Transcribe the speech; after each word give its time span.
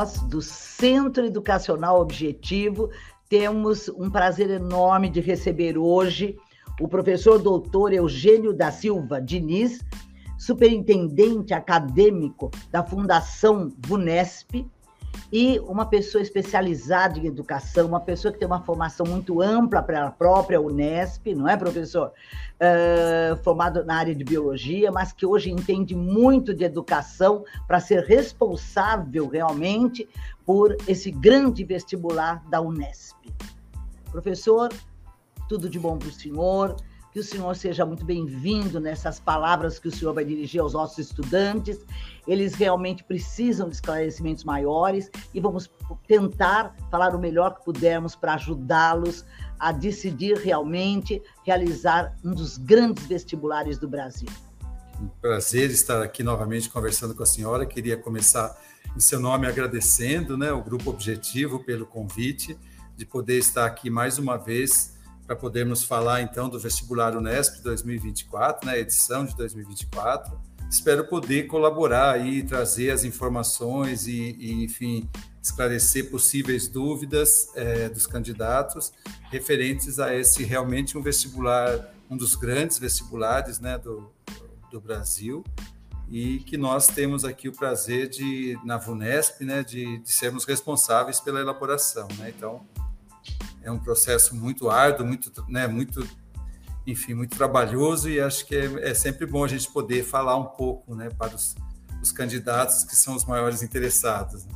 nós, 0.00 0.18
do 0.22 0.40
Centro 0.40 1.26
Educacional 1.26 2.00
Objetivo, 2.00 2.88
temos 3.28 3.88
um 3.90 4.08
prazer 4.08 4.48
enorme 4.48 5.10
de 5.10 5.20
receber 5.20 5.76
hoje 5.76 6.38
o 6.80 6.88
professor 6.88 7.38
doutor 7.38 7.92
Eugênio 7.92 8.54
da 8.54 8.72
Silva 8.72 9.20
Diniz, 9.20 9.84
superintendente 10.38 11.52
acadêmico 11.52 12.50
da 12.70 12.82
Fundação 12.82 13.70
VUNESP, 13.86 14.66
e 15.32 15.60
uma 15.60 15.86
pessoa 15.86 16.20
especializada 16.20 17.18
em 17.18 17.26
educação, 17.26 17.86
uma 17.86 18.00
pessoa 18.00 18.32
que 18.32 18.38
tem 18.38 18.46
uma 18.46 18.62
formação 18.62 19.06
muito 19.06 19.40
ampla 19.40 19.82
para 19.82 20.06
a 20.06 20.10
própria 20.10 20.60
Unesp, 20.60 21.34
não 21.34 21.48
é, 21.48 21.56
professor? 21.56 22.12
Uh, 22.60 23.36
formado 23.42 23.84
na 23.84 23.96
área 23.96 24.14
de 24.14 24.24
biologia, 24.24 24.90
mas 24.90 25.12
que 25.12 25.24
hoje 25.24 25.50
entende 25.50 25.94
muito 25.94 26.52
de 26.52 26.64
educação 26.64 27.44
para 27.66 27.78
ser 27.78 28.04
responsável 28.04 29.28
realmente 29.28 30.08
por 30.44 30.76
esse 30.86 31.10
grande 31.10 31.64
vestibular 31.64 32.42
da 32.48 32.60
Unesp. 32.60 33.16
Professor, 34.10 34.68
tudo 35.48 35.68
de 35.68 35.78
bom 35.78 35.96
para 35.96 36.08
o 36.08 36.12
senhor 36.12 36.76
que 37.12 37.18
o 37.18 37.24
senhor 37.24 37.54
seja 37.56 37.84
muito 37.84 38.04
bem-vindo 38.04 38.78
nessas 38.78 39.18
palavras 39.18 39.78
que 39.78 39.88
o 39.88 39.90
senhor 39.90 40.14
vai 40.14 40.24
dirigir 40.24 40.60
aos 40.60 40.74
nossos 40.74 40.98
estudantes. 40.98 41.78
Eles 42.26 42.54
realmente 42.54 43.02
precisam 43.02 43.68
de 43.68 43.74
esclarecimentos 43.74 44.44
maiores 44.44 45.10
e 45.34 45.40
vamos 45.40 45.68
tentar 46.06 46.76
falar 46.90 47.14
o 47.14 47.18
melhor 47.18 47.56
que 47.56 47.64
pudermos 47.64 48.14
para 48.14 48.34
ajudá-los 48.34 49.24
a 49.58 49.72
decidir 49.72 50.36
realmente 50.38 51.20
realizar 51.44 52.16
um 52.24 52.32
dos 52.32 52.56
grandes 52.56 53.06
vestibulares 53.06 53.76
do 53.76 53.88
Brasil. 53.88 54.28
Um 55.00 55.08
prazer 55.20 55.70
estar 55.70 56.02
aqui 56.02 56.22
novamente 56.22 56.68
conversando 56.68 57.14
com 57.14 57.22
a 57.22 57.26
senhora. 57.26 57.66
Queria 57.66 57.96
começar 57.96 58.56
em 58.96 59.00
seu 59.00 59.18
nome 59.18 59.46
agradecendo 59.46 60.36
né, 60.36 60.52
o 60.52 60.62
Grupo 60.62 60.90
Objetivo 60.90 61.64
pelo 61.64 61.86
convite 61.86 62.56
de 62.96 63.04
poder 63.04 63.38
estar 63.38 63.66
aqui 63.66 63.90
mais 63.90 64.18
uma 64.18 64.36
vez 64.36 64.99
para 65.30 65.36
podermos 65.36 65.84
falar 65.84 66.22
então 66.22 66.48
do 66.48 66.58
vestibular 66.58 67.16
Unesp 67.16 67.62
2024, 67.62 68.66
né, 68.66 68.80
edição 68.80 69.24
de 69.24 69.36
2024. 69.36 70.36
Espero 70.68 71.06
poder 71.06 71.46
colaborar 71.46 72.26
e 72.26 72.42
trazer 72.42 72.90
as 72.90 73.04
informações 73.04 74.08
e, 74.08 74.34
e 74.40 74.64
enfim, 74.64 75.08
esclarecer 75.40 76.10
possíveis 76.10 76.66
dúvidas 76.66 77.52
é, 77.54 77.88
dos 77.88 78.08
candidatos 78.08 78.92
referentes 79.30 80.00
a 80.00 80.12
esse 80.12 80.42
realmente 80.42 80.98
um 80.98 81.00
vestibular, 81.00 81.94
um 82.10 82.16
dos 82.16 82.34
grandes 82.34 82.80
vestibulares 82.80 83.60
né, 83.60 83.78
do, 83.78 84.10
do 84.68 84.80
Brasil 84.80 85.44
e 86.10 86.40
que 86.40 86.56
nós 86.56 86.88
temos 86.88 87.24
aqui 87.24 87.48
o 87.48 87.52
prazer 87.52 88.08
de, 88.08 88.58
na 88.64 88.78
VUNESP, 88.78 89.44
né, 89.44 89.62
de, 89.62 89.98
de 89.98 90.12
sermos 90.12 90.44
responsáveis 90.44 91.20
pela 91.20 91.38
elaboração. 91.38 92.08
Né? 92.18 92.34
Então, 92.36 92.66
é 93.62 93.70
um 93.70 93.78
processo 93.78 94.34
muito 94.34 94.70
árduo, 94.70 95.06
muito, 95.06 95.44
né, 95.48 95.66
muito, 95.66 96.06
enfim, 96.86 97.14
muito 97.14 97.36
trabalhoso 97.36 98.08
e 98.08 98.20
acho 98.20 98.46
que 98.46 98.56
é, 98.56 98.90
é 98.90 98.94
sempre 98.94 99.26
bom 99.26 99.44
a 99.44 99.48
gente 99.48 99.70
poder 99.70 100.04
falar 100.04 100.36
um 100.36 100.44
pouco, 100.44 100.94
né, 100.94 101.08
para 101.10 101.34
os, 101.34 101.54
os 102.02 102.12
candidatos 102.12 102.84
que 102.84 102.96
são 102.96 103.14
os 103.14 103.24
maiores 103.24 103.62
interessados. 103.62 104.44
Né? 104.44 104.52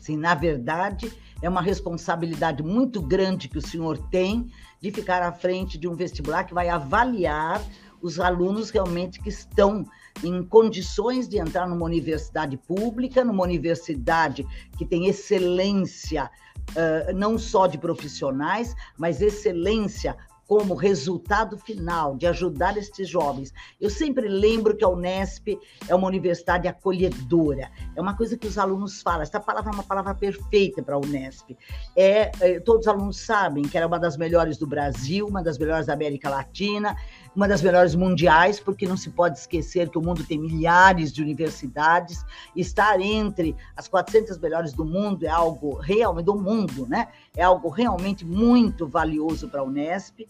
Sim, 0.00 0.16
na 0.16 0.34
verdade, 0.34 1.12
é 1.42 1.48
uma 1.48 1.62
responsabilidade 1.62 2.62
muito 2.62 3.00
grande 3.00 3.48
que 3.48 3.58
o 3.58 3.66
senhor 3.66 3.98
tem 4.10 4.50
de 4.80 4.90
ficar 4.90 5.22
à 5.22 5.32
frente 5.32 5.76
de 5.76 5.86
um 5.88 5.94
vestibular 5.94 6.44
que 6.44 6.54
vai 6.54 6.68
avaliar 6.68 7.62
os 8.00 8.20
alunos 8.20 8.70
realmente 8.70 9.20
que 9.20 9.28
estão 9.28 9.84
em 10.22 10.42
condições 10.42 11.28
de 11.28 11.38
entrar 11.38 11.68
numa 11.68 11.84
universidade 11.84 12.56
pública, 12.56 13.24
numa 13.24 13.42
universidade 13.42 14.46
que 14.76 14.84
tem 14.84 15.06
excelência 15.06 16.30
uh, 16.70 17.12
não 17.14 17.38
só 17.38 17.66
de 17.66 17.78
profissionais, 17.78 18.74
mas 18.96 19.20
excelência 19.20 20.16
como 20.48 20.74
resultado 20.74 21.58
final 21.58 22.16
de 22.16 22.26
ajudar 22.26 22.78
estes 22.78 23.06
jovens. 23.06 23.52
Eu 23.78 23.90
sempre 23.90 24.26
lembro 24.26 24.74
que 24.74 24.82
a 24.82 24.88
Unesp 24.88 25.58
é 25.86 25.94
uma 25.94 26.08
universidade 26.08 26.66
acolhedora. 26.66 27.70
É 27.94 28.00
uma 28.00 28.16
coisa 28.16 28.34
que 28.34 28.46
os 28.46 28.56
alunos 28.56 29.02
falam. 29.02 29.20
Essa 29.20 29.38
palavra 29.38 29.70
é 29.70 29.74
uma 29.74 29.82
palavra 29.82 30.14
perfeita 30.14 30.82
para 30.82 30.94
a 30.94 30.98
Unesp. 30.98 31.54
É, 31.94 32.32
é, 32.40 32.60
todos 32.60 32.86
os 32.86 32.88
alunos 32.88 33.20
sabem 33.20 33.62
que 33.64 33.76
era 33.76 33.86
uma 33.86 33.98
das 33.98 34.16
melhores 34.16 34.56
do 34.56 34.66
Brasil, 34.66 35.26
uma 35.26 35.42
das 35.42 35.58
melhores 35.58 35.86
da 35.86 35.92
América 35.92 36.30
Latina, 36.30 36.96
uma 37.38 37.46
das 37.46 37.62
melhores 37.62 37.94
mundiais, 37.94 38.58
porque 38.58 38.84
não 38.84 38.96
se 38.96 39.10
pode 39.10 39.38
esquecer 39.38 39.88
que 39.88 39.96
o 39.96 40.02
mundo 40.02 40.24
tem 40.24 40.36
milhares 40.36 41.12
de 41.12 41.22
universidades. 41.22 42.26
Estar 42.56 43.00
entre 43.00 43.54
as 43.76 43.86
400 43.86 44.36
melhores 44.38 44.72
do 44.72 44.84
mundo 44.84 45.24
é 45.24 45.28
algo 45.28 45.74
realmente 45.74 46.24
do 46.24 46.34
mundo, 46.34 46.84
né? 46.88 47.06
É 47.36 47.44
algo 47.44 47.68
realmente 47.68 48.24
muito 48.24 48.88
valioso 48.88 49.48
para 49.48 49.60
a 49.60 49.62
Unesp. 49.62 50.26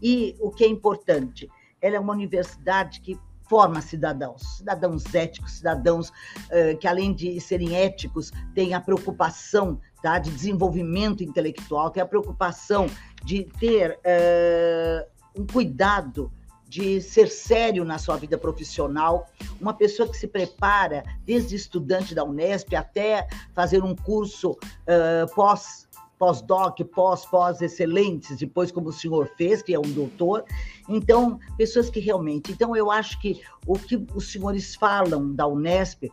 E 0.00 0.36
o 0.38 0.52
que 0.52 0.62
é 0.62 0.68
importante, 0.68 1.50
ela 1.80 1.96
é 1.96 1.98
uma 1.98 2.12
universidade 2.12 3.00
que 3.00 3.18
forma 3.48 3.82
cidadãos, 3.82 4.58
cidadãos 4.58 5.12
éticos, 5.12 5.54
cidadãos 5.54 6.10
uh, 6.10 6.78
que, 6.78 6.86
além 6.86 7.12
de 7.12 7.40
serem 7.40 7.74
éticos, 7.74 8.30
têm 8.54 8.72
a 8.72 8.80
preocupação 8.80 9.80
tá, 10.00 10.16
de 10.16 10.30
desenvolvimento 10.30 11.24
intelectual, 11.24 11.90
têm 11.90 12.04
a 12.04 12.06
preocupação 12.06 12.86
de 13.24 13.48
ter 13.58 13.98
uh, 13.98 15.40
um 15.42 15.44
cuidado 15.44 16.30
de 16.72 17.02
ser 17.02 17.28
sério 17.28 17.84
na 17.84 17.98
sua 17.98 18.16
vida 18.16 18.38
profissional, 18.38 19.28
uma 19.60 19.74
pessoa 19.74 20.08
que 20.08 20.16
se 20.16 20.26
prepara 20.26 21.04
desde 21.22 21.54
estudante 21.54 22.14
da 22.14 22.24
Unesp 22.24 22.74
até 22.74 23.28
fazer 23.52 23.84
um 23.84 23.94
curso 23.94 24.52
uh, 24.52 25.34
pós 25.34 25.86
pós-doc, 26.18 26.78
pós-pós 26.94 27.60
excelentes, 27.60 28.38
depois 28.38 28.70
como 28.70 28.90
o 28.90 28.92
senhor 28.92 29.28
fez, 29.36 29.60
que 29.60 29.74
é 29.74 29.78
um 29.78 29.90
doutor. 29.90 30.44
Então, 30.88 31.40
pessoas 31.58 31.90
que 31.90 31.98
realmente. 31.98 32.52
Então, 32.52 32.76
eu 32.76 32.92
acho 32.92 33.20
que 33.20 33.42
o 33.66 33.76
que 33.76 34.06
os 34.14 34.30
senhores 34.30 34.76
falam 34.76 35.34
da 35.34 35.48
Unesp, 35.48 36.04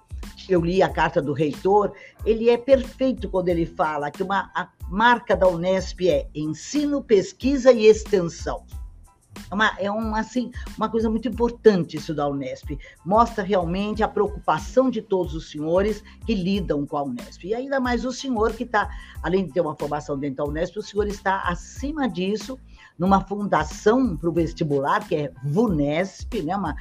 eu 0.50 0.62
li 0.62 0.82
a 0.82 0.90
carta 0.90 1.22
do 1.22 1.32
reitor, 1.32 1.94
ele 2.26 2.50
é 2.50 2.58
perfeito 2.58 3.30
quando 3.30 3.50
ele 3.50 3.68
fala 3.68 4.10
que 4.10 4.24
uma, 4.24 4.52
a 4.56 4.68
marca 4.90 5.38
da 5.38 5.48
Unesp 5.48 6.02
é 6.10 6.28
ensino, 6.34 7.04
pesquisa 7.04 7.72
e 7.72 7.86
extensão. 7.86 8.66
É 9.50 9.56
uma, 9.56 9.74
é 9.80 9.92
uma, 9.92 10.20
assim, 10.20 10.52
uma 10.78 10.90
coisa 10.90 11.10
muito 11.10 11.28
importante 11.28 11.98
isso 11.98 12.14
da 12.14 12.28
Unesp. 12.28 12.78
Mostra 13.06 13.44
realmente 13.44 14.04
a 14.04 14.08
preocupação 14.08 14.90
de 14.90 15.02
todos 15.02 15.34
os 15.34 15.50
senhores 15.50 16.04
que 16.26 16.36
lidam 16.36 16.86
com 16.86 16.98
a 16.98 17.04
Unesp. 17.04 17.46
E 17.46 17.54
ainda 17.54 17.80
mais 17.80 18.06
o 18.06 18.12
senhor 18.12 18.54
que 18.54 18.64
está, 18.64 18.90
além 19.24 19.46
de 19.46 19.54
ter 19.54 19.62
uma 19.62 19.76
formação 19.76 20.18
dentro 20.18 20.38
da 20.38 20.46
Unesp, 20.46 20.78
o 20.78 20.84
senhor 20.84 21.08
está 21.08 21.42
acima 21.42 22.08
disso, 22.08 22.60
numa 22.98 23.22
fundação 23.22 24.16
para 24.18 24.30
o 24.30 24.34
vestibular, 24.34 25.08
que 25.08 25.16
é 25.16 25.32
VUNESP, 25.44 26.44
né? 26.44 26.56
uma 26.56 26.76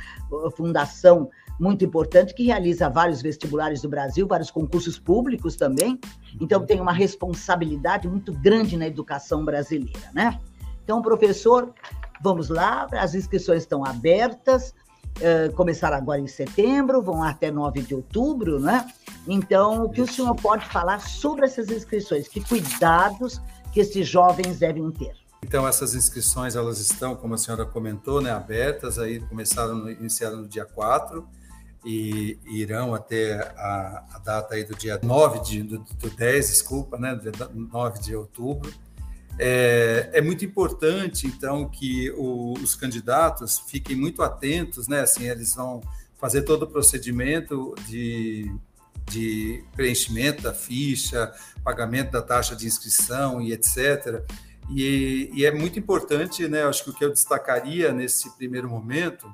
fundação 0.56 1.30
muito 1.58 1.84
importante 1.84 2.34
que 2.34 2.44
realiza 2.44 2.88
vários 2.88 3.22
vestibulares 3.22 3.82
do 3.82 3.88
Brasil, 3.88 4.26
vários 4.26 4.50
concursos 4.50 4.98
públicos 4.98 5.56
também. 5.56 5.98
Então 6.40 6.64
tem 6.64 6.80
uma 6.80 6.92
responsabilidade 6.92 8.08
muito 8.08 8.32
grande 8.32 8.76
na 8.76 8.86
educação 8.86 9.44
brasileira, 9.44 10.10
né? 10.12 10.38
Então, 10.84 11.02
professor, 11.02 11.74
Vamos 12.22 12.48
lá, 12.48 12.86
as 12.92 13.14
inscrições 13.14 13.62
estão 13.62 13.84
abertas, 13.84 14.74
uh, 15.18 15.52
começaram 15.54 15.96
agora 15.96 16.20
em 16.20 16.26
setembro, 16.26 17.02
vão 17.02 17.22
até 17.22 17.50
9 17.50 17.82
de 17.82 17.94
outubro, 17.94 18.58
né? 18.58 18.86
Então, 19.26 19.84
o 19.84 19.90
que 19.90 20.00
o 20.00 20.06
senhor 20.06 20.34
pode 20.34 20.64
falar 20.66 21.00
sobre 21.00 21.44
essas 21.44 21.68
inscrições? 21.68 22.26
Que 22.28 22.40
cuidados 22.40 23.40
que 23.72 23.80
esses 23.80 24.06
jovens 24.06 24.58
devem 24.58 24.90
ter? 24.90 25.12
Então, 25.42 25.66
essas 25.66 25.94
inscrições, 25.94 26.56
elas 26.56 26.80
estão, 26.80 27.14
como 27.14 27.34
a 27.34 27.38
senhora 27.38 27.64
comentou, 27.64 28.20
né, 28.20 28.30
abertas, 28.30 28.98
aí 28.98 29.20
começaram, 29.20 29.74
no, 29.74 29.90
iniciaram 29.90 30.38
no 30.38 30.48
dia 30.48 30.64
4 30.64 31.26
e, 31.84 32.38
e 32.46 32.60
irão 32.60 32.94
até 32.94 33.34
a, 33.56 34.04
a, 34.14 34.18
data 34.18 34.54
aí 34.54 34.64
do 34.64 34.74
dia 34.74 34.98
9 35.00 35.40
de, 35.40 35.62
do, 35.62 35.78
do 35.78 36.10
10, 36.10 36.48
desculpa, 36.48 36.98
né, 36.98 37.18
9 37.54 38.00
de 38.00 38.16
outubro. 38.16 38.72
É, 39.38 40.10
é, 40.14 40.20
muito 40.20 40.44
importante, 40.44 41.26
então, 41.28 41.68
que 41.68 42.10
o, 42.16 42.54
os 42.54 42.74
candidatos 42.74 43.60
fiquem 43.60 43.94
muito 43.94 44.20
atentos, 44.20 44.88
né? 44.88 45.00
Assim, 45.00 45.28
eles 45.28 45.54
vão 45.54 45.80
fazer 46.18 46.42
todo 46.42 46.64
o 46.64 46.66
procedimento 46.66 47.72
de, 47.86 48.52
de 49.08 49.64
preenchimento 49.76 50.42
da 50.42 50.52
ficha, 50.52 51.32
pagamento 51.62 52.10
da 52.10 52.20
taxa 52.20 52.56
de 52.56 52.66
inscrição 52.66 53.40
e 53.40 53.52
etc. 53.52 54.24
E, 54.70 55.30
e 55.32 55.46
é 55.46 55.52
muito 55.52 55.78
importante, 55.78 56.48
né? 56.48 56.64
Acho 56.64 56.82
que 56.82 56.90
o 56.90 56.94
que 56.94 57.04
eu 57.04 57.12
destacaria 57.12 57.92
nesse 57.92 58.28
primeiro 58.36 58.68
momento 58.68 59.32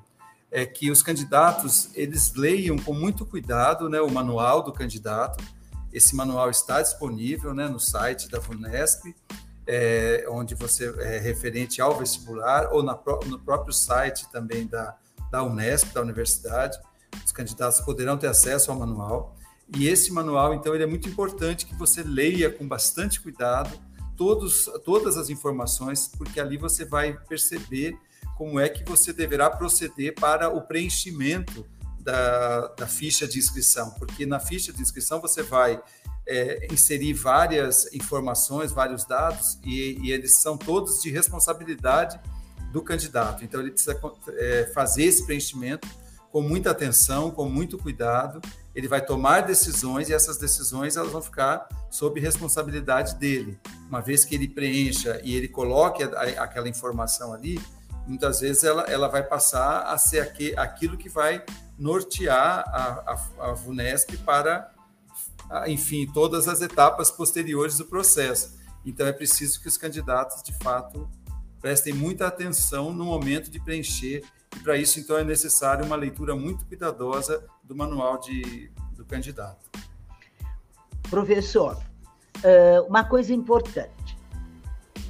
é 0.50 0.66
que 0.66 0.90
os 0.90 1.02
candidatos 1.02 1.88
eles 1.94 2.34
leiam 2.34 2.76
com 2.76 2.92
muito 2.92 3.24
cuidado, 3.24 3.88
né? 3.88 4.02
O 4.02 4.10
manual 4.10 4.62
do 4.62 4.70
candidato. 4.70 5.42
Esse 5.90 6.14
manual 6.14 6.50
está 6.50 6.82
disponível, 6.82 7.54
né? 7.54 7.68
No 7.68 7.80
site 7.80 8.28
da 8.28 8.38
Vunesp 8.38 9.14
é, 9.66 10.26
onde 10.28 10.54
você 10.54 10.94
é 11.00 11.18
referente 11.18 11.80
ao 11.80 11.96
vestibular, 11.98 12.72
ou 12.72 12.82
na, 12.82 12.98
no 13.26 13.38
próprio 13.38 13.72
site 13.72 14.30
também 14.30 14.66
da, 14.66 14.96
da 15.30 15.42
Unesp, 15.42 15.92
da 15.92 16.02
universidade. 16.02 16.78
Os 17.24 17.32
candidatos 17.32 17.80
poderão 17.80 18.16
ter 18.16 18.26
acesso 18.26 18.70
ao 18.70 18.78
manual. 18.78 19.36
E 19.76 19.88
esse 19.88 20.12
manual, 20.12 20.54
então, 20.54 20.74
ele 20.74 20.84
é 20.84 20.86
muito 20.86 21.08
importante 21.08 21.66
que 21.66 21.74
você 21.74 22.02
leia 22.02 22.50
com 22.50 22.66
bastante 22.66 23.20
cuidado 23.20 23.78
todos, 24.16 24.70
todas 24.84 25.16
as 25.16 25.30
informações, 25.30 26.10
porque 26.18 26.38
ali 26.38 26.56
você 26.56 26.84
vai 26.84 27.12
perceber 27.12 27.98
como 28.36 28.58
é 28.58 28.68
que 28.68 28.84
você 28.84 29.12
deverá 29.12 29.48
proceder 29.48 30.14
para 30.14 30.48
o 30.48 30.60
preenchimento 30.60 31.64
da, 32.04 32.68
da 32.68 32.86
ficha 32.86 33.26
de 33.26 33.38
inscrição, 33.38 33.90
porque 33.92 34.26
na 34.26 34.38
ficha 34.38 34.72
de 34.72 34.82
inscrição 34.82 35.20
você 35.20 35.42
vai 35.42 35.82
é, 36.26 36.68
inserir 36.70 37.14
várias 37.14 37.92
informações, 37.92 38.72
vários 38.72 39.04
dados, 39.04 39.58
e, 39.64 39.98
e, 40.02 40.12
eles 40.12 40.36
são 40.40 40.56
todos 40.56 41.02
de 41.02 41.10
responsabilidade 41.10 42.20
do 42.72 42.82
candidato. 42.82 43.44
Então, 43.44 43.60
ele 43.60 43.70
precisa 43.70 43.98
é, 44.36 44.70
fazer 44.74 45.04
esse 45.04 45.24
preenchimento 45.24 45.88
com 46.30 46.42
muita 46.42 46.70
atenção, 46.70 47.30
com 47.30 47.48
muito 47.48 47.78
cuidado. 47.78 48.40
Ele 48.74 48.88
vai 48.88 49.04
tomar 49.04 49.42
decisões 49.42 50.08
e 50.08 50.12
essas 50.12 50.36
decisões 50.36 50.96
elas 50.96 51.12
vão 51.12 51.22
ficar 51.22 51.68
sob 51.90 52.18
responsabilidade 52.20 53.14
dele. 53.14 53.58
Uma 53.88 54.00
vez 54.00 54.24
que 54.24 54.34
ele 54.34 54.48
preencha 54.48 55.20
e 55.22 55.36
ele 55.36 55.46
coloque 55.46 56.02
a, 56.02 56.08
a, 56.08 56.22
aquela 56.42 56.68
informação 56.68 57.32
ali, 57.32 57.60
muitas 58.06 58.40
vezes 58.40 58.64
ela, 58.64 58.82
ela 58.82 59.08
vai 59.08 59.22
passar 59.22 59.82
a 59.82 59.96
ser 59.96 60.20
aqui, 60.20 60.52
aquilo 60.56 60.96
que 60.96 61.08
vai 61.08 61.44
nortear 61.78 62.64
a, 62.68 63.12
a, 63.12 63.50
a 63.50 63.52
VUNESP 63.52 64.16
para, 64.18 64.72
enfim, 65.66 66.06
todas 66.06 66.48
as 66.48 66.60
etapas 66.62 67.10
posteriores 67.10 67.78
do 67.78 67.84
processo. 67.84 68.58
Então, 68.84 69.06
é 69.06 69.12
preciso 69.12 69.60
que 69.60 69.68
os 69.68 69.76
candidatos, 69.76 70.42
de 70.42 70.52
fato, 70.58 71.08
prestem 71.60 71.94
muita 71.94 72.26
atenção 72.26 72.92
no 72.92 73.04
momento 73.04 73.50
de 73.50 73.58
preencher, 73.58 74.22
e 74.54 74.60
para 74.60 74.76
isso, 74.76 75.00
então, 75.00 75.16
é 75.16 75.24
necessário 75.24 75.84
uma 75.84 75.96
leitura 75.96 76.36
muito 76.36 76.64
cuidadosa 76.66 77.44
do 77.62 77.74
manual 77.74 78.18
de, 78.18 78.70
do 78.92 79.04
candidato. 79.04 79.70
Professor, 81.10 81.82
uma 82.86 83.04
coisa 83.04 83.32
importante: 83.32 84.18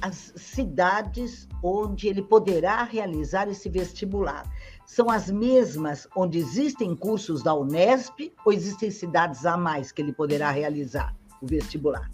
as 0.01 0.33
cidades 0.35 1.47
onde 1.61 2.07
ele 2.07 2.21
poderá 2.21 2.83
realizar 2.83 3.47
esse 3.49 3.69
vestibular 3.69 4.45
são 4.85 5.09
as 5.09 5.29
mesmas 5.29 6.07
onde 6.15 6.37
existem 6.37 6.95
cursos 6.95 7.43
da 7.43 7.53
Unesp 7.53 8.31
ou 8.45 8.53
existem 8.53 8.91
cidades 8.91 9.45
a 9.45 9.57
mais 9.57 9.91
que 9.91 10.01
ele 10.01 10.13
poderá 10.13 10.51
realizar 10.51 11.15
o 11.41 11.47
vestibular? 11.47 12.09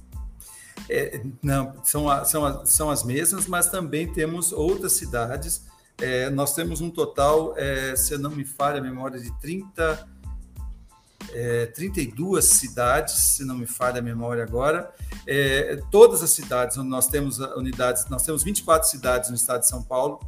É, 0.89 1.21
não, 1.41 1.73
são, 1.83 2.25
são, 2.25 2.65
são 2.65 2.89
as 2.89 3.03
mesmas, 3.03 3.47
mas 3.47 3.69
também 3.69 4.11
temos 4.11 4.51
outras 4.51 4.93
cidades. 4.93 5.63
É, 5.99 6.29
nós 6.29 6.55
temos 6.55 6.81
um 6.81 6.89
total, 6.89 7.53
é, 7.57 7.95
se 7.95 8.17
não 8.17 8.31
me 8.31 8.45
falha 8.45 8.79
a 8.79 8.81
memória, 8.81 9.19
de 9.19 9.31
30, 9.39 10.07
é, 11.33 11.67
32 11.67 12.45
cidades, 12.45 13.13
se 13.13 13.45
não 13.45 13.55
me 13.55 13.67
falha 13.67 13.99
a 13.99 14.01
memória 14.01 14.43
agora. 14.43 14.91
É, 15.27 15.79
todas 15.91 16.23
as 16.23 16.31
cidades 16.31 16.77
onde 16.77 16.89
nós 16.89 17.07
temos 17.07 17.37
unidades, 17.37 18.07
nós 18.09 18.23
temos 18.23 18.43
24 18.43 18.89
cidades 18.89 19.29
no 19.29 19.35
estado 19.35 19.61
de 19.61 19.67
São 19.67 19.83
Paulo 19.83 20.19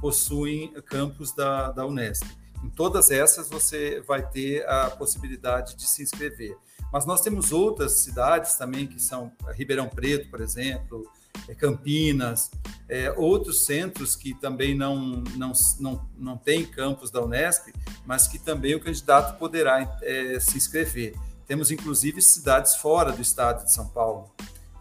possuem 0.00 0.72
campus 0.82 1.34
da, 1.34 1.70
da 1.72 1.86
Unesp. 1.86 2.24
Em 2.62 2.68
todas 2.68 3.10
essas 3.10 3.48
você 3.48 4.02
vai 4.06 4.28
ter 4.28 4.68
a 4.68 4.90
possibilidade 4.90 5.76
de 5.76 5.86
se 5.86 6.02
inscrever. 6.02 6.56
Mas 6.92 7.04
nós 7.04 7.20
temos 7.20 7.52
outras 7.52 7.92
cidades 7.92 8.54
também, 8.54 8.86
que 8.86 9.00
são 9.00 9.30
Ribeirão 9.54 9.88
Preto, 9.88 10.28
por 10.30 10.40
exemplo, 10.40 11.06
é, 11.46 11.54
Campinas, 11.54 12.50
é, 12.88 13.12
outros 13.12 13.64
centros 13.64 14.16
que 14.16 14.34
também 14.34 14.74
não, 14.74 15.22
não, 15.36 15.52
não, 15.78 16.08
não 16.16 16.36
têm 16.36 16.64
campus 16.64 17.10
da 17.10 17.22
Unesp, 17.22 17.68
mas 18.06 18.26
que 18.26 18.38
também 18.38 18.74
o 18.74 18.80
candidato 18.80 19.38
poderá 19.38 19.98
é, 20.02 20.40
se 20.40 20.56
inscrever. 20.56 21.14
Temos, 21.46 21.70
inclusive, 21.70 22.20
cidades 22.20 22.76
fora 22.76 23.12
do 23.12 23.22
estado 23.22 23.64
de 23.64 23.72
São 23.72 23.88
Paulo. 23.88 24.30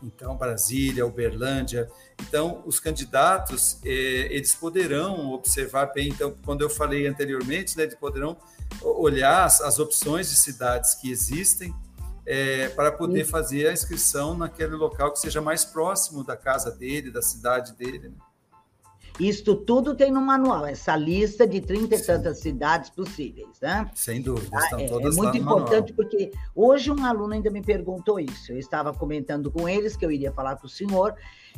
Então, 0.02 0.36
Brasília, 0.36 1.06
Uberlândia. 1.06 1.90
Então, 2.22 2.64
os 2.66 2.80
candidatos, 2.80 3.80
eh, 3.86 4.28
eles 4.32 4.54
poderão 4.56 5.32
observar 5.32 5.88
bem. 5.94 6.10
Então, 6.10 6.36
quando 6.44 6.62
eu 6.62 6.70
falei 6.70 7.08
anteriormente, 7.08 7.78
né, 7.78 7.84
eles 7.84 7.96
poderão 7.96 8.36
olhar 8.82 9.46
as, 9.46 9.62
as 9.62 9.80
opções 9.80 10.30
de 10.30 10.36
cidades 10.36 10.96
que 10.96 11.10
existem 11.12 11.74
é, 12.28 12.68
para 12.70 12.92
poder 12.92 13.22
Isso. 13.22 13.32
fazer 13.32 13.68
a 13.68 13.74
inscrição 13.74 14.38
naquele 14.38 14.76
local 14.76 15.14
que 15.14 15.20
seja 15.20 15.40
mais 15.40 15.64
próximo 15.64 16.26
da 16.26 16.36
casa 16.36 16.70
dele, 16.70 17.10
da 17.10 17.22
cidade 17.22 17.72
dele. 17.74 18.00
Né? 18.00 18.12
Isto 19.20 19.56
tudo 19.56 19.96
tem 19.96 20.12
no 20.12 20.22
manual, 20.22 20.66
essa 20.66 20.96
lista 20.96 21.48
de 21.48 21.60
30 21.60 21.96
e 21.96 22.02
tantas 22.04 22.40
cidades 22.40 22.90
possíveis, 22.90 23.60
né? 23.60 23.90
Sem 23.96 24.22
dúvida, 24.22 24.56
estão 24.58 24.80
ah, 24.80 24.84
é, 24.84 24.88
todas 24.88 25.18
É 25.18 25.22
muito 25.22 25.38
importante 25.38 25.94
porque 25.94 26.32
hoje 26.56 26.92
um 26.92 27.04
aluno 27.04 27.34
ainda 27.34 27.50
me 27.50 27.62
perguntou 27.62 28.20
isso. 28.20 28.52
Eu 28.52 28.60
estava 28.60 28.94
comentando 28.94 29.52
com 29.52 29.68
eles 29.68 29.96
que 29.96 30.06
eu 30.06 30.12
iria 30.12 30.32
falar 30.32 30.56
com 30.58 30.68
o 30.68 30.70
senhor 30.70 31.16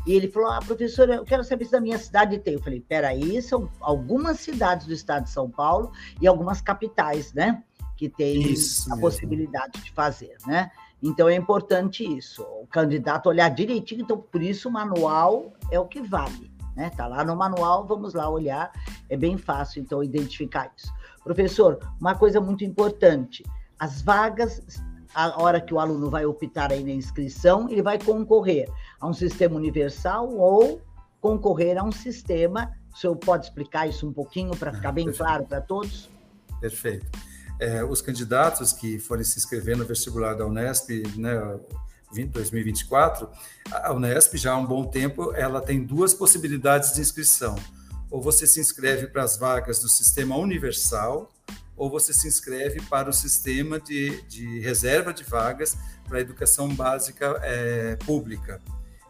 e 0.08 0.14
ele 0.14 0.30
falou: 0.30 0.52
Ah, 0.52 0.60
professora, 0.60 1.16
eu 1.16 1.26
quero 1.26 1.44
saber 1.44 1.66
se 1.66 1.72
da 1.72 1.82
minha 1.82 1.98
cidade 1.98 2.40
tem. 2.40 2.54
Eu 2.54 2.62
falei: 2.62 2.80
Peraí, 2.80 3.42
são 3.42 3.70
algumas 3.82 4.40
cidades 4.40 4.88
do 4.88 4.94
estado 4.94 5.26
de 5.26 5.32
São 5.32 5.50
Paulo 5.50 5.92
e 6.22 6.28
algumas 6.28 6.62
capitais, 6.62 7.34
né? 7.34 7.62
que 8.00 8.08
tem 8.08 8.42
isso 8.44 8.88
a 8.88 8.96
mesmo. 8.96 9.02
possibilidade 9.02 9.82
de 9.82 9.92
fazer, 9.92 10.38
né? 10.48 10.72
Então 11.04 11.28
é 11.28 11.36
importante 11.36 12.02
isso, 12.06 12.44
o 12.44 12.66
candidato 12.66 13.28
olhar 13.28 13.50
direitinho, 13.50 14.04
então 14.04 14.18
por 14.18 14.42
isso 14.42 14.70
o 14.70 14.72
manual 14.72 15.52
é 15.70 15.78
o 15.78 15.86
que 15.86 16.02
vale, 16.02 16.50
né? 16.76 16.90
Tá 16.90 17.08
lá 17.08 17.24
no 17.24 17.36
manual, 17.36 17.86
vamos 17.86 18.14
lá 18.14 18.30
olhar, 18.30 18.72
é 19.10 19.18
bem 19.18 19.38
fácil 19.38 19.82
então 19.82 20.04
identificar 20.04 20.72
isso. 20.78 20.92
Professor, 21.24 21.80
uma 22.00 22.16
coisa 22.16 22.40
muito 22.40 22.64
importante, 22.64 23.44
as 23.78 24.02
vagas 24.02 24.62
a 25.14 25.42
hora 25.42 25.60
que 25.60 25.74
o 25.74 25.80
aluno 25.80 26.08
vai 26.08 26.26
optar 26.26 26.72
aí 26.72 26.84
na 26.84 26.92
inscrição, 26.92 27.68
ele 27.68 27.82
vai 27.82 27.98
concorrer 27.98 28.70
a 29.02 29.08
um 29.08 29.14
sistema 29.14 29.56
universal 29.56 30.32
ou 30.32 30.82
concorrer 31.20 31.80
a 31.80 31.84
um 31.84 31.92
sistema. 31.92 32.72
O 32.94 32.98
senhor 32.98 33.16
pode 33.16 33.46
explicar 33.46 33.90
isso 33.90 34.08
um 34.08 34.14
pouquinho 34.14 34.56
para 34.56 34.72
ficar 34.72 34.92
bem 34.92 35.12
claro 35.12 35.46
para 35.46 35.62
todos? 35.62 36.08
Perfeito 36.62 37.10
é, 37.60 37.84
os 37.84 38.02
candidatos 38.02 38.72
que 38.72 38.98
forem 38.98 39.24
se 39.24 39.38
inscrever 39.38 39.76
no 39.76 39.86
vestibular 39.86 40.34
da 40.34 40.46
Unesp, 40.46 40.90
né, 41.18 41.60
2024, 42.12 43.30
a 43.72 43.94
Unesp 43.94 44.36
já 44.36 44.54
há 44.54 44.58
um 44.58 44.66
bom 44.66 44.86
tempo, 44.86 45.34
ela 45.34 45.62
tem 45.62 45.84
duas 45.84 46.14
possibilidades 46.14 46.94
de 46.94 47.02
inscrição. 47.02 47.56
Ou 48.10 48.22
você 48.22 48.48
se 48.48 48.60
inscreve 48.60 49.08
para 49.08 49.24
as 49.24 49.38
vagas 49.38 49.80
do 49.80 49.88
sistema 49.88 50.36
universal, 50.36 51.30
ou 51.78 51.90
você 51.90 52.12
se 52.12 52.28
inscreve 52.28 52.82
para 52.84 53.10
o 53.10 53.14
sistema 53.14 53.80
de, 53.80 54.22
de 54.24 54.60
reserva 54.60 55.14
de 55.14 55.24
vagas 55.24 55.78
para 56.08 56.18
a 56.18 56.22
educação 56.22 56.68
básica 56.68 57.40
é, 57.44 57.96
pública. 57.98 58.62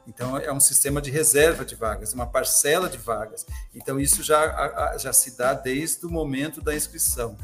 Então, 0.05 0.37
é 0.37 0.51
um 0.51 0.59
sistema 0.59 1.01
de 1.01 1.11
reserva 1.11 1.63
de 1.63 1.75
vagas, 1.75 2.13
uma 2.13 2.25
parcela 2.25 2.89
de 2.89 2.97
vagas. 2.97 3.45
Então, 3.75 3.99
isso 3.99 4.23
já, 4.23 4.97
já 4.97 5.13
se 5.13 5.37
dá 5.37 5.53
desde 5.53 6.05
o 6.05 6.09
momento 6.09 6.61
da 6.61 6.75
inscrição. 6.75 7.37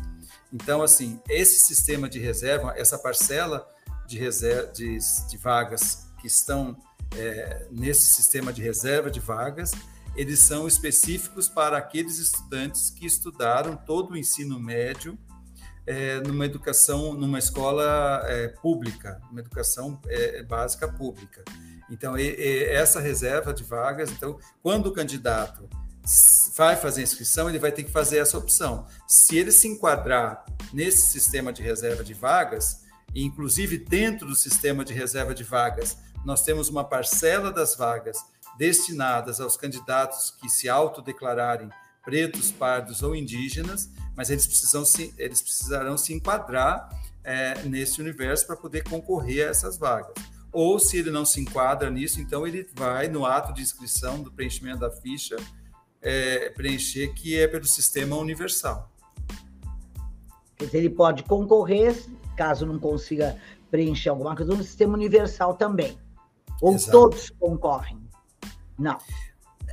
Então, 0.51 0.81
assim, 0.81 1.19
esse 1.29 1.59
sistema 1.59 2.09
de 2.09 2.17
reserva, 2.19 2.73
essa 2.75 2.97
parcela 2.97 3.67
de, 4.07 4.17
reserva, 4.17 4.71
de, 4.71 4.97
de 5.29 5.37
vagas 5.37 6.07
que 6.19 6.27
estão 6.27 6.77
é, 7.15 7.67
nesse 7.71 8.07
sistema 8.07 8.51
de 8.51 8.61
reserva 8.61 9.09
de 9.09 9.19
vagas, 9.19 9.71
eles 10.15 10.39
são 10.39 10.67
específicos 10.67 11.49
para 11.49 11.77
aqueles 11.77 12.19
estudantes 12.19 12.89
que 12.89 13.05
estudaram 13.05 13.75
todo 13.75 14.11
o 14.11 14.17
ensino 14.17 14.59
médio 14.59 15.17
é, 15.85 16.19
numa 16.21 16.45
educação, 16.45 17.13
numa 17.13 17.37
escola 17.37 18.23
é, 18.25 18.47
pública, 18.47 19.21
uma 19.29 19.39
educação 19.39 19.99
é, 20.07 20.41
básica 20.43 20.87
pública. 20.87 21.43
Então, 21.89 22.17
e, 22.17 22.23
e 22.23 22.63
essa 22.65 22.99
reserva 22.99 23.53
de 23.53 23.63
vagas, 23.63 24.09
então, 24.09 24.39
quando 24.63 24.87
o 24.87 24.93
candidato 24.93 25.69
vai 26.55 26.75
fazer 26.75 27.03
inscrição, 27.03 27.49
ele 27.49 27.59
vai 27.59 27.71
ter 27.71 27.83
que 27.83 27.91
fazer 27.91 28.17
essa 28.17 28.37
opção. 28.37 28.87
Se 29.07 29.37
ele 29.37 29.51
se 29.51 29.67
enquadrar 29.67 30.45
nesse 30.73 31.09
sistema 31.11 31.51
de 31.51 31.61
reserva 31.61 32.03
de 32.03 32.13
vagas, 32.13 32.84
inclusive 33.23 33.77
dentro 33.77 34.27
do 34.27 34.35
sistema 34.35 34.83
de 34.83 34.93
reserva 34.93 35.33
de 35.33 35.43
vagas, 35.43 35.97
nós 36.25 36.43
temos 36.43 36.69
uma 36.69 36.83
parcela 36.83 37.51
das 37.51 37.75
vagas 37.75 38.17
destinadas 38.57 39.39
aos 39.39 39.55
candidatos 39.55 40.31
que 40.31 40.49
se 40.49 40.67
autodeclararem 40.67 41.69
pretos, 42.03 42.51
pardos 42.51 43.01
ou 43.01 43.15
indígenas, 43.15 43.89
mas 44.15 44.29
eles, 44.29 44.45
precisam 44.45 44.85
se, 44.85 45.13
eles 45.17 45.41
precisarão 45.41 45.97
se 45.97 46.13
enquadrar 46.13 46.89
é, 47.23 47.63
nesse 47.63 47.99
universo 47.99 48.45
para 48.45 48.55
poder 48.55 48.83
concorrer 48.83 49.47
a 49.47 49.49
essas 49.49 49.77
vagas. 49.77 50.13
Ou 50.51 50.79
se 50.79 50.97
ele 50.97 51.11
não 51.11 51.25
se 51.25 51.41
enquadra 51.41 51.89
nisso, 51.89 52.21
então 52.21 52.47
ele 52.47 52.69
vai 52.73 53.07
no 53.07 53.25
ato 53.25 53.53
de 53.53 53.61
inscrição 53.61 54.21
do 54.21 54.31
preenchimento 54.31 54.79
da 54.79 54.91
ficha 54.91 55.35
é, 56.01 56.49
preencher, 56.51 57.13
que 57.13 57.37
é 57.37 57.47
pelo 57.47 57.65
sistema 57.65 58.15
universal. 58.15 58.89
Quer 60.55 60.65
dizer, 60.65 60.77
ele 60.77 60.89
pode 60.89 61.23
concorrer, 61.23 61.93
caso 62.35 62.65
não 62.65 62.79
consiga 62.79 63.37
preencher 63.71 64.09
alguma 64.09 64.35
coisa, 64.35 64.53
no 64.53 64.63
sistema 64.63 64.93
universal 64.93 65.55
também. 65.55 65.97
Ou 66.61 66.73
Exato. 66.73 66.91
todos 66.91 67.29
concorrem? 67.39 67.99
Não. 68.77 68.97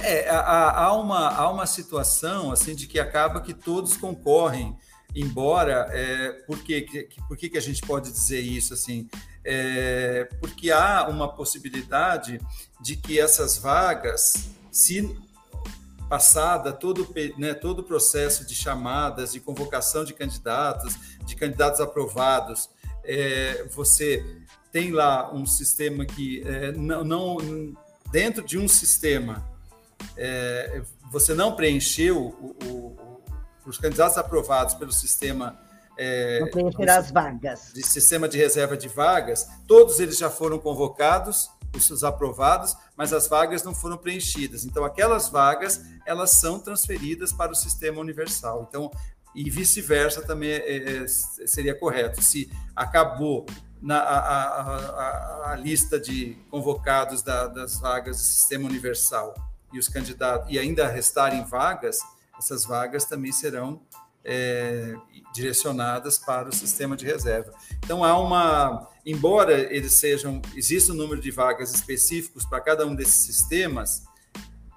É, 0.00 0.28
há, 0.28 0.84
há, 0.84 0.92
uma, 0.94 1.28
há 1.28 1.50
uma 1.50 1.66
situação 1.66 2.50
assim 2.50 2.74
de 2.74 2.86
que 2.86 2.98
acaba 2.98 3.40
que 3.40 3.52
todos 3.52 3.96
concorrem 3.96 4.76
embora, 5.14 5.88
é, 5.90 6.32
por, 6.46 6.58
que, 6.62 7.08
por 7.28 7.36
que, 7.36 7.48
que 7.50 7.58
a 7.58 7.60
gente 7.60 7.82
pode 7.82 8.10
dizer 8.10 8.40
isso 8.40 8.74
assim? 8.74 9.08
É, 9.44 10.28
porque 10.40 10.70
há 10.70 11.06
uma 11.08 11.28
possibilidade 11.34 12.40
de 12.80 12.96
que 12.96 13.20
essas 13.20 13.58
vagas, 13.58 14.50
se 14.70 15.16
passada 16.12 16.74
todo, 16.74 17.08
né, 17.38 17.54
todo 17.54 17.78
o 17.78 17.82
processo 17.82 18.44
de 18.44 18.54
chamadas, 18.54 19.32
de 19.32 19.40
convocação 19.40 20.04
de 20.04 20.12
candidatos, 20.12 20.94
de 21.24 21.34
candidatos 21.34 21.80
aprovados, 21.80 22.68
é, 23.02 23.64
você 23.70 24.22
tem 24.70 24.90
lá 24.90 25.32
um 25.32 25.46
sistema 25.46 26.04
que 26.04 26.42
é, 26.46 26.70
não, 26.72 27.02
não, 27.02 27.38
dentro 28.10 28.44
de 28.44 28.58
um 28.58 28.68
sistema 28.68 29.42
é, 30.14 30.82
você 31.10 31.32
não 31.32 31.56
preencheu 31.56 32.18
o, 32.18 32.56
o, 32.66 33.22
os 33.64 33.78
candidatos 33.78 34.18
aprovados 34.18 34.74
pelo 34.74 34.92
sistema 34.92 35.58
é, 35.96 36.40
não 36.40 36.48
preencher 36.48 36.90
as 36.90 37.10
vagas. 37.10 37.72
de 37.72 37.82
sistema 37.86 38.28
de 38.28 38.36
reserva 38.36 38.76
de 38.76 38.86
vagas, 38.86 39.48
todos 39.66 39.98
eles 39.98 40.18
já 40.18 40.28
foram 40.28 40.58
convocados 40.58 41.48
os 41.74 42.04
aprovados, 42.04 42.76
mas 42.96 43.12
as 43.12 43.28
vagas 43.28 43.62
não 43.62 43.74
foram 43.74 43.96
preenchidas. 43.96 44.64
Então, 44.64 44.84
aquelas 44.84 45.28
vagas, 45.28 45.80
elas 46.06 46.32
são 46.32 46.58
transferidas 46.58 47.32
para 47.32 47.52
o 47.52 47.54
sistema 47.54 48.00
universal. 48.00 48.66
Então, 48.68 48.90
e 49.34 49.48
vice-versa 49.48 50.22
também 50.22 50.50
é, 50.50 51.02
é, 51.02 51.06
seria 51.08 51.74
correto. 51.74 52.20
Se 52.22 52.50
acabou 52.76 53.46
na, 53.80 53.98
a, 53.98 54.18
a, 54.20 55.52
a 55.52 55.56
lista 55.56 55.98
de 55.98 56.36
convocados 56.50 57.22
da, 57.22 57.48
das 57.48 57.80
vagas 57.80 58.18
do 58.18 58.22
sistema 58.22 58.68
universal 58.68 59.34
e 59.72 59.78
os 59.78 59.88
candidatos 59.88 60.48
e 60.50 60.58
ainda 60.58 60.86
restarem 60.86 61.44
vagas, 61.44 61.98
essas 62.38 62.64
vagas 62.64 63.04
também 63.04 63.32
serão 63.32 63.80
é, 64.24 64.94
direcionadas 65.34 66.18
para 66.18 66.48
o 66.48 66.54
sistema 66.54 66.96
de 66.96 67.04
reserva. 67.04 67.52
Então 67.78 68.04
há 68.04 68.18
uma, 68.18 68.88
embora 69.04 69.52
eles 69.74 69.94
sejam, 69.94 70.40
exista 70.54 70.92
um 70.92 70.96
número 70.96 71.20
de 71.20 71.30
vagas 71.30 71.74
específicos 71.74 72.44
para 72.44 72.60
cada 72.60 72.86
um 72.86 72.94
desses 72.94 73.24
sistemas, 73.24 74.04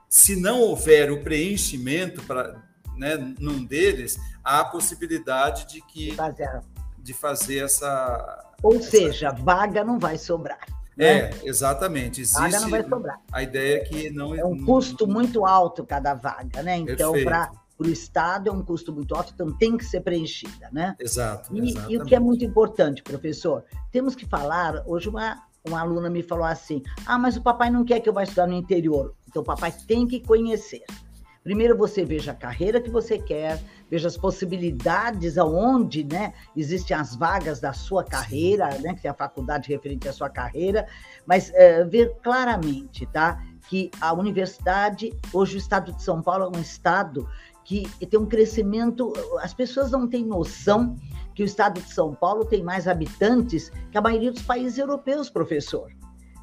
se 0.09 0.35
não 0.35 0.61
houver 0.61 1.11
o 1.11 1.23
preenchimento 1.23 2.23
para 2.23 2.63
né, 2.97 3.17
num 3.39 3.63
deles, 3.63 4.17
há 4.43 4.61
a 4.61 4.65
possibilidade 4.65 5.67
de 5.67 5.81
que 5.81 6.15
de 6.97 7.13
fazer 7.13 7.63
essa. 7.63 8.53
Ou 8.63 8.77
essa... 8.77 8.89
seja, 8.89 9.31
vaga 9.31 9.83
não 9.83 9.99
vai 9.99 10.17
sobrar. 10.17 10.65
Né? 10.97 11.05
É, 11.05 11.31
exatamente. 11.43 12.21
Existe 12.21 12.39
vaga 12.39 12.59
não 12.61 12.69
vai 12.69 12.83
sobrar. 12.83 13.19
A 13.31 13.43
ideia 13.43 13.77
é 13.77 13.79
que 13.81 14.09
não. 14.09 14.33
É 14.33 14.43
um 14.43 14.63
custo 14.65 15.07
muito 15.07 15.45
alto 15.45 15.85
cada 15.85 16.13
vaga, 16.13 16.63
né? 16.63 16.77
Então, 16.77 17.13
para 17.23 17.51
para 17.77 17.87
o 17.87 17.89
Estado 17.89 18.49
é 18.49 18.51
um 18.51 18.63
custo 18.63 18.93
muito 18.93 19.13
alto, 19.15 19.31
então 19.33 19.51
tem 19.51 19.77
que 19.77 19.85
ser 19.85 20.01
preenchida, 20.01 20.69
né? 20.71 20.95
Exato. 20.99 21.55
E, 21.55 21.73
e, 21.89 21.97
o 21.97 22.05
que 22.05 22.15
é 22.15 22.19
muito 22.19 22.43
importante, 22.45 23.03
professor, 23.03 23.63
temos 23.91 24.15
que 24.15 24.25
falar. 24.25 24.83
Hoje 24.85 25.09
uma, 25.09 25.43
uma 25.67 25.81
aluna 25.81 26.09
me 26.09 26.23
falou 26.23 26.45
assim: 26.45 26.81
ah, 27.05 27.17
mas 27.17 27.35
o 27.35 27.41
papai 27.41 27.69
não 27.69 27.83
quer 27.83 27.99
que 27.99 28.07
eu 28.07 28.13
vá 28.13 28.23
estudar 28.23 28.47
no 28.47 28.53
interior. 28.53 29.13
Então 29.27 29.41
o 29.41 29.45
papai 29.45 29.73
tem 29.87 30.07
que 30.07 30.19
conhecer. 30.19 30.83
Primeiro 31.45 31.77
você 31.77 32.03
veja 32.03 32.31
a 32.31 32.35
carreira 32.35 32.81
que 32.81 32.89
você 32.89 33.19
quer, 33.19 33.61
veja 33.87 34.07
as 34.07 34.17
possibilidades 34.17 35.37
aonde, 35.37 36.03
né, 36.03 36.33
existem 36.57 36.97
as 36.97 37.15
vagas 37.15 37.59
da 37.59 37.71
sua 37.71 38.03
carreira, 38.03 38.67
né, 38.79 38.95
que 38.95 39.07
é 39.07 39.11
a 39.11 39.13
faculdade 39.13 39.69
referente 39.69 40.09
à 40.09 40.11
sua 40.11 40.27
carreira, 40.27 40.87
mas 41.23 41.53
é, 41.53 41.83
ver 41.83 42.15
claramente, 42.23 43.05
tá, 43.05 43.39
que 43.69 43.91
a 44.01 44.11
universidade, 44.11 45.13
hoje 45.31 45.57
o 45.57 45.59
estado 45.59 45.93
de 45.93 46.01
São 46.01 46.19
Paulo 46.19 46.45
é 46.45 46.57
um 46.57 46.59
estado 46.59 47.29
que 47.65 47.83
tem 48.05 48.19
um 48.19 48.27
crescimento, 48.27 49.11
as 49.41 49.53
pessoas 49.53 49.91
não 49.91 50.07
têm 50.07 50.23
noção 50.23 50.95
que 51.33 51.41
o 51.41 51.45
estado 51.45 51.81
de 51.81 51.91
São 51.91 52.13
Paulo 52.13 52.45
tem 52.45 52.63
mais 52.63 52.87
habitantes 52.87 53.71
que 53.91 53.97
a 53.97 54.01
maioria 54.01 54.31
dos 54.31 54.43
países 54.43 54.77
europeus, 54.77 55.29
professor. 55.29 55.91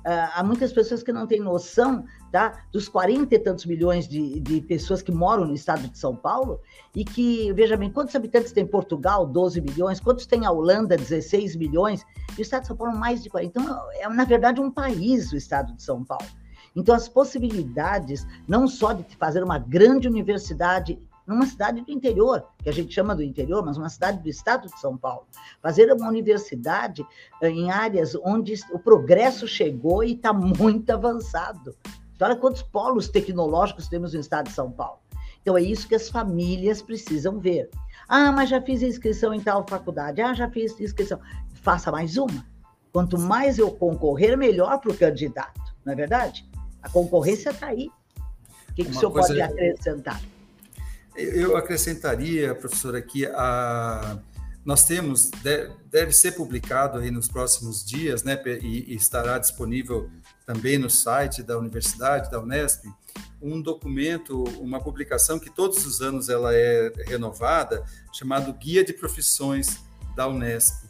Uh, 0.05 0.29
há 0.35 0.43
muitas 0.43 0.73
pessoas 0.73 1.01
que 1.01 1.13
não 1.13 1.29
têm 1.29 1.39
noção 1.39 2.05
tá, 2.33 2.65
dos 2.73 2.89
40 2.89 3.37
e 3.37 3.39
tantos 3.39 3.65
milhões 3.67 4.09
de, 4.09 4.41
de 4.41 4.61
pessoas 4.61 5.01
que 5.01 5.13
moram 5.13 5.45
no 5.45 5.55
estado 5.55 5.87
de 5.87 5.97
São 5.97 6.17
Paulo 6.17 6.61
e 6.93 7.05
que, 7.05 7.53
veja 7.53 7.77
bem, 7.77 7.89
quantos 7.89 8.17
habitantes 8.17 8.51
tem 8.51 8.67
Portugal? 8.67 9.25
12 9.25 9.61
milhões. 9.61 10.01
Quantos 10.01 10.27
tem 10.27 10.45
a 10.45 10.51
Holanda? 10.51 10.97
16 10.97 11.55
milhões. 11.55 12.05
E 12.37 12.41
o 12.41 12.43
estado 12.43 12.63
de 12.63 12.67
São 12.67 12.77
Paulo, 12.77 12.99
mais 12.99 13.23
de 13.23 13.31
40. 13.31 13.61
Então, 13.61 13.91
é, 13.93 14.09
na 14.09 14.25
verdade, 14.25 14.61
um 14.61 14.73
país 14.73 15.31
o 15.31 15.37
estado 15.37 15.73
de 15.73 15.85
São 15.85 16.05
Paulo. 16.05 16.27
Então, 16.75 16.97
as 16.97 17.09
possibilidades, 17.09 18.27
não 18.49 18.67
só 18.67 18.93
de 18.93 19.05
fazer 19.17 19.45
uma 19.45 19.59
grande 19.59 20.09
universidade 20.09 20.99
numa 21.27 21.47
cidade 21.47 21.81
do 21.81 21.91
interior, 21.91 22.47
que 22.63 22.69
a 22.69 22.73
gente 22.73 22.93
chama 22.93 23.15
do 23.15 23.23
interior, 23.23 23.65
mas 23.65 23.77
uma 23.77 23.89
cidade 23.89 24.23
do 24.23 24.29
estado 24.29 24.69
de 24.69 24.81
São 24.81 24.97
Paulo. 24.97 25.27
Fazer 25.61 25.93
uma 25.93 26.09
universidade 26.09 27.07
eh, 27.41 27.49
em 27.49 27.71
áreas 27.71 28.15
onde 28.15 28.55
o 28.73 28.79
progresso 28.79 29.47
chegou 29.47 30.03
e 30.03 30.13
está 30.13 30.33
muito 30.33 30.91
avançado. 30.91 31.77
Então, 32.15 32.29
olha 32.29 32.37
quantos 32.37 32.63
polos 32.63 33.09
tecnológicos 33.09 33.89
temos 33.89 34.15
no 34.15 34.21
estado 34.21 34.49
de 34.49 34.55
São 34.55 34.71
Paulo. 34.71 34.99
Então, 35.41 35.57
é 35.57 35.63
isso 35.63 35.89
que 35.89 35.95
as 35.95 36.09
famílias 36.09 36.81
precisam 36.81 37.39
ver. 37.39 37.69
Ah, 38.09 38.31
mas 38.31 38.49
já 38.51 38.61
fiz 38.61 38.83
inscrição 38.83 39.35
em 39.35 39.41
tal 39.41 39.67
faculdade. 39.69 40.21
Ah, 40.21 40.35
já 40.35 40.49
fiz 40.49 40.79
inscrição. 40.79 41.19
Faça 41.55 41.91
mais 41.91 42.17
uma. 42.17 42.47
Quanto 42.93 43.19
mais 43.19 43.59
eu 43.59 43.71
concorrer, 43.71 44.37
melhor 44.37 44.79
para 44.79 44.93
o 44.93 44.97
candidato, 44.97 45.75
não 45.85 45.95
é 45.95 45.97
verdade? 45.97 46.47
A 46.83 46.91
concorrência 46.91 47.51
está 47.51 47.69
aí. 47.69 47.91
O 48.69 48.75
que, 48.75 48.85
que 48.85 48.91
o 48.91 48.95
senhor 48.95 49.11
pode 49.11 49.41
acrescentar? 49.41 50.21
Eu 51.15 51.57
acrescentaria, 51.57 52.55
professora, 52.55 53.01
que 53.03 53.27
a, 53.27 54.19
nós 54.65 54.85
temos, 54.85 55.31
deve 55.91 56.13
ser 56.13 56.33
publicado 56.33 56.99
aí 56.99 57.11
nos 57.11 57.29
próximos 57.29 57.85
dias, 57.85 58.23
né, 58.23 58.41
e, 58.63 58.95
estará 58.95 59.39
disponível 59.39 60.09
também 60.47 60.79
no 60.79 60.89
site 60.89 61.43
da 61.43 61.59
universidade, 61.59 62.31
da 62.31 62.41
Unesp, 62.41 62.85
um 63.41 63.61
documento, 63.61 64.45
uma 64.61 64.81
publicação 64.81 65.39
que 65.39 65.51
todos 65.51 65.85
os 65.85 66.01
anos 66.01 66.29
ela 66.29 66.55
é 66.55 66.93
renovada, 67.07 67.85
chamado 68.13 68.53
Guia 68.53 68.85
de 68.85 68.93
Profissões 68.93 69.81
da 70.15 70.29
Unesp. 70.29 70.85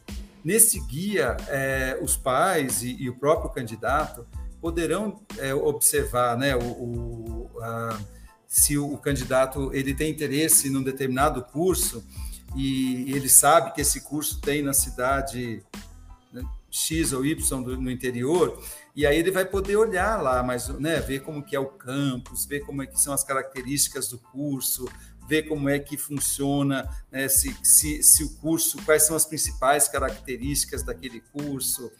Nesse 0.44 0.80
guia, 0.80 1.36
é, 1.48 1.98
os 2.02 2.16
pais 2.16 2.82
e, 2.82 2.94
e, 3.00 3.08
o 3.08 3.16
próprio 3.16 3.50
candidato 3.50 4.26
poderão 4.60 5.22
é, 5.38 5.54
observar 5.54 6.36
né, 6.36 6.54
o, 6.54 6.60
o 6.60 7.50
a, 7.62 7.98
se 8.52 8.76
o 8.76 8.98
candidato 8.98 9.70
ele 9.72 9.94
tem 9.94 10.10
interesse 10.10 10.68
num 10.68 10.82
determinado 10.82 11.42
curso 11.42 12.04
e 12.54 13.10
ele 13.10 13.26
sabe 13.26 13.72
que 13.72 13.80
esse 13.80 14.02
curso 14.02 14.42
tem 14.42 14.60
na 14.60 14.74
cidade 14.74 15.62
né, 16.30 16.42
X 16.70 17.14
ou 17.14 17.24
Y 17.24 17.62
do, 17.62 17.80
no 17.80 17.90
interior, 17.90 18.62
e 18.94 19.06
aí 19.06 19.18
ele 19.18 19.30
vai 19.30 19.46
poder 19.46 19.76
olhar 19.76 20.20
lá, 20.20 20.42
mas 20.42 20.68
né, 20.68 21.00
ver 21.00 21.20
como 21.20 21.42
que 21.42 21.56
é 21.56 21.58
o 21.58 21.64
campus, 21.64 22.44
ver 22.44 22.60
como 22.60 22.82
é 22.82 22.86
que 22.86 23.00
são 23.00 23.14
as 23.14 23.24
características 23.24 24.08
do 24.08 24.18
curso, 24.18 24.86
ver 25.26 25.44
como 25.44 25.70
é 25.70 25.78
que 25.78 25.96
funciona, 25.96 26.86
né, 27.10 27.28
se, 27.28 27.56
se, 27.62 28.02
se 28.02 28.22
o 28.22 28.34
curso, 28.34 28.76
quais 28.84 29.04
são 29.04 29.16
as 29.16 29.24
principais 29.24 29.88
características 29.88 30.82
daquele 30.82 31.22
curso, 31.32 31.90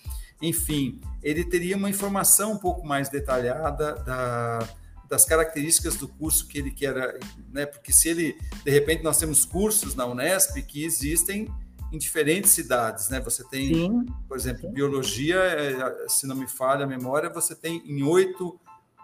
enfim, 0.43 1.01
ele 1.23 1.45
teria 1.45 1.79
uma 1.79 1.89
informação 1.89 2.53
um 2.53 2.59
pouco 2.59 2.87
mais 2.87 3.09
detalhada 3.09 3.95
da, 3.95 4.69
das 5.13 5.27
características 5.27 5.97
do 5.97 6.09
curso 6.09 6.49
que 6.49 6.57
ele 6.57 6.71
quer, 6.71 7.19
né? 7.53 7.67
Porque 7.67 7.93
se 7.93 8.09
ele, 8.09 8.35
de 8.65 8.71
repente, 8.71 9.03
nós 9.03 9.19
temos 9.19 9.45
cursos 9.45 9.95
na 9.95 10.07
Unesp 10.07 10.57
que 10.63 10.87
existem 10.87 11.53
em 11.93 11.99
diferentes 11.99 12.53
cidades, 12.53 13.11
né? 13.11 13.21
Você 13.21 13.45
tem, 13.45 13.75
Sim. 13.75 14.07
por 14.27 14.39
exemplo, 14.39 14.63
Sim. 14.63 14.73
biologia, 14.73 15.37
é, 15.37 16.09
se 16.09 16.27
não 16.27 16.35
me 16.35 16.49
falha 16.49 16.87
a 16.87 16.89
memória, 16.89 17.29
você 17.29 17.55
tem 17.55 17.83
em 17.85 18.03
oito 18.03 18.59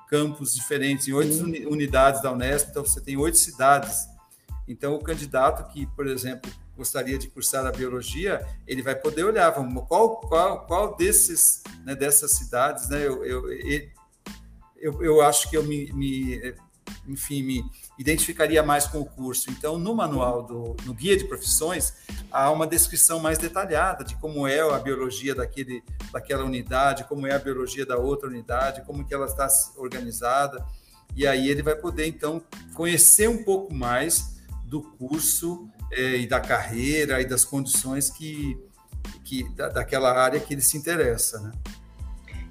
campos 0.08 0.54
diferentes, 0.54 1.06
em 1.06 1.12
oito 1.12 1.34
Sim. 1.34 1.66
unidades 1.66 2.22
da 2.22 2.32
Unesp, 2.32 2.70
então 2.70 2.86
você 2.86 3.02
tem 3.02 3.18
oito 3.18 3.36
cidades. 3.36 4.08
Então, 4.66 4.94
o 4.94 5.04
candidato 5.04 5.70
que, 5.70 5.86
por 5.88 6.06
exemplo, 6.06 6.50
gostaria 6.74 7.18
de 7.18 7.28
cursar 7.28 7.66
a 7.66 7.70
biologia, 7.70 8.46
ele 8.66 8.80
vai 8.80 8.94
poder 8.94 9.24
olhar, 9.24 9.50
vamos, 9.50 9.84
qual, 9.86 10.22
qual, 10.22 10.64
qual 10.64 10.96
desses, 10.96 11.62
né, 11.84 11.94
dessas 11.94 12.30
cidades, 12.30 12.88
né, 12.88 13.06
eu, 13.06 13.22
eu, 13.26 13.50
eu, 14.80 15.02
eu 15.02 15.20
acho 15.20 15.50
que 15.50 15.56
eu 15.56 15.62
me, 15.62 15.92
me, 15.92 16.54
enfim, 17.06 17.42
me 17.42 17.64
identificaria 17.98 18.62
mais 18.62 18.86
com 18.86 19.00
o 19.00 19.04
curso. 19.04 19.50
Então, 19.50 19.78
no 19.78 19.94
manual, 19.94 20.42
do, 20.42 20.76
no 20.84 20.94
guia 20.94 21.16
de 21.16 21.24
profissões, 21.24 21.94
há 22.30 22.50
uma 22.50 22.66
descrição 22.66 23.20
mais 23.20 23.38
detalhada 23.38 24.04
de 24.04 24.16
como 24.16 24.46
é 24.46 24.60
a 24.60 24.78
biologia 24.78 25.34
daquele, 25.34 25.82
daquela 26.12 26.44
unidade, 26.44 27.04
como 27.04 27.26
é 27.26 27.34
a 27.34 27.38
biologia 27.38 27.84
da 27.84 27.96
outra 27.96 28.28
unidade, 28.28 28.82
como 28.84 29.04
que 29.04 29.14
ela 29.14 29.26
está 29.26 29.48
organizada. 29.76 30.64
E 31.16 31.26
aí 31.26 31.48
ele 31.48 31.62
vai 31.62 31.74
poder, 31.74 32.06
então, 32.06 32.42
conhecer 32.74 33.28
um 33.28 33.42
pouco 33.42 33.74
mais 33.74 34.38
do 34.64 34.82
curso 34.82 35.68
é, 35.90 36.16
e 36.16 36.26
da 36.26 36.40
carreira 36.40 37.20
e 37.20 37.24
das 37.24 37.44
condições 37.44 38.10
que, 38.10 38.58
que 39.24 39.48
da, 39.54 39.68
daquela 39.68 40.12
área 40.12 40.38
que 40.38 40.52
ele 40.52 40.60
se 40.60 40.76
interessa, 40.76 41.40
né? 41.40 41.52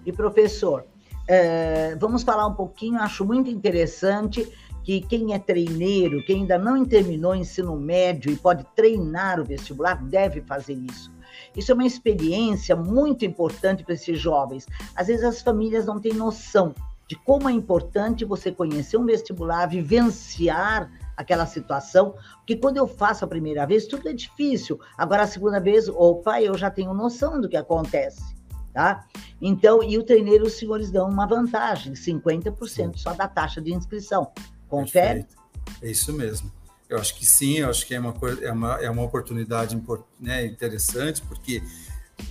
E 0.06 0.12
professor, 0.12 0.86
é, 1.28 1.96
vamos 1.96 2.24
falar 2.24 2.48
um 2.48 2.54
pouquinho, 2.54 3.00
acho 3.00 3.26
muito 3.26 3.50
interessante 3.50 4.48
que 4.84 5.02
quem 5.02 5.34
é 5.34 5.40
treineiro, 5.40 6.24
quem 6.26 6.42
ainda 6.42 6.58
não 6.58 6.86
terminou 6.86 7.32
o 7.32 7.36
ensino 7.36 7.76
médio 7.76 8.32
e 8.32 8.38
pode 8.38 8.66
treinar 8.76 9.40
o 9.40 9.44
vestibular, 9.44 10.02
deve 10.02 10.42
fazer 10.42 10.74
isso. 10.74 11.12
Isso 11.56 11.72
é 11.72 11.76
uma 11.76 11.86
experiência 11.86 12.76
muito 12.76 13.26
importante 13.26 13.84
para 13.84 13.96
esses 13.96 14.18
jovens. 14.20 14.66
Às 14.96 15.08
vezes 15.08 15.26
as 15.26 15.42
famílias 15.42 15.86
não 15.86 16.00
têm 16.00 16.14
noção 16.14 16.74
de 17.08 17.16
como 17.16 17.50
é 17.50 17.52
importante 17.52 18.26
você 18.26 18.52
conhecer 18.52 18.98
um 18.98 19.06
vestibular, 19.06 19.66
vivenciar 19.66 20.92
aquela 21.16 21.46
situação, 21.46 22.14
porque 22.38 22.56
quando 22.56 22.78
eu 22.78 22.88
faço 22.88 23.26
a 23.26 23.28
primeira 23.28 23.66
vez, 23.66 23.88
tudo 23.88 24.08
é 24.08 24.14
difícil. 24.14 24.80
Agora, 24.98 25.24
a 25.24 25.28
segunda 25.28 25.60
vez, 25.60 25.90
opa, 25.90 26.42
eu 26.42 26.58
já 26.58 26.70
tenho 26.70 26.94
noção 26.94 27.42
do 27.42 27.50
que 27.50 27.58
acontece, 27.58 28.37
tá? 28.78 29.08
Então, 29.42 29.82
e 29.82 29.98
o 29.98 30.04
treineiro, 30.04 30.46
os 30.46 30.54
senhores 30.54 30.92
dão 30.92 31.10
uma 31.10 31.26
vantagem, 31.26 31.94
50% 31.94 32.98
só 32.98 33.12
da 33.12 33.28
taxa 33.28 33.60
de 33.60 33.74
inscrição. 33.74 34.32
Confere? 34.70 35.24
Perfeito. 35.24 35.36
É 35.82 35.90
isso 35.90 36.14
mesmo. 36.14 36.52
Eu 36.88 37.00
acho 37.00 37.16
que 37.16 37.26
sim, 37.26 37.58
eu 37.58 37.72
acho 37.72 37.88
que 37.88 37.96
é 37.96 38.00
uma, 38.00 38.14
é 38.40 38.52
uma, 38.52 38.74
é 38.76 38.90
uma 38.90 39.02
oportunidade 39.02 39.82
né, 40.20 40.46
interessante, 40.46 41.24
porque 41.24 41.64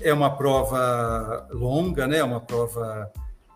é 0.00 0.12
uma 0.12 0.36
prova 0.36 1.48
longa, 1.50 2.06
né? 2.06 2.18
É 2.18 2.24
uma 2.24 2.40
prova 2.40 3.10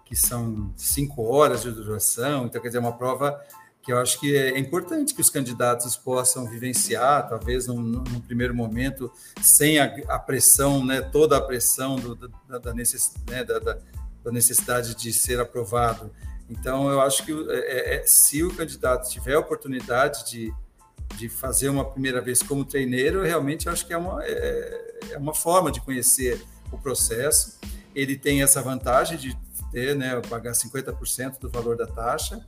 que 0.04 0.16
são 0.16 0.72
cinco 0.76 1.22
horas 1.22 1.62
de 1.62 1.70
duração, 1.70 2.46
então 2.46 2.60
quer 2.60 2.68
dizer, 2.68 2.78
é 2.78 2.80
uma 2.80 2.98
prova 2.98 3.40
que 3.82 3.92
eu 3.92 3.98
acho 3.98 4.20
que 4.20 4.36
é 4.36 4.58
importante 4.58 5.14
que 5.14 5.20
os 5.20 5.30
candidatos 5.30 5.96
possam 5.96 6.46
vivenciar, 6.46 7.28
talvez 7.28 7.66
num, 7.66 7.80
num 7.80 8.20
primeiro 8.20 8.54
momento, 8.54 9.10
sem 9.40 9.78
a, 9.78 9.84
a, 10.08 10.18
pressão, 10.18 10.84
né, 10.84 11.00
toda 11.00 11.36
a 11.36 11.40
pressão 11.40 11.96
do, 11.96 12.14
da, 12.14 12.58
da, 12.58 12.74
necess, 12.74 13.14
né, 13.26 13.42
da, 13.42 13.58
da, 13.58 13.78
necessidade 14.30 14.94
de 14.94 15.12
ser 15.12 15.40
aprovado. 15.40 16.10
Então, 16.48 16.90
eu 16.90 17.00
acho 17.00 17.24
que 17.24 17.32
é, 17.32 17.54
é, 17.54 17.94
é, 17.96 18.06
se 18.06 18.42
o 18.42 18.54
candidato 18.54 19.08
tiver 19.08 19.34
a 19.34 19.38
oportunidade 19.38 20.28
de, 20.30 20.54
de 21.16 21.28
fazer 21.28 21.70
uma 21.70 21.84
primeira 21.84 22.20
vez 22.20 22.42
como 22.42 22.64
treineiro, 22.64 23.22
realmente 23.22 23.66
eu 23.66 23.72
acho 23.72 23.86
que 23.86 23.94
é 23.94 23.96
uma, 23.96 24.22
é, 24.22 25.00
é 25.12 25.18
uma 25.18 25.34
forma 25.34 25.72
de 25.72 25.80
conhecer 25.80 26.42
o 26.70 26.76
processo. 26.76 27.58
Ele 27.94 28.16
tem 28.16 28.42
essa 28.42 28.60
vantagem 28.60 29.16
de 29.16 29.38
ter, 29.72 29.96
né, 29.96 30.20
pagar 30.28 30.52
50% 30.52 31.38
do 31.38 31.48
valor 31.48 31.76
da 31.76 31.86
taxa, 31.86 32.44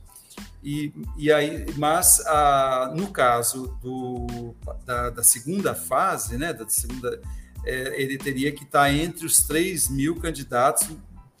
e, 0.63 0.93
e 1.17 1.31
aí, 1.31 1.65
mas 1.77 2.19
a, 2.25 2.93
no 2.95 3.11
caso 3.11 3.77
do, 3.81 4.55
da, 4.85 5.09
da, 5.09 5.23
segunda 5.23 5.75
fase, 5.75 6.37
né, 6.37 6.53
da 6.53 6.67
segunda, 6.67 7.21
é, 7.65 8.01
ele 8.01 8.17
teria 8.17 8.51
que 8.51 8.63
estar 8.63 8.93
entre 8.93 9.25
os 9.25 9.37
3 9.37 9.89
mil 9.89 10.15
candidatos 10.19 10.89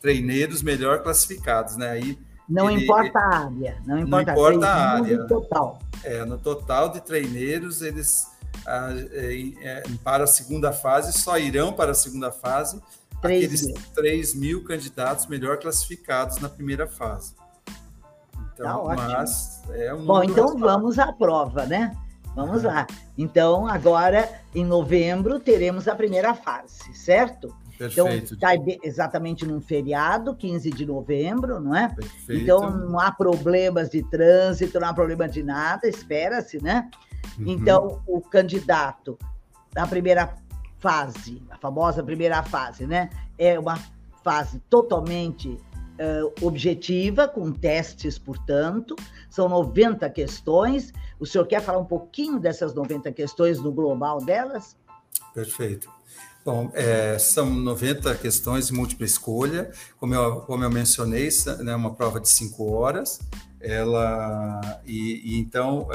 treineiros 0.01 0.61
melhor 0.61 1.01
classificados, 1.01 1.77
né? 1.77 1.91
Aí 1.91 2.19
não 2.47 2.69
ele, 2.69 2.83
importa 2.83 3.17
a 3.17 3.45
área, 3.45 3.81
não 3.85 3.99
importa, 3.99 4.35
não 4.35 4.51
importa 4.51 4.67
a 4.67 4.91
área. 4.91 5.17
No 5.17 5.27
total. 5.27 5.79
É, 6.03 6.25
no 6.25 6.37
total 6.37 6.89
de 6.89 6.99
treineiros, 6.99 7.81
eles 7.81 8.27
a, 8.65 8.89
é, 9.11 9.53
é, 9.61 9.83
para 10.03 10.25
a 10.25 10.27
segunda 10.27 10.73
fase 10.73 11.17
só 11.17 11.37
irão 11.37 11.71
para 11.71 11.91
a 11.91 11.95
segunda 11.95 12.31
fase 12.31 12.81
3 13.21 13.45
aqueles 13.45 13.65
mil. 13.65 13.75
3 13.95 14.35
mil 14.35 14.63
candidatos 14.65 15.25
melhor 15.27 15.57
classificados 15.57 16.39
na 16.39 16.49
primeira 16.49 16.85
fase. 16.85 17.33
Então, 18.53 18.85
tá 18.87 18.95
mas 18.95 19.63
é 19.71 19.93
um 19.93 20.05
Bom, 20.05 20.23
então 20.23 20.57
vamos 20.57 20.99
à 20.99 21.11
prova, 21.11 21.65
né? 21.65 21.95
Vamos 22.35 22.63
lá. 22.63 22.87
Então, 23.17 23.67
agora, 23.67 24.27
em 24.55 24.65
novembro, 24.65 25.39
teremos 25.39 25.87
a 25.87 25.95
primeira 25.95 26.33
fase, 26.33 26.93
certo? 26.93 27.55
Perfeito. 27.77 28.35
Então, 28.35 28.39
cai 28.39 28.57
exatamente 28.83 29.45
num 29.45 29.61
feriado, 29.61 30.35
15 30.35 30.71
de 30.71 30.85
novembro, 30.85 31.59
não 31.59 31.75
é? 31.75 31.89
Perfeito. 31.89 32.41
Então, 32.41 32.69
não 32.71 32.99
há 32.99 33.11
problemas 33.11 33.89
de 33.89 34.01
trânsito, 34.03 34.79
não 34.79 34.87
há 34.87 34.93
problema 34.93 35.27
de 35.27 35.43
nada, 35.43 35.87
espera-se, 35.87 36.61
né? 36.61 36.89
Uhum. 37.37 37.45
Então, 37.47 38.01
o 38.07 38.21
candidato 38.21 39.17
da 39.71 39.85
primeira 39.85 40.33
fase, 40.79 41.41
a 41.49 41.57
famosa 41.57 42.03
primeira 42.03 42.41
fase, 42.43 42.85
né? 42.85 43.09
É 43.37 43.59
uma 43.59 43.77
fase 44.23 44.59
totalmente 44.69 45.59
uh, 45.99 46.45
objetiva, 46.45 47.27
com 47.27 47.51
testes, 47.51 48.17
portanto, 48.17 48.95
são 49.29 49.47
90 49.49 50.09
questões. 50.09 50.93
O 51.19 51.25
senhor 51.25 51.45
quer 51.45 51.61
falar 51.61 51.79
um 51.79 51.85
pouquinho 51.85 52.39
dessas 52.39 52.73
90 52.73 53.11
questões 53.11 53.59
no 53.59 53.71
global 53.71 54.23
delas? 54.23 54.75
Perfeito. 55.33 55.89
Bom, 56.45 56.69
é, 56.73 57.17
são 57.17 57.49
90 57.49 58.15
questões 58.15 58.67
de 58.67 58.73
múltipla 58.73 59.05
escolha, 59.05 59.71
como 59.97 60.13
eu, 60.13 60.41
como 60.41 60.63
eu 60.63 60.69
mencionei, 60.69 61.29
é 61.29 61.63
né, 61.63 61.73
uma 61.73 61.95
prova 61.95 62.19
de 62.19 62.27
cinco 62.27 62.69
horas, 62.69 63.21
ela, 63.61 64.81
e, 64.85 65.21
e 65.23 65.39
então 65.39 65.87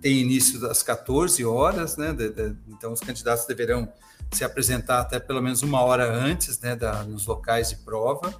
tem 0.00 0.18
início 0.18 0.58
das 0.58 0.82
14 0.82 1.44
horas, 1.44 1.98
né, 1.98 2.14
de, 2.14 2.30
de, 2.30 2.56
então 2.68 2.90
os 2.90 3.00
candidatos 3.00 3.44
deverão 3.44 3.92
se 4.32 4.44
apresentar 4.44 5.00
até 5.00 5.20
pelo 5.20 5.42
menos 5.42 5.62
uma 5.62 5.82
hora 5.82 6.10
antes, 6.10 6.58
né, 6.60 6.74
da, 6.74 7.04
nos 7.04 7.26
locais 7.26 7.68
de 7.68 7.76
prova, 7.76 8.34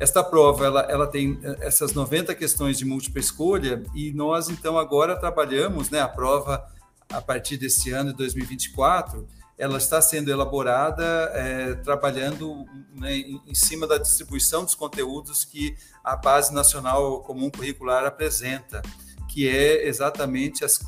esta 0.00 0.22
prova 0.22 0.66
ela, 0.66 0.80
ela 0.82 1.06
tem 1.06 1.38
eh, 1.42 1.58
essas 1.60 1.92
90 1.92 2.34
questões 2.34 2.78
de 2.78 2.84
múltipla 2.84 3.20
escolha 3.20 3.82
e 3.94 4.12
nós 4.12 4.48
então 4.48 4.78
agora 4.78 5.16
trabalhamos, 5.16 5.90
né, 5.90 6.00
a 6.00 6.08
prova 6.08 6.64
a 7.10 7.20
partir 7.20 7.56
desse 7.56 7.92
ano 7.92 8.10
de 8.10 8.18
2024, 8.18 9.26
ela 9.56 9.78
está 9.78 10.02
sendo 10.02 10.30
elaborada 10.30 11.04
é, 11.32 11.74
trabalhando 11.74 12.66
né, 12.92 13.16
em, 13.16 13.54
cima 13.54 13.86
da 13.86 13.98
distribuição 13.98 14.64
dos 14.64 14.74
conteúdos 14.74 15.44
que 15.44 15.76
a 16.02 16.16
Base 16.16 16.52
Nacional 16.52 17.20
Comum 17.20 17.50
Curricular 17.50 18.04
apresenta, 18.04 18.82
que 19.28 19.48
é 19.48 19.86
exatamente 19.86 20.64
as, 20.64 20.80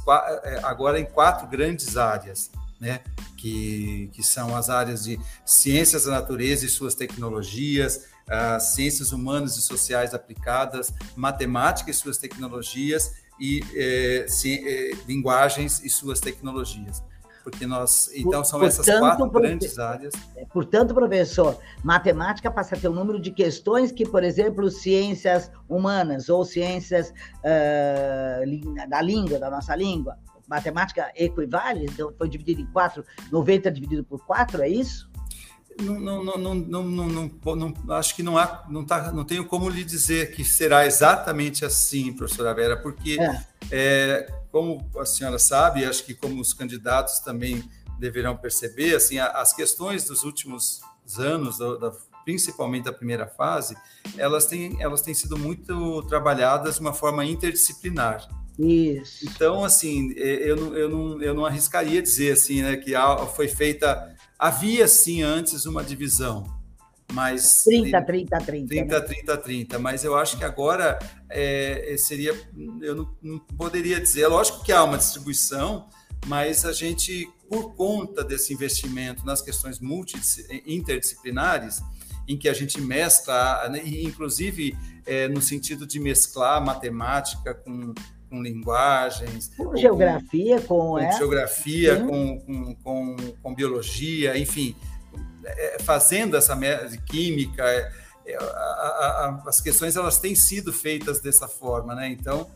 eh, 0.44 0.60
agora 0.64 0.98
em 0.98 1.04
quatro 1.04 1.46
grandes 1.46 1.96
áreas, 1.96 2.50
né, 2.80 3.00
que, 3.36 4.10
que 4.12 4.22
são 4.22 4.56
as 4.56 4.68
áreas 4.68 5.04
de 5.04 5.18
ciências 5.44 6.04
da 6.04 6.12
natureza 6.12 6.66
e 6.66 6.68
suas 6.68 6.94
tecnologias, 6.94 8.08
as 8.28 8.74
ciências 8.74 9.12
humanas 9.12 9.56
e 9.56 9.62
sociais 9.62 10.14
aplicadas, 10.14 10.92
matemática 11.14 11.90
e 11.90 11.94
suas 11.94 12.18
tecnologias 12.18 13.12
e 13.38 13.60
eh, 13.74 14.26
eh, 14.26 14.90
linguagens 15.06 15.82
e 15.84 15.88
suas 15.88 16.20
tecnologias. 16.20 17.02
Porque 17.44 17.64
nós, 17.64 18.10
então, 18.12 18.42
são 18.42 18.58
portanto, 18.58 18.80
essas 18.80 18.98
quatro 18.98 19.30
grandes 19.30 19.78
áreas. 19.78 20.12
É, 20.34 20.44
portanto, 20.46 20.92
professor, 20.92 21.56
matemática 21.84 22.50
passa 22.50 22.74
a 22.74 22.78
ter 22.78 22.88
um 22.88 22.92
número 22.92 23.20
de 23.20 23.30
questões 23.30 23.92
que, 23.92 24.04
por 24.04 24.24
exemplo, 24.24 24.68
ciências 24.68 25.48
humanas 25.68 26.28
ou 26.28 26.44
ciências 26.44 27.14
uh, 27.38 28.88
da 28.88 29.00
língua, 29.00 29.38
da 29.38 29.48
nossa 29.48 29.76
língua, 29.76 30.18
matemática 30.48 31.12
equivale, 31.14 31.84
então 31.84 32.12
foi 32.18 32.28
dividido 32.28 32.62
em 32.62 32.66
quatro, 32.66 33.04
90 33.30 33.70
dividido 33.70 34.02
por 34.02 34.26
quatro, 34.26 34.60
é 34.60 34.68
isso? 34.68 35.08
Não, 35.80 36.00
não, 36.00 36.24
não, 36.24 36.54
não, 36.54 36.84
não, 36.84 37.54
não, 37.56 37.94
acho 37.94 38.16
que 38.16 38.22
não 38.22 38.38
há, 38.38 38.64
não, 38.68 38.84
tá, 38.84 39.12
não 39.12 39.24
tenho 39.24 39.44
como 39.46 39.68
lhe 39.68 39.84
dizer 39.84 40.32
que 40.32 40.44
será 40.44 40.86
exatamente 40.86 41.64
assim, 41.64 42.12
professora 42.12 42.54
Vera, 42.54 42.76
porque, 42.76 43.18
é. 43.20 43.44
É, 43.70 44.32
como 44.50 44.88
a 44.98 45.04
senhora 45.04 45.38
sabe, 45.38 45.84
acho 45.84 46.04
que 46.04 46.14
como 46.14 46.40
os 46.40 46.52
candidatos 46.52 47.18
também 47.18 47.62
deverão 47.98 48.36
perceber, 48.36 48.94
assim, 48.94 49.18
as 49.18 49.52
questões 49.52 50.04
dos 50.04 50.24
últimos 50.24 50.80
anos, 51.18 51.58
da, 51.58 51.92
principalmente 52.24 52.84
da 52.84 52.92
primeira 52.92 53.26
fase, 53.26 53.76
elas 54.16 54.46
têm, 54.46 54.80
elas 54.80 55.02
têm 55.02 55.14
sido 55.14 55.36
muito 55.36 56.02
trabalhadas 56.02 56.76
de 56.76 56.80
uma 56.80 56.92
forma 56.92 57.24
interdisciplinar. 57.24 58.28
Isso. 58.58 59.26
Então, 59.28 59.62
assim, 59.62 60.12
é, 60.16 60.50
eu 60.50 60.56
não, 60.56 60.76
eu 60.76 60.88
não, 60.88 61.22
eu 61.22 61.34
não 61.34 61.46
arriscaria 61.46 62.00
dizer 62.00 62.32
assim, 62.32 62.62
né, 62.62 62.76
que 62.76 62.92
foi 63.34 63.48
feita 63.48 64.15
Havia 64.38 64.86
sim 64.86 65.22
antes 65.22 65.64
uma 65.64 65.82
divisão, 65.82 66.44
mas 67.12 67.62
30, 67.64 68.02
30, 68.02 68.38
30. 68.38 68.68
30, 68.68 68.98
né? 68.98 69.00
30, 69.00 69.36
30. 69.38 69.78
Mas 69.78 70.04
eu 70.04 70.16
acho 70.16 70.36
que 70.36 70.44
agora 70.44 70.98
é, 71.30 71.94
é, 71.94 71.96
seria, 71.96 72.34
eu 72.82 72.94
não, 72.94 73.16
não, 73.22 73.38
poderia 73.38 74.00
dizer. 74.00 74.22
É 74.22 74.28
lógico 74.28 74.62
que 74.62 74.72
há 74.72 74.84
uma 74.84 74.98
distribuição, 74.98 75.88
mas 76.26 76.64
a 76.64 76.72
gente, 76.72 77.28
por 77.48 77.74
conta 77.74 78.22
desse 78.22 78.52
investimento 78.52 79.24
nas 79.24 79.40
questões 79.40 79.80
multi, 79.80 80.20
interdisciplinares, 80.66 81.80
em 82.28 82.36
que 82.36 82.48
a 82.48 82.52
gente 82.52 82.80
mescla, 82.80 83.68
né, 83.70 83.80
inclusive 83.84 84.76
é, 85.06 85.28
no 85.28 85.40
sentido 85.40 85.86
de 85.86 86.00
mesclar 86.00 86.62
matemática 86.64 87.54
com 87.54 87.94
com 88.28 88.42
linguagens. 88.42 89.50
Com 89.56 89.76
geografia, 89.76 90.60
com, 90.60 90.66
com, 90.66 90.98
é? 90.98 91.12
geografia, 91.12 92.00
com, 92.00 92.40
com, 92.40 92.74
com, 92.76 93.16
com, 93.42 93.54
biologia, 93.54 94.36
enfim, 94.36 94.74
é, 95.44 95.78
fazendo 95.80 96.36
essa 96.36 96.54
de 96.54 96.98
química, 96.98 97.62
é, 97.62 97.92
é, 98.26 98.36
a, 98.36 98.42
a, 98.42 99.42
as 99.46 99.60
questões 99.60 99.96
elas 99.96 100.18
têm 100.18 100.34
sido 100.34 100.72
feitas 100.72 101.20
dessa 101.20 101.48
forma, 101.48 101.94
né? 101.94 102.08
Então 102.08 102.50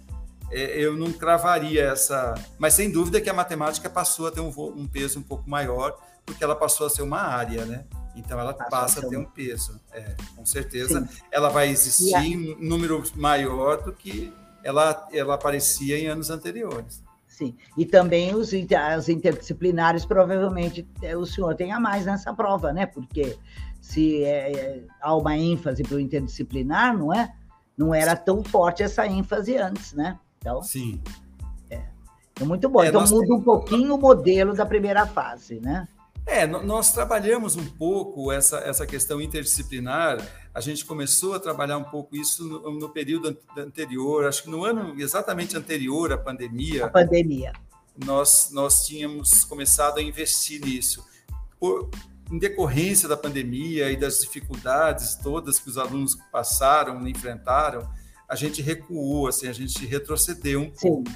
eu 0.52 0.96
não 0.96 1.12
cravaria 1.12 1.84
essa, 1.84 2.34
mas 2.58 2.74
sem 2.74 2.90
dúvida 2.90 3.20
que 3.20 3.30
a 3.30 3.32
matemática 3.32 3.88
passou 3.88 4.26
a 4.26 4.32
ter 4.32 4.40
um, 4.40 4.48
um 4.48 4.84
peso 4.84 5.20
um 5.20 5.22
pouco 5.22 5.48
maior 5.48 5.96
porque 6.26 6.42
ela 6.44 6.56
passou 6.56 6.86
a 6.86 6.90
ser 6.90 7.02
uma 7.02 7.20
área, 7.20 7.64
né? 7.64 7.84
Então 8.14 8.38
ela 8.38 8.52
passa 8.52 9.00
a 9.00 9.08
ter 9.08 9.16
um 9.16 9.24
peso, 9.24 9.80
é, 9.92 10.14
com 10.36 10.44
certeza. 10.44 11.00
Sim. 11.00 11.22
Ela 11.30 11.48
vai 11.48 11.68
existir 11.68 12.14
em 12.16 12.56
número 12.60 13.02
maior 13.14 13.82
do 13.82 13.92
que 13.92 14.32
ela, 14.64 15.08
ela 15.12 15.34
aparecia 15.34 15.98
em 15.98 16.06
anos 16.06 16.30
anteriores. 16.30 17.02
Sim, 17.26 17.56
e 17.76 17.86
também 17.86 18.34
os, 18.34 18.50
as 18.76 19.08
interdisciplinares, 19.08 20.04
provavelmente 20.04 20.86
é, 21.00 21.16
o 21.16 21.24
senhor 21.24 21.54
tenha 21.54 21.80
mais 21.80 22.04
nessa 22.04 22.34
prova, 22.34 22.72
né? 22.72 22.84
Porque 22.84 23.38
se 23.80 24.22
é, 24.24 24.52
é 24.52 24.82
há 25.00 25.16
uma 25.16 25.36
ênfase 25.36 25.82
para 25.82 25.96
o 25.96 26.00
interdisciplinar, 26.00 26.96
não 26.96 27.14
é? 27.14 27.34
Não 27.76 27.94
era 27.94 28.14
tão 28.14 28.44
forte 28.44 28.82
essa 28.82 29.06
ênfase 29.06 29.56
antes, 29.56 29.94
né? 29.94 30.18
Então, 30.38 30.62
Sim. 30.62 31.00
É, 31.70 31.82
é 32.40 32.44
muito 32.44 32.68
bom. 32.68 32.82
É, 32.82 32.88
então 32.88 33.06
muda 33.06 33.34
um 33.34 33.40
pouquinho 33.40 33.94
o 33.94 33.98
modelo 33.98 34.52
da 34.54 34.66
primeira 34.66 35.06
fase, 35.06 35.60
né? 35.60 35.88
É, 36.26 36.46
nós 36.46 36.92
trabalhamos 36.92 37.56
um 37.56 37.64
pouco 37.64 38.30
essa, 38.30 38.58
essa 38.58 38.86
questão 38.86 39.20
interdisciplinar. 39.20 40.18
A 40.54 40.60
gente 40.60 40.84
começou 40.84 41.34
a 41.34 41.40
trabalhar 41.40 41.78
um 41.78 41.84
pouco 41.84 42.16
isso 42.16 42.44
no, 42.44 42.78
no 42.78 42.88
período 42.88 43.36
anterior, 43.56 44.26
acho 44.26 44.44
que 44.44 44.50
no 44.50 44.64
ano 44.64 44.94
exatamente 45.00 45.56
anterior 45.56 46.12
à 46.12 46.18
pandemia. 46.18 46.86
A 46.86 46.90
pandemia. 46.90 47.52
Nós, 48.04 48.50
nós 48.52 48.86
tínhamos 48.86 49.44
começado 49.44 49.98
a 49.98 50.02
investir 50.02 50.60
nisso. 50.60 51.04
Por, 51.58 51.90
em 52.30 52.38
decorrência 52.38 53.08
da 53.08 53.16
pandemia 53.16 53.90
e 53.90 53.96
das 53.96 54.20
dificuldades 54.20 55.16
todas 55.16 55.58
que 55.58 55.68
os 55.68 55.76
alunos 55.76 56.16
passaram, 56.30 57.06
enfrentaram, 57.08 57.90
a 58.28 58.36
gente 58.36 58.62
recuou, 58.62 59.26
assim, 59.26 59.48
a 59.48 59.52
gente 59.52 59.84
retrocedeu 59.84 60.60
um 60.60 60.70
pouco. 60.70 61.10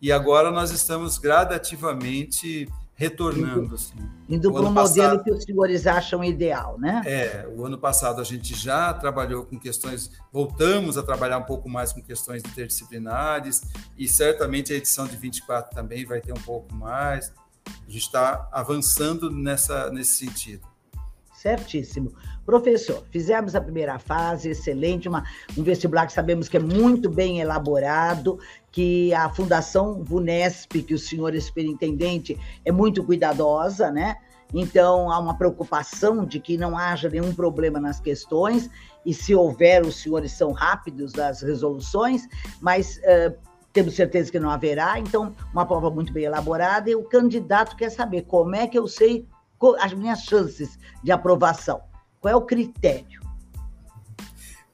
E 0.00 0.10
agora 0.10 0.50
nós 0.50 0.70
estamos 0.70 1.18
gradativamente 1.18 2.66
retornando. 2.94 3.74
Assim. 3.74 3.94
Indo 4.28 4.52
para 4.52 4.62
o 4.62 4.70
modelo 4.70 5.22
que 5.22 5.30
os 5.30 5.42
senhores 5.44 5.86
acham 5.86 6.22
ideal, 6.22 6.78
né? 6.78 7.02
É, 7.04 7.48
o 7.54 7.64
ano 7.64 7.76
passado 7.76 8.20
a 8.20 8.24
gente 8.24 8.54
já 8.54 8.92
trabalhou 8.94 9.44
com 9.44 9.58
questões, 9.58 10.10
voltamos 10.32 10.96
a 10.96 11.02
trabalhar 11.02 11.38
um 11.38 11.44
pouco 11.44 11.68
mais 11.68 11.92
com 11.92 12.00
questões 12.00 12.42
interdisciplinares, 12.44 13.62
e 13.98 14.08
certamente 14.08 14.72
a 14.72 14.76
edição 14.76 15.06
de 15.06 15.16
24 15.16 15.74
também 15.74 16.04
vai 16.04 16.20
ter 16.20 16.32
um 16.32 16.42
pouco 16.42 16.74
mais. 16.74 17.32
A 17.66 17.90
gente 17.90 18.02
está 18.02 18.48
avançando 18.52 19.30
nessa, 19.30 19.90
nesse 19.90 20.24
sentido. 20.24 20.73
Certíssimo. 21.44 22.10
Professor, 22.46 23.04
fizemos 23.10 23.54
a 23.54 23.60
primeira 23.60 23.98
fase, 23.98 24.48
excelente, 24.48 25.10
uma, 25.10 25.24
um 25.58 25.62
vestibular 25.62 26.06
que 26.06 26.14
sabemos 26.14 26.48
que 26.48 26.56
é 26.56 26.60
muito 26.60 27.10
bem 27.10 27.38
elaborado, 27.38 28.38
que 28.72 29.12
a 29.12 29.28
Fundação 29.28 30.02
VUNESP, 30.02 30.82
que 30.82 30.94
o 30.94 30.98
senhor 30.98 31.36
é 31.36 31.40
superintendente, 31.40 32.40
é 32.64 32.72
muito 32.72 33.04
cuidadosa, 33.04 33.90
né? 33.90 34.16
Então, 34.54 35.10
há 35.10 35.18
uma 35.18 35.36
preocupação 35.36 36.24
de 36.24 36.40
que 36.40 36.56
não 36.56 36.78
haja 36.78 37.10
nenhum 37.10 37.34
problema 37.34 37.78
nas 37.78 38.00
questões, 38.00 38.70
e 39.04 39.12
se 39.12 39.34
houver, 39.34 39.84
os 39.84 39.96
senhores 39.96 40.32
são 40.32 40.50
rápidos 40.52 41.12
nas 41.12 41.42
resoluções, 41.42 42.26
mas 42.58 42.96
uh, 42.96 43.36
temos 43.70 43.94
certeza 43.94 44.32
que 44.32 44.40
não 44.40 44.48
haverá. 44.48 44.98
Então, 44.98 45.34
uma 45.52 45.66
prova 45.66 45.90
muito 45.90 46.10
bem 46.10 46.24
elaborada, 46.24 46.88
e 46.88 46.94
o 46.94 47.04
candidato 47.04 47.76
quer 47.76 47.90
saber 47.90 48.22
como 48.22 48.54
é 48.54 48.66
que 48.66 48.78
eu 48.78 48.88
sei 48.88 49.26
as 49.78 49.92
minhas 49.92 50.20
chances 50.20 50.78
de 51.02 51.10
aprovação? 51.10 51.82
Qual 52.20 52.32
é 52.32 52.36
o 52.36 52.42
critério? 52.42 53.20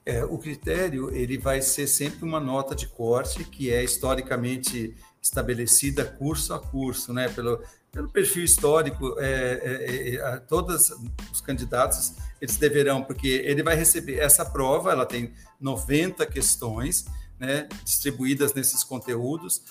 É, 0.05 0.25
o 0.25 0.39
critério 0.39 1.15
ele 1.15 1.39
vai 1.39 1.61
ser 1.61 1.87
sempre 1.87 2.25
uma 2.25 2.41
nota 2.41 2.75
de 2.75 2.87
corte 2.87 3.45
que 3.45 3.73
é 3.73 3.85
historicamente 3.85 4.97
estabelecida 5.23 6.05
curso 6.05 6.55
a 6.55 6.59
curso, 6.59 7.13
né? 7.13 7.29
Pelo, 7.29 7.63
pelo 7.93 8.09
perfil 8.09 8.45
histórico, 8.45 9.15
é, 9.19 9.61
é, 9.63 10.15
é, 10.15 10.37
todos 10.39 10.91
os 11.33 11.41
candidatos 11.41 12.15
eles 12.41 12.57
deverão, 12.57 13.03
porque 13.03 13.29
ele 13.29 13.63
vai 13.63 13.77
receber 13.77 14.19
essa 14.19 14.45
prova, 14.45 14.93
ela 14.93 15.05
tem 15.05 15.33
90 15.61 16.25
questões, 16.27 17.05
né, 17.41 17.67
distribuídas 17.83 18.53
nesses 18.53 18.85
conteúdos, 18.85 19.63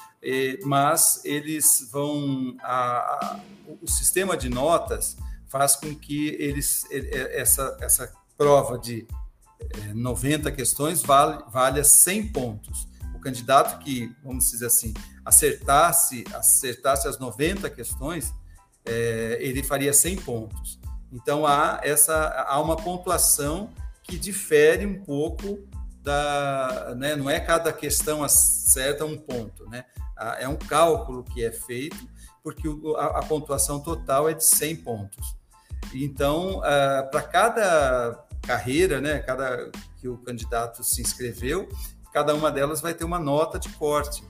mas 0.65 1.21
eles 1.23 1.88
vão. 1.91 2.58
A, 2.62 2.97
a, 2.97 3.39
o 3.79 3.88
sistema 3.88 4.36
de 4.36 4.49
notas 4.49 5.15
faz 5.47 5.75
com 5.75 5.93
que 5.93 6.29
eles, 6.39 6.86
essa, 6.91 7.77
essa 7.79 8.12
prova 8.36 8.77
de 8.79 9.08
90 9.93 10.51
questões 10.51 11.03
vale, 11.03 11.43
valha 11.51 11.84
100 11.84 12.27
pontos. 12.29 12.88
O 13.13 13.19
candidato 13.19 13.84
que, 13.84 14.12
vamos 14.23 14.49
dizer 14.49 14.65
assim, 14.65 14.93
acertasse, 15.23 16.23
acertasse 16.34 17.08
as 17.08 17.19
90 17.19 17.69
questões, 17.69 18.34
é, 18.86 19.38
ele 19.41 19.62
faria 19.62 19.93
100 19.93 20.17
pontos. 20.21 20.79
Então 21.12 21.45
há 21.45 21.79
essa 21.84 22.45
há 22.47 22.60
uma 22.60 22.75
pontuação 22.75 23.69
que 24.03 24.17
difere 24.17 24.86
um 24.86 25.03
pouco 25.03 25.60
da, 26.09 26.95
né, 26.97 27.15
não 27.15 27.29
é 27.29 27.39
cada 27.39 27.71
questão 27.71 28.23
acerta 28.23 29.05
um 29.05 29.15
ponto, 29.15 29.69
né? 29.69 29.85
É 30.39 30.47
um 30.47 30.55
cálculo 30.55 31.23
que 31.23 31.45
é 31.45 31.51
feito, 31.51 31.95
porque 32.43 32.67
a, 32.97 33.19
a 33.19 33.21
pontuação 33.21 33.79
total 33.79 34.27
é 34.27 34.33
de 34.33 34.43
100 34.43 34.75
pontos. 34.77 35.37
Então, 35.93 36.59
uh, 36.59 37.09
para 37.11 37.21
cada 37.21 38.25
carreira, 38.41 38.99
né, 38.99 39.19
cada 39.19 39.71
que 39.97 40.07
o 40.07 40.17
candidato 40.17 40.83
se 40.83 40.99
inscreveu, 41.01 41.69
cada 42.11 42.33
uma 42.33 42.51
delas 42.51 42.81
vai 42.81 42.93
ter 42.93 43.05
uma 43.05 43.19
nota 43.19 43.59
de 43.59 43.69
corte. 43.69 44.23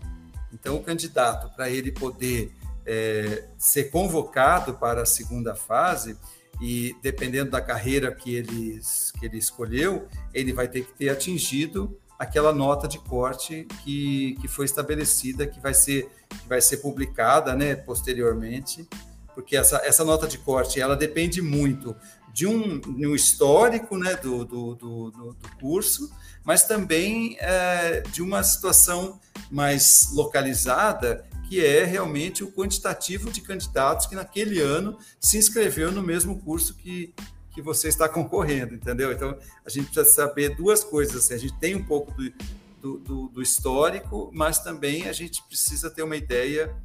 Então, 0.53 0.75
o 0.75 0.83
candidato, 0.83 1.49
para 1.55 1.69
ele 1.69 1.91
poder 1.91 2.53
é, 2.85 3.47
ser 3.57 3.85
convocado 3.85 4.73
para 4.73 5.03
a 5.03 5.05
segunda 5.05 5.55
fase, 5.55 6.17
e 6.59 6.95
dependendo 7.01 7.51
da 7.51 7.61
carreira 7.61 8.13
que 8.13 8.35
ele, 8.35 8.81
que 9.17 9.25
ele 9.25 9.37
escolheu, 9.37 10.07
ele 10.33 10.51
vai 10.51 10.67
ter 10.67 10.85
que 10.85 10.93
ter 10.93 11.09
atingido 11.09 11.97
aquela 12.17 12.53
nota 12.53 12.87
de 12.87 12.99
corte 12.99 13.65
que, 13.81 14.35
que 14.41 14.47
foi 14.47 14.65
estabelecida, 14.65 15.47
que 15.47 15.59
vai 15.59 15.73
ser, 15.73 16.09
que 16.27 16.47
vai 16.49 16.59
ser 16.59 16.77
publicada 16.77 17.55
né, 17.55 17.75
posteriormente, 17.75 18.87
porque 19.33 19.55
essa, 19.55 19.77
essa 19.85 20.03
nota 20.03 20.27
de 20.27 20.37
corte 20.37 20.81
ela 20.81 20.97
depende 20.97 21.41
muito 21.41 21.95
de 22.33 22.45
um, 22.45 22.79
de 22.79 23.07
um 23.07 23.15
histórico 23.15 23.97
né, 23.97 24.15
do, 24.17 24.43
do, 24.43 24.75
do, 24.75 25.11
do 25.11 25.35
curso, 25.61 26.11
mas 26.49 26.63
também 26.63 27.37
é, 27.39 28.01
de 28.11 28.23
uma 28.23 28.41
situação 28.41 29.19
mais 29.51 30.09
localizada 30.13 31.23
que 31.47 31.63
é 31.63 31.83
realmente 31.83 32.43
o 32.43 32.51
quantitativo 32.51 33.29
de 33.29 33.39
candidatos 33.41 34.07
que 34.07 34.15
naquele 34.15 34.59
ano 34.59 34.97
se 35.19 35.37
inscreveu 35.37 35.91
no 35.91 36.01
mesmo 36.01 36.41
curso 36.41 36.73
que, 36.73 37.13
que 37.51 37.61
você 37.61 37.87
está 37.87 38.09
concorrendo, 38.09 38.73
entendeu? 38.73 39.11
Então, 39.11 39.37
a 39.63 39.69
gente 39.69 39.91
precisa 39.91 40.11
saber 40.11 40.55
duas 40.55 40.83
coisas. 40.83 41.17
Assim, 41.17 41.35
a 41.35 41.37
gente 41.37 41.53
tem 41.59 41.75
um 41.75 41.83
pouco 41.83 42.11
do, 42.13 42.33
do, 42.81 42.97
do, 42.97 43.27
do 43.27 43.41
histórico, 43.43 44.31
mas 44.33 44.57
também 44.57 45.07
a 45.07 45.13
gente 45.13 45.43
precisa 45.43 45.87
ter 45.87 46.01
uma 46.01 46.17
ideia 46.17 46.75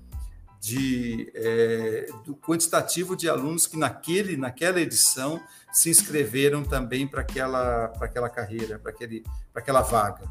de, 0.64 1.30
é, 1.34 2.06
do 2.24 2.34
quantitativo 2.34 3.14
de 3.14 3.28
alunos 3.28 3.66
que 3.66 3.76
naquele, 3.76 4.34
naquela 4.34 4.80
edição 4.80 5.38
se 5.70 5.90
inscreveram 5.90 6.64
também 6.64 7.06
para 7.06 7.20
aquela, 7.20 7.92
aquela 8.00 8.30
carreira, 8.30 8.78
para 8.78 9.60
aquela 9.60 9.82
vaga. 9.82 10.26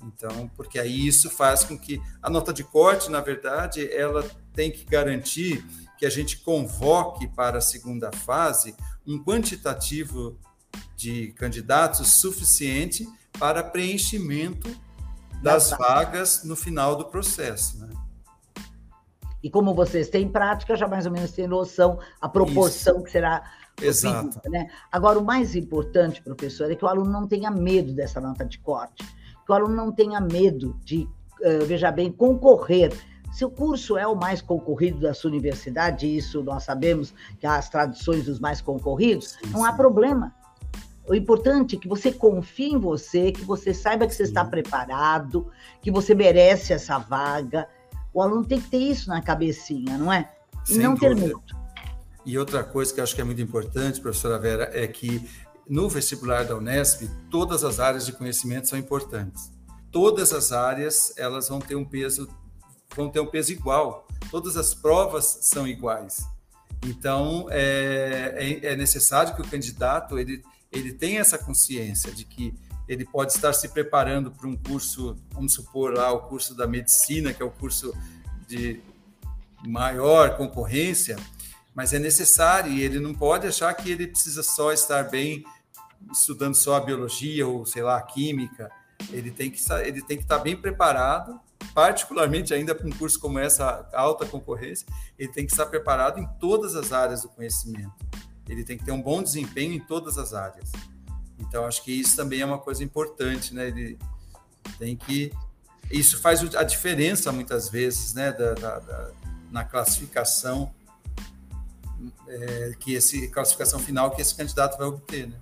Então, 0.00 0.48
porque 0.54 0.78
aí 0.78 1.08
isso 1.08 1.28
faz 1.28 1.64
com 1.64 1.76
que 1.76 2.00
a 2.22 2.30
nota 2.30 2.52
de 2.52 2.62
corte, 2.62 3.10
na 3.10 3.20
verdade, 3.20 3.90
ela 3.92 4.24
tem 4.52 4.70
que 4.70 4.84
garantir 4.84 5.66
que 5.98 6.06
a 6.06 6.10
gente 6.10 6.36
convoque 6.36 7.26
para 7.26 7.58
a 7.58 7.60
segunda 7.60 8.12
fase 8.12 8.76
um 9.04 9.18
quantitativo 9.24 10.38
de 10.94 11.32
candidatos 11.32 12.20
suficiente 12.20 13.08
para 13.40 13.64
preenchimento 13.64 14.70
das 15.42 15.70
vagas 15.70 16.44
no 16.44 16.54
final 16.54 16.94
do 16.94 17.06
processo. 17.06 17.78
Né? 17.78 18.03
E 19.44 19.50
como 19.50 19.74
vocês 19.74 20.08
têm 20.08 20.28
prática, 20.28 20.74
já 20.74 20.88
mais 20.88 21.06
ou 21.06 21.12
menos 21.12 21.30
têm 21.30 21.46
noção 21.46 22.00
a 22.20 22.28
proporção 22.28 22.96
Isso. 22.96 23.04
que 23.04 23.10
será 23.12 23.44
Exato. 23.80 24.40
Né? 24.48 24.68
Agora, 24.90 25.18
o 25.18 25.24
mais 25.24 25.54
importante, 25.54 26.22
professor, 26.22 26.70
é 26.70 26.74
que 26.74 26.84
o 26.84 26.88
aluno 26.88 27.10
não 27.10 27.28
tenha 27.28 27.50
medo 27.50 27.92
dessa 27.92 28.20
nota 28.20 28.44
de 28.44 28.58
corte 28.58 29.04
que 29.44 29.52
o 29.52 29.54
aluno 29.54 29.74
não 29.74 29.92
tenha 29.92 30.20
medo 30.20 30.76
de, 30.84 31.08
uh, 31.40 31.64
veja 31.66 31.90
bem, 31.90 32.10
concorrer. 32.10 32.92
Se 33.32 33.44
o 33.44 33.50
curso 33.50 33.98
é 33.98 34.06
o 34.06 34.14
mais 34.14 34.40
concorrido 34.40 35.00
da 35.00 35.12
sua 35.12 35.30
universidade, 35.30 36.16
isso 36.16 36.42
nós 36.42 36.62
sabemos 36.62 37.12
que 37.38 37.46
há 37.46 37.56
as 37.56 37.68
tradições 37.68 38.24
dos 38.24 38.38
mais 38.38 38.60
concorridos, 38.60 39.30
sim, 39.30 39.50
não 39.50 39.60
sim. 39.60 39.66
há 39.66 39.72
problema. 39.72 40.34
O 41.06 41.14
importante 41.14 41.76
é 41.76 41.78
que 41.78 41.88
você 41.88 42.10
confie 42.10 42.72
em 42.72 42.78
você, 42.78 43.30
que 43.30 43.44
você 43.44 43.74
saiba 43.74 44.06
que 44.06 44.14
você 44.14 44.22
está 44.22 44.42
preparado, 44.42 45.50
que 45.82 45.90
você 45.90 46.14
merece 46.14 46.72
essa 46.72 46.96
vaga. 46.96 47.68
O 48.14 48.22
aluno 48.22 48.46
tem 48.46 48.60
que 48.60 48.70
ter 48.70 48.78
isso 48.78 49.08
na 49.08 49.20
cabecinha, 49.20 49.98
não 49.98 50.12
é? 50.12 50.32
E 50.66 50.74
Sem 50.74 50.78
não 50.78 50.94
dúvida. 50.94 51.14
ter 51.16 51.20
medo. 51.20 51.42
E 52.24 52.38
outra 52.38 52.62
coisa 52.64 52.94
que 52.94 53.00
eu 53.00 53.04
acho 53.04 53.14
que 53.14 53.20
é 53.20 53.24
muito 53.24 53.42
importante, 53.42 54.00
professora 54.00 54.38
Vera, 54.38 54.70
é 54.72 54.86
que 54.86 55.28
no 55.68 55.88
vestibular 55.88 56.44
da 56.44 56.56
Unesp, 56.56 57.08
todas 57.30 57.64
as 57.64 57.80
áreas 57.80 58.06
de 58.06 58.12
conhecimento 58.12 58.68
são 58.68 58.78
importantes. 58.78 59.50
Todas 59.90 60.32
as 60.32 60.52
áreas, 60.52 61.12
elas 61.16 61.48
vão 61.48 61.58
ter 61.58 61.74
um 61.74 61.84
peso, 61.84 62.28
vão 62.94 63.10
ter 63.10 63.20
um 63.20 63.26
peso 63.26 63.52
igual. 63.52 64.06
Todas 64.30 64.56
as 64.56 64.74
provas 64.74 65.38
são 65.42 65.66
iguais. 65.66 66.24
Então, 66.86 67.46
é, 67.50 68.34
é, 68.36 68.72
é 68.72 68.76
necessário 68.76 69.34
que 69.34 69.40
o 69.40 69.48
candidato 69.48 70.18
ele, 70.18 70.42
ele 70.70 70.92
tenha 70.92 71.20
essa 71.20 71.38
consciência 71.38 72.12
de 72.12 72.24
que 72.24 72.54
ele 72.88 73.04
pode 73.04 73.32
estar 73.32 73.52
se 73.52 73.68
preparando 73.68 74.30
para 74.30 74.46
um 74.46 74.56
curso, 74.56 75.16
vamos 75.30 75.54
supor 75.54 75.94
lá, 75.94 76.12
o 76.12 76.22
curso 76.22 76.54
da 76.54 76.66
medicina, 76.66 77.32
que 77.32 77.42
é 77.42 77.46
o 77.46 77.50
curso 77.50 77.94
de 78.46 78.80
maior 79.66 80.36
concorrência, 80.36 81.16
mas 81.74 81.92
é 81.92 81.98
necessário 81.98 82.70
e 82.70 82.82
ele 82.82 83.00
não 83.00 83.14
pode 83.14 83.46
achar 83.46 83.72
que 83.74 83.90
ele 83.90 84.06
precisa 84.06 84.42
só 84.42 84.72
estar 84.72 85.04
bem 85.04 85.44
estudando 86.12 86.54
só 86.54 86.76
a 86.76 86.80
biologia 86.80 87.46
ou 87.46 87.64
sei 87.64 87.82
lá 87.82 87.96
a 87.96 88.02
química. 88.02 88.70
Ele 89.10 89.30
tem 89.30 89.50
que 89.50 89.60
ele 89.84 90.02
tem 90.02 90.16
que 90.18 90.22
estar 90.22 90.38
bem 90.38 90.56
preparado, 90.56 91.40
particularmente 91.74 92.52
ainda 92.52 92.74
para 92.74 92.86
um 92.86 92.92
curso 92.92 93.18
como 93.18 93.38
essa 93.38 93.88
alta 93.94 94.26
concorrência, 94.26 94.86
ele 95.18 95.32
tem 95.32 95.46
que 95.46 95.52
estar 95.52 95.66
preparado 95.66 96.20
em 96.20 96.26
todas 96.38 96.76
as 96.76 96.92
áreas 96.92 97.22
do 97.22 97.28
conhecimento. 97.28 97.92
Ele 98.48 98.62
tem 98.62 98.76
que 98.76 98.84
ter 98.84 98.92
um 98.92 99.02
bom 99.02 99.22
desempenho 99.22 99.72
em 99.72 99.80
todas 99.80 100.18
as 100.18 100.34
áreas. 100.34 100.70
Então, 101.38 101.66
acho 101.66 101.82
que 101.82 101.92
isso 101.92 102.16
também 102.16 102.40
é 102.40 102.46
uma 102.46 102.58
coisa 102.58 102.82
importante, 102.82 103.54
né? 103.54 103.68
Ele 103.68 103.98
tem 104.78 104.96
que. 104.96 105.32
Isso 105.90 106.20
faz 106.20 106.42
a 106.54 106.62
diferença 106.62 107.30
muitas 107.32 107.68
vezes, 107.68 108.14
né? 108.14 108.32
Da, 108.32 108.54
da, 108.54 108.78
da 108.78 109.10
na 109.50 109.64
classificação, 109.64 110.74
é, 112.26 112.72
que 112.80 112.94
esse 112.94 113.28
classificação 113.28 113.78
final 113.78 114.10
que 114.10 114.20
esse 114.20 114.34
candidato 114.34 114.76
vai 114.76 114.88
obter, 114.88 115.28
né? 115.28 115.36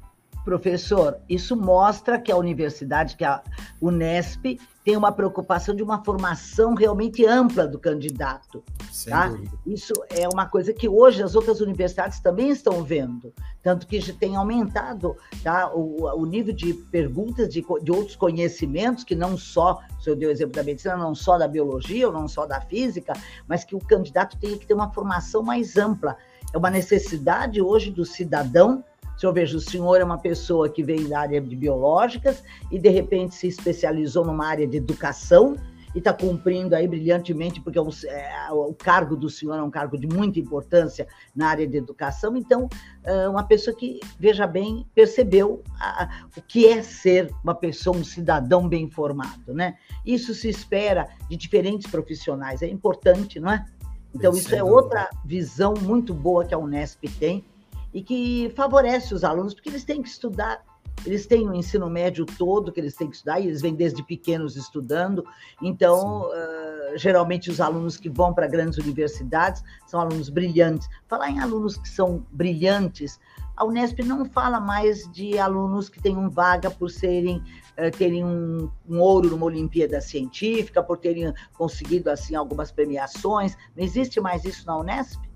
Professor, 0.45 1.19
isso 1.29 1.57
mostra 1.57 2.19
que 2.19 2.33
a 2.33 2.37
universidade, 2.37 3.17
que 3.17 3.25
a 3.25 3.43
Unesp, 3.81 4.59
tem 4.85 4.97
uma 4.97 5.13
preocupação 5.13 5.75
de 5.75 5.83
uma 5.83 6.05
formação 6.05 6.75
realmente 6.75 7.25
ampla 7.25 7.67
do 7.67 7.79
candidato. 7.79 8.65
tá? 9.09 9.33
Isso 9.65 9.93
é 10.11 10.29
uma 10.29 10.47
coisa 10.47 10.73
que 10.73 10.89
hoje 10.89 11.23
as 11.23 11.37
outras 11.37 11.61
universidades 11.61 12.19
também 12.19 12.51
estão 12.51 12.83
vendo, 12.83 13.33
tanto 13.63 13.87
que 13.87 14.13
tem 14.15 14.35
aumentado 14.35 15.17
tá? 15.45 15.73
o, 15.73 16.05
o 16.21 16.27
nível 16.27 16.53
de 16.53 16.75
perguntas 16.75 17.49
de, 17.49 17.65
de 17.83 17.93
outros 17.93 18.17
conhecimentos, 18.17 19.05
que 19.05 19.15
não 19.15 19.39
só, 19.39 19.81
o 19.99 20.03
senhor 20.03 20.17
deu 20.17 20.29
o 20.29 20.33
exemplo 20.33 20.57
da 20.57 20.65
medicina, 20.65 20.97
não 20.97 21.15
só 21.15 21.39
da 21.39 21.47
biologia 21.47 22.09
ou 22.09 22.13
não 22.13 22.27
só 22.27 22.45
da 22.45 22.61
física, 22.61 23.13
mas 23.47 23.63
que 23.63 23.77
o 23.77 23.79
candidato 23.79 24.37
tem 24.39 24.59
que 24.59 24.67
ter 24.67 24.75
uma 24.75 24.93
formação 24.93 25.45
mais 25.45 25.77
ampla. 25.77 26.17
É 26.53 26.59
uma 26.59 26.71
necessidade 26.71 27.63
hoje 27.63 27.91
do 27.91 28.05
cidadão 28.05 28.85
se 29.23 29.27
eu 29.27 29.33
vejo 29.33 29.59
o 29.59 29.61
senhor 29.61 30.01
é 30.01 30.05
uma 30.05 30.19
pessoa 30.19 30.69
que 30.69 30.83
veio 30.83 31.09
da 31.09 31.21
área 31.21 31.41
de 31.41 31.55
biológicas 31.55 32.43
e 32.73 32.77
de 32.77 32.89
repente 32.89 33.37
se 33.37 33.47
especializou 33.47 34.25
numa 34.25 34.45
área 34.45 34.67
de 34.67 34.77
educação 34.77 35.55
e 35.95 35.99
está 35.99 36.13
cumprindo 36.13 36.75
aí 36.75 36.89
brilhantemente, 36.89 37.61
porque 37.61 37.79
o, 37.79 37.89
é, 38.09 38.51
o, 38.51 38.75
cargo 38.75 39.15
do 39.15 39.31
senhor 39.31 39.57
é 39.57 39.63
um 39.63 39.71
cargo 39.71 39.97
de 39.97 40.09
muita 40.09 40.41
importância 40.41 41.07
na 41.37 41.47
área 41.47 41.65
de 41.69 41.77
educação. 41.77 42.37
Então, 42.37 42.69
é 43.05 43.29
uma 43.29 43.45
pessoa 43.45 43.77
que, 43.77 44.01
veja 44.19 44.45
bem, 44.45 44.85
percebeu 44.93 45.63
a, 45.79 46.27
o 46.37 46.43
que 46.43 46.67
é 46.67 46.83
ser 46.83 47.33
uma 47.45 47.55
pessoa, 47.55 47.97
um 47.97 48.03
cidadão 48.03 48.69
bem 48.69 48.83
informado, 48.83 49.55
né? 49.55 49.77
Isso 50.05 50.35
se 50.35 50.49
espera 50.49 51.09
de 51.31 51.37
diferentes 51.37 51.89
profissionais, 51.89 52.61
é 52.61 52.67
importante, 52.67 53.39
não 53.39 53.53
é? 53.53 53.65
Então, 54.13 54.33
isso 54.33 54.53
é 54.53 54.65
outra 54.65 55.09
visão 55.25 55.75
muito 55.81 56.13
boa 56.13 56.45
que 56.45 56.53
a 56.53 56.59
Unesp 56.59 57.05
tem 57.21 57.45
e 57.93 58.03
que 58.03 58.53
favorece 58.57 59.15
os 59.15 59.25
alunos, 59.25 59.55
porque 59.55 59.69
eles 59.69 59.85
têm 59.85 60.03
que 60.03 60.09
estudar, 60.09 60.63
eles 61.05 61.27
têm 61.27 61.49
o 61.49 61.55
ensino 61.55 61.89
médio 61.91 62.25
todo 62.25 62.73
que 62.73 62.81
eles 62.81 62.95
têm 62.95 63.09
que 63.09 63.17
estudar, 63.17 63.41
e 63.41 63.47
eles 63.47 63.61
vêm 63.61 63.75
desde 63.75 64.03
pequenos 64.03 64.57
estudando, 64.57 65.25
então, 65.61 66.29
uh, 66.31 66.97
geralmente, 66.97 67.51
os 67.51 67.61
alunos 67.61 67.97
que 67.97 68.09
vão 68.09 68.33
para 68.33 68.47
grandes 68.47 68.79
universidades 68.79 69.63
são 69.87 70.01
alunos 70.01 70.29
brilhantes. 70.29 70.89
Falar 71.09 71.31
em 71.31 71.41
alunos 71.41 71.77
que 71.77 71.89
são 71.89 72.25
brilhantes, 72.31 73.19
a 73.57 73.65
Unesp 73.65 74.01
não 74.01 74.25
fala 74.25 74.59
mais 74.59 75.11
de 75.13 75.39
alunos 75.39 75.89
que 75.89 76.01
tenham 76.01 76.31
vaga 76.31 76.71
por 76.71 76.91
serem 76.91 77.37
uh, 77.37 77.97
terem 77.97 78.25
um, 78.25 78.71
um, 78.89 78.99
ouro 78.99 79.31
numa 79.31 79.47
Olimpíada 79.47 80.01
Científica, 80.01 80.83
por 80.83 80.99
terem 80.99 81.33
conseguido 81.53 82.11
assim 82.11 82.35
algumas 82.35 82.73
premiações. 82.73 83.57
Não 83.77 83.85
existe 83.85 84.21
mais 84.21 84.45
isso 84.45 84.67
na 84.67 84.79
Unesp? 84.79 85.32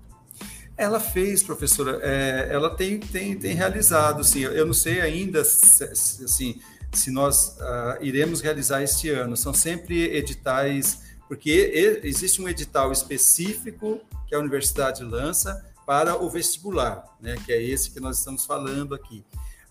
Ela 0.77 0.99
fez, 0.99 1.41
professora, 1.41 1.99
é, 2.03 2.49
ela 2.51 2.69
tem, 2.69 2.99
tem, 2.99 3.37
tem 3.37 3.55
realizado, 3.55 4.23
sim. 4.23 4.41
Eu 4.41 4.65
não 4.65 4.73
sei 4.73 5.01
ainda, 5.01 5.41
assim, 5.41 6.61
se 6.93 7.09
nós 7.09 7.57
uh, 7.59 8.03
iremos 8.03 8.41
realizar 8.41 8.83
este 8.83 9.09
ano. 9.09 9.35
São 9.35 9.53
sempre 9.53 10.15
editais, 10.15 11.01
porque 11.27 11.99
existe 12.03 12.41
um 12.41 12.47
edital 12.47 12.91
específico 12.91 13.99
que 14.27 14.35
a 14.35 14.39
universidade 14.39 15.03
lança 15.03 15.65
para 15.85 16.21
o 16.21 16.29
vestibular, 16.29 17.03
né, 17.19 17.35
que 17.45 17.51
é 17.51 17.61
esse 17.61 17.91
que 17.91 17.99
nós 17.99 18.19
estamos 18.19 18.45
falando 18.45 18.93
aqui. 18.93 19.23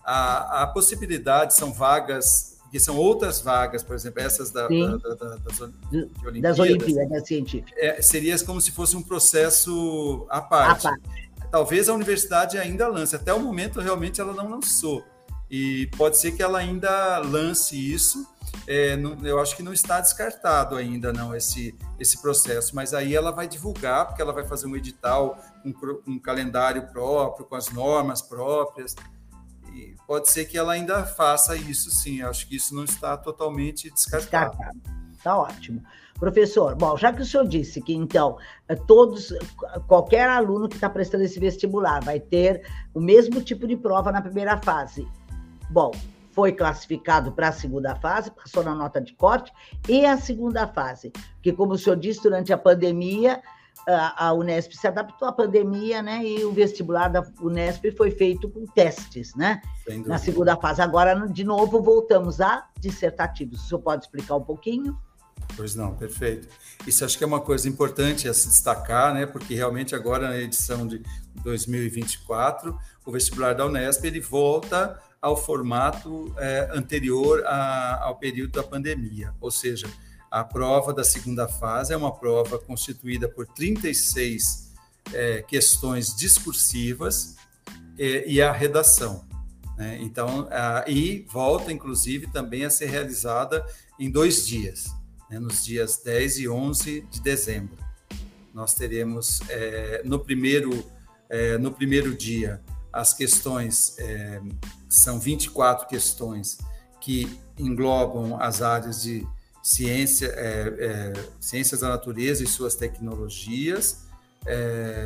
A, 0.03 0.63
a 0.63 0.67
possibilidade 0.67 1.53
são 1.53 1.71
vagas 1.71 2.56
que 2.77 2.83
são 2.83 2.95
outras 2.95 3.41
vagas, 3.41 3.81
por 3.81 3.95
exemplo, 3.95 4.21
essas 4.21 4.51
da, 4.51 4.67
da, 4.67 4.97
da, 4.97 5.35
das, 5.37 5.59
Olimpíadas, 5.59 6.41
das 6.41 6.59
Olimpíadas 6.59 7.27
científicas. 7.27 7.73
É, 7.75 8.01
seria 8.03 8.37
como 8.45 8.61
se 8.61 8.71
fosse 8.71 8.95
um 8.95 9.01
processo 9.01 10.27
à 10.29 10.39
parte. 10.39 10.87
à 10.87 10.91
parte. 10.91 11.03
Talvez 11.49 11.89
a 11.89 11.93
universidade 11.93 12.57
ainda 12.57 12.87
lance, 12.87 13.15
até 13.15 13.33
o 13.33 13.39
momento 13.39 13.79
realmente 13.79 14.21
ela 14.21 14.33
não 14.33 14.47
lançou. 14.47 15.03
E 15.49 15.89
pode 15.97 16.19
ser 16.19 16.33
que 16.33 16.43
ela 16.43 16.59
ainda 16.59 17.17
lance 17.19 17.75
isso. 17.75 18.27
É, 18.67 18.95
não, 18.95 19.17
eu 19.25 19.39
acho 19.39 19.55
que 19.55 19.63
não 19.63 19.73
está 19.73 19.99
descartado 19.99 20.75
ainda 20.75 21.11
não 21.11 21.35
esse, 21.35 21.73
esse 21.99 22.21
processo, 22.21 22.75
mas 22.75 22.93
aí 22.93 23.15
ela 23.15 23.31
vai 23.31 23.47
divulgar, 23.47 24.05
porque 24.05 24.21
ela 24.21 24.33
vai 24.33 24.45
fazer 24.45 24.67
um 24.67 24.75
edital, 24.75 25.41
um, 25.65 25.73
um 26.05 26.19
calendário 26.19 26.83
próprio, 26.87 27.45
com 27.45 27.55
as 27.55 27.69
normas 27.69 28.21
próprias 28.21 28.95
pode 30.05 30.29
ser 30.29 30.45
que 30.45 30.57
ela 30.57 30.73
ainda 30.73 31.05
faça 31.05 31.55
isso, 31.55 31.91
sim. 31.91 32.21
Acho 32.21 32.47
que 32.47 32.55
isso 32.55 32.75
não 32.75 32.83
está 32.83 33.17
totalmente 33.17 33.89
descartado. 33.89 34.51
Descartado. 34.51 34.97
Tá 35.23 35.37
ótimo. 35.37 35.83
Professor, 36.19 36.75
bom, 36.75 36.97
já 36.97 37.13
que 37.13 37.21
o 37.21 37.25
senhor 37.25 37.47
disse 37.47 37.81
que, 37.81 37.93
então, 37.93 38.37
é, 38.67 38.75
todos, 38.75 39.33
qualquer 39.87 40.27
aluno 40.27 40.67
que 40.67 40.75
está 40.75 40.89
prestando 40.89 41.23
esse 41.23 41.39
vestibular 41.39 42.03
vai 42.03 42.19
ter 42.19 42.67
o 42.93 42.99
mesmo 42.99 43.41
tipo 43.41 43.67
de 43.67 43.75
prova 43.75 44.11
na 44.11 44.21
primeira 44.21 44.57
fase. 44.57 45.07
Bom, 45.69 45.91
foi 46.31 46.51
classificado 46.51 47.31
para 47.31 47.49
a 47.49 47.51
segunda 47.51 47.95
fase, 47.95 48.31
passou 48.31 48.63
na 48.63 48.73
nota 48.73 49.01
de 49.01 49.13
corte, 49.13 49.51
e 49.87 50.05
a 50.05 50.17
segunda 50.17 50.67
fase, 50.67 51.11
que, 51.41 51.51
como 51.51 51.73
o 51.73 51.77
senhor 51.77 51.97
disse, 51.97 52.23
durante 52.23 52.53
a 52.53 52.57
pandemia, 52.57 53.41
a 53.87 54.33
Unesp 54.33 54.73
se 54.73 54.85
adaptou 54.85 55.27
à 55.27 55.31
pandemia, 55.31 56.01
né? 56.01 56.21
E 56.25 56.43
o 56.43 56.51
vestibular 56.51 57.07
da 57.07 57.25
Unesp 57.39 57.85
foi 57.95 58.11
feito 58.11 58.49
com 58.49 58.65
testes, 58.65 59.33
né? 59.33 59.61
Na 60.05 60.17
segunda 60.17 60.57
fase. 60.57 60.81
Agora, 60.81 61.15
de 61.27 61.45
novo, 61.45 61.81
voltamos 61.81 62.41
a 62.41 62.67
dissertativos. 62.79 63.63
O 63.63 63.67
senhor 63.67 63.81
pode 63.81 64.03
explicar 64.03 64.35
um 64.35 64.43
pouquinho? 64.43 64.97
Pois 65.55 65.73
não, 65.73 65.95
perfeito. 65.95 66.49
Isso 66.85 67.05
acho 67.05 67.17
que 67.17 67.23
é 67.23 67.27
uma 67.27 67.39
coisa 67.39 67.69
importante 67.69 68.27
a 68.27 68.33
se 68.33 68.49
destacar, 68.49 69.13
né? 69.13 69.25
Porque 69.25 69.55
realmente 69.55 69.95
agora 69.95 70.27
na 70.27 70.37
edição 70.37 70.85
de 70.85 71.01
2024, 71.41 72.77
o 73.05 73.11
vestibular 73.11 73.53
da 73.53 73.65
Unesp 73.65 74.03
ele 74.03 74.19
volta 74.19 74.99
ao 75.21 75.37
formato 75.37 76.33
é, 76.37 76.69
anterior 76.73 77.43
a, 77.45 78.03
ao 78.03 78.17
período 78.17 78.51
da 78.51 78.63
pandemia, 78.63 79.33
ou 79.39 79.49
seja, 79.49 79.87
a 80.29 80.43
prova 80.43 80.93
da 80.93 81.03
segunda 81.03 81.47
fase 81.47 81.93
é 81.93 81.97
uma 81.97 82.13
prova 82.13 82.59
constituída 82.59 83.27
por 83.27 83.47
36 83.47 84.67
é, 85.13 85.41
questões 85.41 86.15
discursivas 86.15 87.35
e, 87.97 88.35
e 88.35 88.41
a 88.41 88.51
redação. 88.51 89.25
Né? 89.77 89.99
Então, 90.01 90.47
a, 90.51 90.83
e 90.87 91.25
volta, 91.31 91.71
inclusive, 91.71 92.27
também 92.27 92.65
a 92.65 92.69
ser 92.69 92.87
realizada 92.87 93.65
em 93.99 94.09
dois 94.09 94.45
dias, 94.45 94.87
né? 95.29 95.39
nos 95.39 95.63
dias 95.63 96.01
10 96.03 96.39
e 96.39 96.49
11 96.49 97.01
de 97.09 97.21
dezembro. 97.21 97.77
Nós 98.53 98.73
teremos, 98.73 99.39
é, 99.49 100.01
no, 100.03 100.19
primeiro, 100.19 100.83
é, 101.29 101.57
no 101.57 101.71
primeiro 101.71 102.15
dia, 102.15 102.61
as 102.91 103.13
questões, 103.13 103.95
é, 103.99 104.41
são 104.89 105.19
24 105.19 105.87
questões 105.87 106.57
que 106.99 107.39
englobam 107.57 108.41
as 108.41 108.61
áreas 108.61 109.03
de 109.03 109.25
ciência, 109.67 110.27
é, 110.27 110.75
é, 110.79 111.13
ciências 111.41 111.81
da 111.81 111.89
natureza 111.89 112.41
e 112.41 112.47
suas 112.47 112.73
tecnologias, 112.73 114.07
é, 114.45 115.05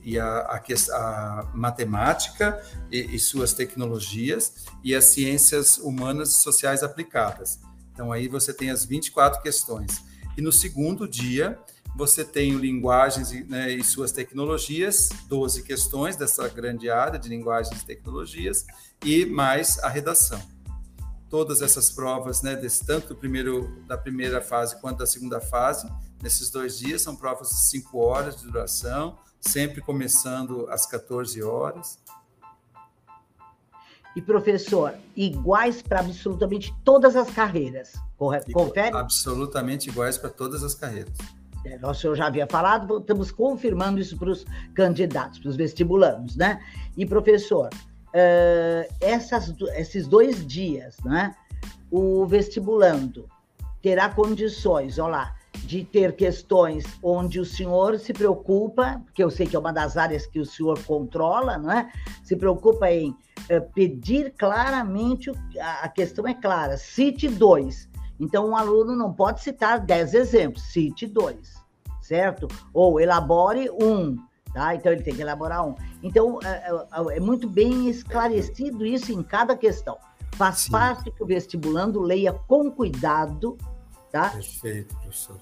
e 0.00 0.16
a, 0.16 0.42
a, 0.42 0.60
a 0.92 1.50
matemática 1.52 2.62
e, 2.88 3.16
e, 3.16 3.18
suas 3.18 3.52
tecnologias, 3.52 4.64
e 4.84 4.94
as 4.94 5.06
ciências 5.06 5.78
humanas 5.78 6.30
e 6.30 6.34
sociais 6.34 6.84
aplicadas. 6.84 7.58
Então, 7.92 8.12
aí 8.12 8.28
você 8.28 8.54
tem 8.54 8.70
as 8.70 8.84
24 8.84 9.42
questões. 9.42 10.00
E 10.38 10.40
no 10.40 10.52
segundo 10.52 11.08
dia, 11.08 11.58
você 11.96 12.24
tem 12.24 12.54
o 12.54 12.60
linguagens 12.60 13.32
e, 13.32 13.42
né, 13.42 13.72
e 13.72 13.82
suas 13.82 14.12
tecnologias, 14.12 15.08
12 15.26 15.64
questões 15.64 16.14
dessa 16.14 16.46
grande 16.48 16.88
área 16.88 17.18
de 17.18 17.28
linguagens 17.28 17.82
e 17.82 17.84
tecnologias, 17.84 18.64
e 19.04 19.26
mais 19.26 19.80
a 19.80 19.88
redação. 19.88 20.40
Todas 21.28 21.60
essas 21.60 21.90
provas, 21.90 22.42
né, 22.42 22.54
desse, 22.54 22.84
tanto 22.84 23.14
primeiro, 23.14 23.82
da 23.86 23.98
primeira 23.98 24.40
fase 24.40 24.80
quanto 24.80 24.98
da 24.98 25.06
segunda 25.06 25.40
fase, 25.40 25.90
nesses 26.22 26.50
dois 26.50 26.78
dias, 26.78 27.02
são 27.02 27.16
provas 27.16 27.48
de 27.48 27.68
cinco 27.68 27.98
horas 27.98 28.36
de 28.36 28.44
duração, 28.44 29.18
sempre 29.40 29.80
começando 29.80 30.66
às 30.70 30.86
14 30.86 31.42
horas. 31.42 31.98
E, 34.14 34.22
professor, 34.22 34.94
iguais 35.14 35.82
para 35.82 36.00
absolutamente 36.00 36.74
todas 36.82 37.14
as 37.16 37.30
carreiras, 37.30 37.92
correto? 38.16 38.50
Confere? 38.50 38.96
Absolutamente 38.96 39.90
iguais 39.90 40.16
para 40.16 40.30
todas 40.30 40.64
as 40.64 40.74
carreiras. 40.74 41.12
É, 41.66 41.78
o 41.84 41.92
senhor 41.92 42.14
já 42.14 42.28
havia 42.28 42.46
falado, 42.46 42.98
estamos 42.98 43.30
confirmando 43.30 44.00
isso 44.00 44.16
para 44.16 44.30
os 44.30 44.46
candidatos, 44.72 45.40
para 45.40 45.50
os 45.50 45.56
vestibulandos, 45.56 46.36
né? 46.36 46.64
E, 46.96 47.04
professor, 47.04 47.68
uh, 48.08 48.94
essas, 49.00 49.54
esses 49.76 50.06
dois 50.06 50.46
dias, 50.46 50.96
né? 51.04 51.34
O 51.90 52.26
vestibulando 52.26 53.28
terá 53.80 54.08
condições, 54.08 54.98
olha 54.98 55.10
lá, 55.10 55.36
de 55.52 55.84
ter 55.84 56.14
questões 56.14 56.84
onde 57.02 57.40
o 57.40 57.44
senhor 57.44 57.98
se 57.98 58.12
preocupa, 58.12 59.00
porque 59.04 59.22
eu 59.22 59.30
sei 59.30 59.46
que 59.46 59.56
é 59.56 59.58
uma 59.58 59.72
das 59.72 59.96
áreas 59.96 60.26
que 60.26 60.38
o 60.38 60.46
senhor 60.46 60.78
controla, 60.84 61.56
não 61.58 61.70
é? 61.70 61.90
Se 62.22 62.36
preocupa 62.36 62.90
em 62.90 63.10
uh, 63.10 63.72
pedir 63.74 64.32
claramente, 64.36 65.30
a 65.60 65.88
questão 65.88 66.26
é 66.26 66.34
clara, 66.34 66.76
cite 66.76 67.28
dois. 67.28 67.88
Então, 68.18 68.48
um 68.48 68.56
aluno 68.56 68.96
não 68.96 69.12
pode 69.12 69.42
citar 69.42 69.80
dez 69.80 70.14
exemplos, 70.14 70.62
cite 70.62 71.06
dois, 71.06 71.54
certo? 72.00 72.48
Ou 72.72 73.00
elabore 73.00 73.70
um, 73.70 74.16
tá? 74.56 74.74
Então, 74.74 74.90
ele 74.90 75.02
tem 75.02 75.14
que 75.14 75.20
elaborar 75.20 75.66
um. 75.66 75.74
Então, 76.02 76.38
é, 76.42 76.70
é, 77.12 77.16
é 77.16 77.20
muito 77.20 77.48
bem 77.48 77.88
esclarecido 77.88 78.86
isso 78.86 79.12
em 79.12 79.22
cada 79.22 79.54
questão. 79.54 79.98
Faz 80.32 80.60
Sim. 80.60 80.70
parte 80.70 81.10
que 81.10 81.22
o 81.22 81.26
vestibulando 81.26 82.00
leia 82.00 82.32
com 82.32 82.70
cuidado 82.70 83.56
Tá? 84.16 84.30
Perfeito, 84.30 84.94
professor. 84.96 85.36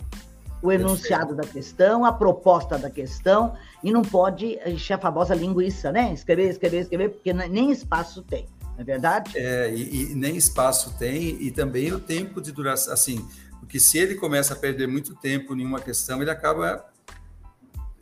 O 0.60 0.72
enunciado 0.72 1.36
Perfeito. 1.36 1.46
da 1.46 1.52
questão, 1.52 2.04
a 2.04 2.12
proposta 2.12 2.76
da 2.76 2.90
questão, 2.90 3.56
e 3.84 3.92
não 3.92 4.02
pode 4.02 4.58
encher 4.66 4.94
a 4.94 4.98
famosa 4.98 5.32
linguiça, 5.32 5.92
né? 5.92 6.12
Escrever, 6.12 6.48
escrever, 6.48 6.80
escrever, 6.80 7.10
porque 7.10 7.32
nem 7.32 7.70
espaço 7.70 8.22
tem, 8.22 8.48
não 8.62 8.80
é 8.80 8.84
verdade? 8.84 9.30
É, 9.36 9.72
e, 9.72 10.10
e 10.10 10.14
nem 10.16 10.36
espaço 10.36 10.96
tem, 10.98 11.40
e 11.40 11.52
também 11.52 11.92
o 11.92 12.00
tempo 12.00 12.40
de 12.40 12.50
duração, 12.50 12.92
assim, 12.92 13.28
porque 13.60 13.78
se 13.78 13.96
ele 13.98 14.16
começa 14.16 14.54
a 14.54 14.56
perder 14.56 14.88
muito 14.88 15.14
tempo 15.14 15.54
em 15.54 15.64
uma 15.64 15.78
questão, 15.78 16.20
ele 16.20 16.30
acaba, 16.30 16.84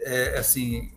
é, 0.01 0.38
assim, 0.38 0.90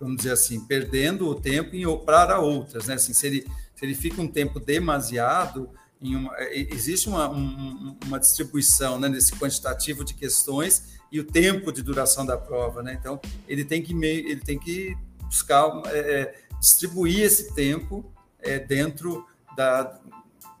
vamos 0.00 0.18
dizer 0.18 0.32
assim, 0.32 0.60
perdendo 0.60 1.28
o 1.28 1.34
tempo 1.34 1.74
em, 1.74 1.84
para 2.04 2.40
outras, 2.40 2.86
né? 2.86 2.94
Assim, 2.94 3.12
se 3.12 3.26
ele, 3.26 3.46
se 3.74 3.84
ele 3.84 3.94
fica 3.94 4.20
um 4.20 4.28
tempo 4.28 4.60
demasiado, 4.60 5.70
uma, 6.00 6.34
é, 6.36 6.74
existe 6.74 7.08
uma, 7.08 7.28
um, 7.30 7.96
uma 8.04 8.18
distribuição 8.18 8.98
né, 8.98 9.08
nesse 9.08 9.34
quantitativo 9.36 10.04
de 10.04 10.14
questões 10.14 10.94
e 11.10 11.20
o 11.20 11.24
tempo 11.24 11.72
de 11.72 11.82
duração 11.82 12.26
da 12.26 12.36
prova, 12.36 12.82
né? 12.82 12.96
Então 12.98 13.20
ele 13.46 13.64
tem 13.64 13.82
que 13.82 13.94
meio, 13.94 14.28
ele 14.28 14.40
tem 14.40 14.58
que 14.58 14.96
buscar 15.22 15.82
é, 15.86 15.98
é, 15.98 16.34
distribuir 16.60 17.20
esse 17.20 17.54
tempo 17.54 18.12
é, 18.40 18.58
dentro 18.58 19.26
da 19.56 19.98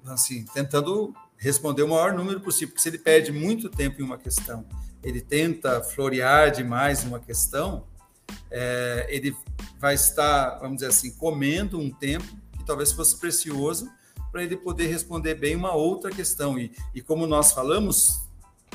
assim 0.06 0.44
tentando 0.54 1.14
responder 1.36 1.82
o 1.82 1.88
maior 1.88 2.12
número 2.12 2.40
possível, 2.40 2.68
porque 2.68 2.82
se 2.82 2.88
ele 2.88 2.98
perde 2.98 3.32
muito 3.32 3.68
tempo 3.68 4.00
em 4.00 4.04
uma 4.04 4.16
questão, 4.16 4.64
ele 5.02 5.20
tenta 5.20 5.82
florear 5.82 6.50
demais 6.50 7.04
uma 7.04 7.20
questão, 7.20 7.86
é, 8.50 9.06
ele 9.08 9.36
vai 9.78 9.94
estar, 9.94 10.58
vamos 10.58 10.76
dizer 10.76 10.88
assim, 10.88 11.12
comendo 11.12 11.78
um 11.78 11.90
tempo 11.90 12.24
que 12.56 12.64
talvez 12.64 12.92
fosse 12.92 13.18
precioso 13.18 13.90
para 14.30 14.42
ele 14.42 14.56
poder 14.56 14.86
responder 14.88 15.34
bem 15.34 15.54
uma 15.54 15.74
outra 15.74 16.10
questão. 16.10 16.58
E, 16.58 16.72
e 16.94 17.00
como 17.00 17.26
nós 17.26 17.52
falamos, 17.52 18.22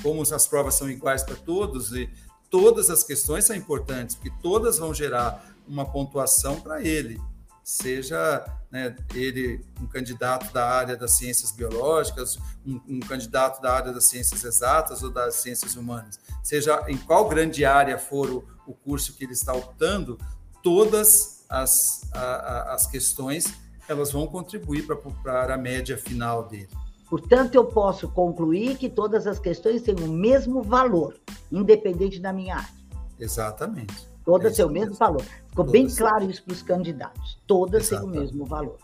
como 0.02 0.22
as 0.22 0.48
provas 0.48 0.76
são 0.76 0.90
iguais 0.90 1.24
para 1.24 1.36
todos, 1.36 1.92
e 1.94 2.10
todas 2.50 2.90
as 2.90 3.04
questões 3.04 3.46
são 3.46 3.56
importantes, 3.56 4.16
porque 4.16 4.32
todas 4.42 4.78
vão 4.78 4.94
gerar 4.94 5.54
uma 5.68 5.86
pontuação 5.86 6.60
para 6.62 6.82
ele, 6.82 7.20
seja 7.69 8.43
né, 8.71 8.95
ele 9.13 9.63
um 9.79 9.86
candidato 9.86 10.51
da 10.51 10.67
área 10.67 10.97
das 10.97 11.12
ciências 11.12 11.51
biológicas, 11.51 12.39
um, 12.65 12.82
um, 12.88 12.99
candidato 12.99 13.62
da 13.62 13.71
área 13.71 13.93
das 13.93 14.05
ciências 14.05 14.43
exatas 14.43 15.03
ou 15.03 15.12
das 15.12 15.36
ciências 15.36 15.75
humanas, 15.75 16.19
seja 16.43 16.84
em 16.88 16.97
qual 16.97 17.29
grande 17.29 17.63
área 17.63 17.99
for 17.99 18.27
o, 18.27 18.43
o 18.65 18.73
curso 18.73 19.13
que 19.13 19.23
ele 19.23 19.34
está 19.34 19.53
optando, 19.53 20.17
todas 20.63 21.45
as, 21.47 22.01
a, 22.12 22.19
a, 22.19 22.73
as 22.73 22.88
questões 22.88 23.53
elas 23.88 24.12
vão 24.12 24.25
contribuir 24.25 24.88
para 25.21 25.53
a 25.53 25.58
média 25.58 25.95
final 25.95 26.47
dele. 26.47 26.69
Portanto, 27.08 27.53
eu 27.53 27.65
posso 27.65 28.08
concluir 28.10 28.77
que 28.77 28.89
todas 28.89 29.27
as 29.27 29.39
questões 29.39 29.84
têm 29.84 29.95
o 29.95 30.08
mesmo 30.08 30.63
valor, 30.63 31.15
independente 31.51 32.19
da 32.19 32.34
minha 32.34 32.58
área. 32.58 32.73
Exatamente. 33.19 34.09
Todas 34.25 34.53
é 34.53 34.55
têm 34.58 34.65
o 34.65 34.69
mesmo 34.69 34.95
valor. 34.95 35.21
Ficou 35.21 35.65
todas 35.65 35.71
bem 35.71 35.88
claro 35.88 36.29
isso 36.29 36.43
para 36.43 36.53
os 36.53 36.62
candidatos. 36.62 37.38
Todas 37.47 37.89
têm 37.89 37.99
o 37.99 38.08
mesmo 38.08 38.45
valor. 38.45 38.77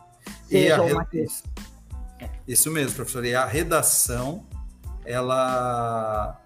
Seja 0.47 0.81
uma 0.81 1.05
questão. 1.05 1.51
Isso 2.47 2.71
mesmo, 2.71 2.95
professor. 2.95 3.25
E 3.25 3.35
a 3.35 3.45
redação, 3.45 4.45
ela 5.05 6.39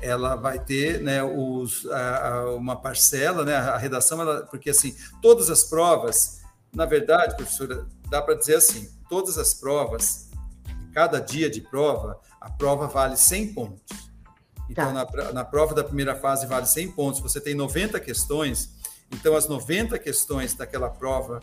ela 0.00 0.34
vai 0.34 0.58
ter 0.58 1.00
né, 1.00 1.22
os, 1.22 1.86
a, 1.86 2.28
a, 2.28 2.54
uma 2.56 2.74
parcela, 2.74 3.44
né, 3.44 3.54
a 3.54 3.78
redação, 3.78 4.20
ela, 4.20 4.42
porque 4.46 4.70
assim, 4.70 4.96
todas 5.22 5.48
as 5.48 5.62
provas, 5.62 6.40
na 6.74 6.84
verdade, 6.84 7.36
professora, 7.36 7.86
dá 8.10 8.20
para 8.20 8.34
dizer 8.34 8.56
assim: 8.56 8.90
todas 9.08 9.38
as 9.38 9.54
provas, 9.54 10.28
cada 10.92 11.20
dia 11.20 11.48
de 11.48 11.60
prova, 11.60 12.20
a 12.40 12.50
prova 12.50 12.88
vale 12.88 13.16
100 13.16 13.54
pontos. 13.54 14.11
Então, 14.70 14.92
tá. 14.92 14.92
na, 14.92 15.32
na 15.32 15.44
prova 15.44 15.74
da 15.74 15.84
primeira 15.84 16.14
fase 16.14 16.46
vale 16.46 16.66
100 16.66 16.92
pontos, 16.92 17.20
você 17.20 17.40
tem 17.40 17.54
90 17.54 18.00
questões, 18.00 18.70
então 19.10 19.36
as 19.36 19.46
90 19.48 19.98
questões 19.98 20.54
daquela 20.54 20.88
prova 20.88 21.40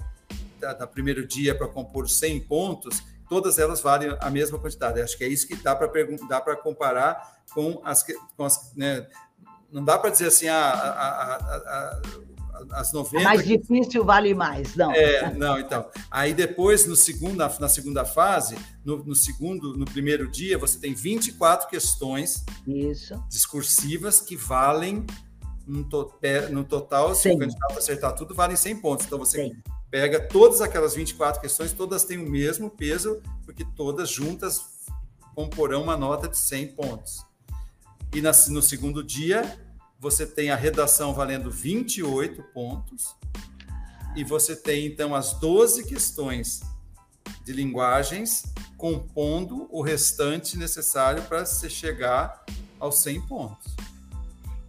da, 0.59 0.73
da 0.73 0.87
primeiro 0.87 1.25
dia 1.25 1.55
para 1.55 1.67
compor 1.67 2.09
100 2.09 2.41
pontos, 2.41 3.03
todas 3.29 3.59
elas 3.59 3.79
valem 3.79 4.15
a 4.19 4.29
mesma 4.29 4.57
quantidade. 4.59 5.01
Acho 5.01 5.17
que 5.17 5.23
é 5.23 5.27
isso 5.27 5.47
que 5.47 5.55
dá 5.55 5.75
para 5.75 6.55
comparar 6.57 7.39
com 7.53 7.79
as. 7.85 8.03
Com 8.35 8.43
as 8.43 8.73
né? 8.75 9.07
Não 9.71 9.85
dá 9.85 9.99
para 9.99 10.09
dizer 10.09 10.27
assim, 10.27 10.47
ah, 10.47 10.71
a, 10.71 11.35
a, 11.35 11.35
a, 11.35 12.01
as 12.71 12.91
90. 12.91 13.21
É 13.21 13.23
mais 13.23 13.45
difícil 13.45 14.03
vale 14.03 14.33
mais, 14.33 14.75
não. 14.75 14.91
É, 14.91 15.33
não, 15.33 15.59
então. 15.59 15.85
Aí 16.09 16.33
depois, 16.33 16.85
no 16.85 16.95
segunda, 16.95 17.51
na 17.59 17.69
segunda 17.69 18.05
fase, 18.05 18.57
no, 18.83 19.03
no, 19.03 19.15
segundo, 19.15 19.77
no 19.77 19.85
primeiro 19.85 20.29
dia, 20.29 20.57
você 20.57 20.79
tem 20.79 20.93
24 20.93 21.69
questões 21.69 22.43
Isso. 22.67 23.21
discursivas 23.29 24.21
que 24.21 24.35
valem 24.35 25.05
no, 25.65 25.83
to, 25.83 26.11
no 26.51 26.63
total, 26.63 27.13
se 27.13 27.29
o 27.29 27.37
candidato 27.37 27.77
acertar 27.77 28.15
tudo, 28.15 28.33
valem 28.33 28.57
100 28.57 28.75
pontos. 28.77 29.05
Então 29.05 29.19
você 29.19 29.45
Sim. 29.45 29.55
pega 29.89 30.19
todas 30.19 30.61
aquelas 30.61 30.95
24 30.95 31.39
questões, 31.39 31.71
todas 31.71 32.03
têm 32.03 32.17
o 32.17 32.29
mesmo 32.29 32.69
peso, 32.69 33.21
porque 33.45 33.63
todas 33.75 34.09
juntas 34.09 34.61
comporão 35.35 35.83
uma 35.83 35.95
nota 35.95 36.27
de 36.27 36.37
100 36.37 36.67
pontos. 36.75 37.25
E 38.13 38.21
na, 38.21 38.31
no 38.49 38.61
segundo 38.61 39.03
dia, 39.03 39.57
você 39.99 40.25
tem 40.25 40.49
a 40.49 40.55
redação 40.55 41.13
valendo 41.13 41.51
28 41.51 42.41
pontos, 42.53 43.15
e 44.15 44.23
você 44.23 44.55
tem 44.55 44.87
então 44.87 45.13
as 45.13 45.33
12 45.33 45.85
questões 45.85 46.61
de 47.43 47.53
linguagens 47.53 48.43
compondo 48.77 49.67
o 49.69 49.81
restante 49.81 50.57
necessário 50.57 51.21
para 51.23 51.45
você 51.45 51.69
chegar 51.69 52.43
aos 52.79 53.01
100 53.01 53.21
pontos. 53.27 53.75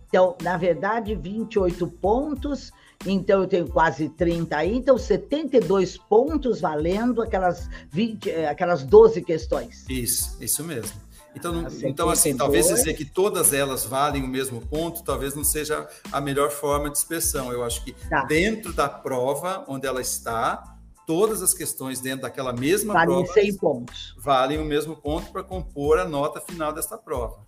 Então, 0.08 0.36
na 0.42 0.56
verdade, 0.56 1.14
28 1.14 1.86
pontos, 1.86 2.72
então 3.06 3.42
eu 3.42 3.46
tenho 3.46 3.68
quase 3.68 4.08
30 4.08 4.56
aí, 4.56 4.76
então 4.76 4.98
72 4.98 5.96
pontos 5.96 6.60
valendo 6.60 7.22
aquelas 7.22 7.70
20, 7.90 8.28
eh, 8.28 8.48
aquelas 8.48 8.82
12 8.82 9.22
questões. 9.22 9.84
Isso, 9.88 10.36
isso 10.40 10.64
mesmo. 10.64 11.09
Então, 11.34 11.66
então 11.82 12.08
assim, 12.08 12.36
talvez 12.36 12.66
dizer 12.66 12.94
que 12.94 13.04
todas 13.04 13.52
elas 13.52 13.84
valem 13.84 14.24
o 14.24 14.28
mesmo 14.28 14.60
ponto, 14.66 15.02
talvez 15.02 15.34
não 15.34 15.44
seja 15.44 15.88
a 16.10 16.20
melhor 16.20 16.50
forma 16.50 16.90
de 16.90 16.98
expressão. 16.98 17.52
Eu 17.52 17.62
acho 17.62 17.84
que 17.84 17.92
tá. 18.08 18.24
dentro 18.24 18.72
da 18.72 18.88
prova 18.88 19.64
onde 19.68 19.86
ela 19.86 20.00
está, 20.00 20.76
todas 21.06 21.40
as 21.40 21.54
questões 21.54 22.00
dentro 22.00 22.22
daquela 22.22 22.52
mesma 22.52 22.92
valem 22.94 23.24
prova 23.24 23.32
100 23.32 23.56
pontos. 23.56 24.14
valem 24.18 24.58
o 24.58 24.64
mesmo 24.64 24.96
ponto 24.96 25.30
para 25.30 25.42
compor 25.42 25.98
a 25.98 26.04
nota 26.04 26.40
final 26.40 26.72
desta 26.72 26.98
prova. 26.98 27.46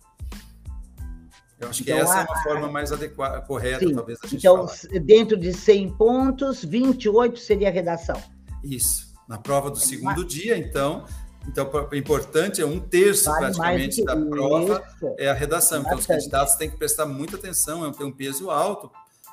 Eu 1.59 1.69
acho 1.69 1.81
então, 1.81 1.95
que 1.95 2.01
essa 2.01 2.13
a... 2.13 2.21
é 2.21 2.25
uma 2.25 2.43
forma 2.43 2.67
mais 2.69 2.91
adequada, 2.91 3.41
correta, 3.41 3.85
Sim. 3.85 3.95
talvez 3.95 4.19
a 4.21 4.27
gente 4.27 4.39
Então, 4.39 4.67
falar. 4.67 4.99
dentro 5.01 5.37
de 5.37 5.53
100 5.53 5.93
pontos, 5.95 6.63
28 6.63 7.39
seria 7.39 7.69
a 7.69 7.71
redação. 7.71 8.21
Isso. 8.63 9.13
Na 9.27 9.37
prova 9.37 9.71
do 9.71 9.79
segundo 9.79 10.25
dia, 10.25 10.57
então, 10.57 11.05
então, 11.47 11.69
é 11.91 11.97
importante, 11.97 12.61
é 12.61 12.65
um 12.65 12.79
terço 12.79 13.25
vale 13.25 13.39
praticamente 13.39 14.03
da 14.03 14.15
prova 14.15 14.83
isso. 14.95 15.15
é 15.17 15.29
a 15.29 15.33
redação. 15.33 15.81
Então, 15.81 15.97
os 15.97 16.05
candidatos 16.05 16.55
têm 16.55 16.69
que 16.69 16.77
prestar 16.77 17.05
muita 17.05 17.35
atenção, 17.35 17.85
é 17.85 17.91
tem 17.91 18.05
um 18.05 18.11
peso 18.11 18.49
alto 18.49 18.89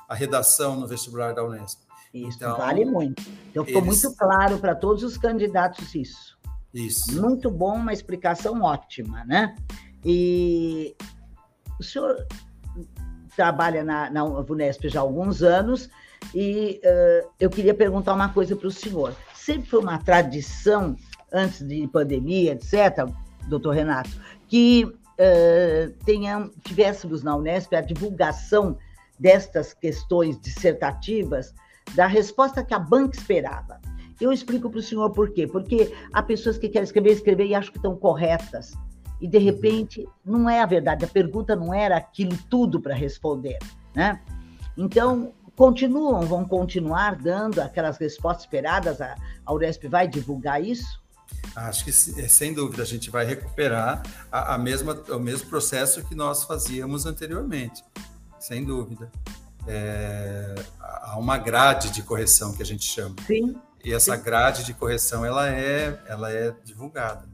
a 0.07 0.13
redação 0.13 0.77
no 0.77 0.85
vestibular 0.85 1.33
da 1.33 1.43
Unesp. 1.43 1.79
Isso, 2.13 2.35
então, 2.35 2.57
vale 2.57 2.83
muito. 2.83 3.23
Então, 3.49 3.63
ficou 3.63 3.81
eles... 3.81 4.03
muito 4.03 4.17
claro 4.17 4.57
para 4.57 4.75
todos 4.75 5.03
os 5.03 5.17
candidatos 5.17 5.95
isso. 5.95 6.37
Isso. 6.73 7.21
Muito 7.21 7.49
bom, 7.49 7.75
uma 7.75 7.93
explicação 7.93 8.61
ótima, 8.61 9.23
né? 9.23 9.55
E 10.03 10.95
o 11.79 11.83
senhor 11.83 12.27
trabalha 13.35 13.83
na, 13.83 14.09
na 14.09 14.25
Unesp 14.25 14.89
já 14.89 14.99
há 14.99 15.03
alguns 15.03 15.41
anos 15.41 15.89
e 16.35 16.81
uh, 16.83 17.29
eu 17.39 17.49
queria 17.49 17.73
perguntar 17.73 18.13
uma 18.13 18.29
coisa 18.29 18.55
para 18.55 18.67
o 18.67 18.71
senhor. 18.71 19.15
Sempre 19.33 19.69
foi 19.69 19.79
uma 19.79 19.97
tradição, 19.97 20.95
antes 21.31 21.65
de 21.65 21.87
pandemia, 21.87 22.53
etc., 22.53 23.07
doutor 23.47 23.75
Renato, 23.75 24.09
que 24.47 24.83
uh, 24.85 25.91
tenha, 26.05 26.49
tivéssemos 26.63 27.23
na 27.23 27.35
Unesp 27.35 27.73
a 27.73 27.81
divulgação 27.81 28.77
destas 29.19 29.73
questões 29.73 30.39
dissertativas 30.39 31.53
da 31.95 32.07
resposta 32.07 32.63
que 32.63 32.73
a 32.73 32.79
banca 32.79 33.17
esperava. 33.17 33.79
Eu 34.19 34.31
explico 34.31 34.69
para 34.69 34.79
o 34.79 34.83
senhor 34.83 35.09
por 35.11 35.31
quê. 35.31 35.47
Porque 35.47 35.91
há 36.13 36.21
pessoas 36.21 36.57
que 36.57 36.69
querem 36.69 36.83
escrever, 36.83 37.11
escrever 37.11 37.45
e 37.47 37.55
acham 37.55 37.71
que 37.71 37.79
estão 37.79 37.95
corretas. 37.95 38.73
E, 39.19 39.27
de 39.27 39.39
repente, 39.39 40.07
não 40.23 40.47
é 40.47 40.61
a 40.61 40.65
verdade. 40.65 41.05
A 41.05 41.07
pergunta 41.07 41.55
não 41.55 41.73
era 41.73 41.97
aquilo 41.97 42.37
tudo 42.49 42.79
para 42.79 42.93
responder. 42.93 43.57
Né? 43.95 44.21
Então, 44.77 45.33
continuam, 45.55 46.21
vão 46.21 46.45
continuar 46.45 47.15
dando 47.15 47.59
aquelas 47.59 47.97
respostas 47.97 48.45
esperadas. 48.45 49.01
A, 49.01 49.15
a 49.45 49.89
vai 49.89 50.07
divulgar 50.07 50.63
isso? 50.63 51.00
Acho 51.55 51.83
que 51.83 51.89
é, 51.89 52.27
sem 52.27 52.53
dúvida 52.53 52.83
a 52.83 52.85
gente 52.85 53.09
vai 53.09 53.25
recuperar 53.25 54.03
a, 54.31 54.55
a 54.55 54.57
mesma, 54.57 54.93
o 55.09 55.19
mesmo 55.19 55.49
processo 55.49 56.03
que 56.05 56.15
nós 56.15 56.43
fazíamos 56.43 57.05
anteriormente, 57.05 57.83
sem 58.39 58.63
dúvida. 58.63 59.11
É, 59.67 60.55
há 60.79 61.17
uma 61.19 61.37
grade 61.37 61.91
de 61.91 62.01
correção 62.01 62.53
que 62.53 62.63
a 62.63 62.65
gente 62.65 62.85
chama. 62.85 63.15
Sim. 63.27 63.55
E 63.83 63.93
essa 63.93 64.15
sim. 64.15 64.23
grade 64.23 64.63
de 64.63 64.73
correção 64.73 65.25
ela 65.25 65.49
é, 65.49 65.99
ela 66.07 66.31
é 66.31 66.53
divulgada. 66.63 67.29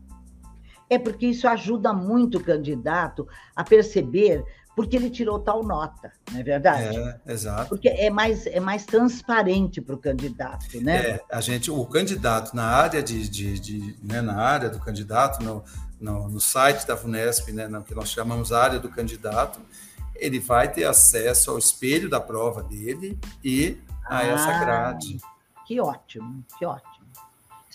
É 0.90 0.98
porque 0.98 1.28
isso 1.28 1.48
ajuda 1.48 1.94
muito 1.94 2.38
o 2.38 2.44
candidato 2.44 3.28
a 3.56 3.64
perceber 3.64 4.44
porque 4.78 4.96
ele 4.96 5.10
tirou 5.10 5.40
tal 5.40 5.64
nota, 5.64 6.12
não 6.32 6.40
é 6.40 6.44
verdade? 6.44 6.96
É, 6.96 7.34
exato. 7.34 7.68
Porque 7.68 7.90
é 7.90 8.12
mais, 8.12 8.46
é 8.46 8.60
mais 8.60 8.86
transparente 8.86 9.82
para 9.82 9.96
o 9.96 9.98
candidato, 9.98 10.80
né? 10.80 10.98
É, 10.98 11.24
a 11.32 11.42
gente, 11.42 11.72
o 11.72 11.84
candidato 11.88 12.56
na 12.56 12.66
área 12.66 13.02
de, 13.02 13.28
de, 13.28 13.60
de 13.60 13.98
né, 14.04 14.22
na 14.22 14.36
área 14.36 14.70
do 14.70 14.80
candidato, 14.80 15.44
no, 15.44 15.64
no, 16.00 16.30
no 16.30 16.40
site 16.40 16.86
da 16.86 16.94
Vunesp, 16.94 17.52
né, 17.52 17.68
no 17.68 17.84
que 17.84 17.96
nós 17.96 18.12
chamamos 18.12 18.54
área 18.54 18.80
do 18.80 18.88
candidato, 18.88 19.60
ele 20.16 20.40
vai 20.40 20.72
ter 20.72 20.84
acesso 20.84 21.50
ao 21.50 21.58
espelho 21.58 22.08
da 22.08 22.20
prova 22.20 22.62
dele 22.62 23.18
e 23.44 23.80
a 24.06 24.20
ah, 24.20 24.26
essa 24.28 24.60
grade. 24.60 25.18
Que 25.66 25.82
ótimo, 25.82 26.46
que 26.60 26.64
ótimo. 26.64 26.97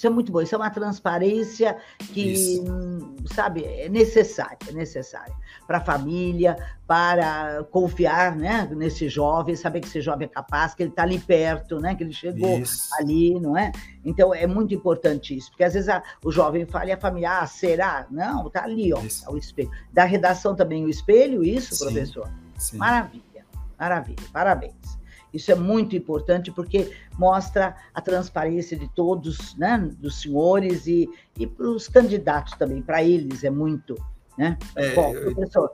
Isso 0.03 0.09
é 0.09 0.11
muito 0.11 0.33
bom, 0.33 0.41
isso 0.41 0.53
é 0.53 0.59
uma 0.59 0.69
transparência 0.69 1.77
que, 1.97 2.33
isso. 2.33 3.15
sabe, 3.27 3.65
é 3.65 3.89
necessária, 3.89 4.59
é 4.69 4.73
necessária 4.73 5.33
para 5.65 5.79
a 5.79 5.81
família, 5.81 6.57
para 6.89 7.63
confiar 7.71 8.35
né, 8.35 8.69
nesse 8.73 9.09
jovem, 9.09 9.55
saber 9.55 9.79
que 9.79 9.87
esse 9.87 10.01
jovem 10.01 10.25
é 10.25 10.29
capaz, 10.29 10.75
que 10.75 10.83
ele 10.83 10.91
está 10.91 11.05
ali 11.05 11.21
perto, 11.21 11.79
né, 11.79 11.95
que 11.95 12.03
ele 12.03 12.13
chegou 12.13 12.59
isso. 12.59 12.89
ali, 12.99 13.39
não 13.39 13.57
é? 13.57 13.71
Então 14.05 14.35
é 14.35 14.45
muito 14.45 14.75
importante 14.75 15.37
isso, 15.37 15.51
porque 15.51 15.63
às 15.63 15.75
vezes 15.75 15.89
a, 15.89 16.03
o 16.25 16.33
jovem 16.33 16.67
fala 16.67 16.87
e 16.87 16.93
a 16.93 16.99
família, 16.99 17.39
ah, 17.39 17.47
será? 17.47 18.05
Não, 18.11 18.49
está 18.49 18.65
ali, 18.65 18.93
ó, 18.93 18.97
tá 18.99 19.31
o 19.31 19.39
espelho. 19.39 19.71
Da 19.93 20.03
redação 20.03 20.57
também 20.57 20.85
o 20.85 20.89
espelho, 20.89 21.45
isso, 21.45 21.77
Sim. 21.77 21.85
professor? 21.85 22.29
Sim. 22.59 22.77
Maravilha, 22.77 23.47
maravilha, 23.79 24.25
parabéns. 24.33 25.02
Isso 25.33 25.51
é 25.51 25.55
muito 25.55 25.97
importante 25.97 26.51
porque 26.51 26.93
mostra 27.19 27.77
a 27.95 28.01
transparência 28.01 28.77
de 28.77 28.89
todos, 28.95 29.57
né, 29.57 29.79
dos 29.99 30.21
senhores 30.21 30.87
e, 30.87 31.09
e 31.39 31.47
para 31.47 31.69
os 31.69 31.89
candidatos 31.89 32.55
também, 32.55 32.83
para 32.83 33.03
eles 33.03 33.45
é 33.45 33.51
muito. 33.51 33.95
Né? 34.37 34.59
É, 34.77 34.95
bom, 34.95 35.13
professor, 35.13 35.71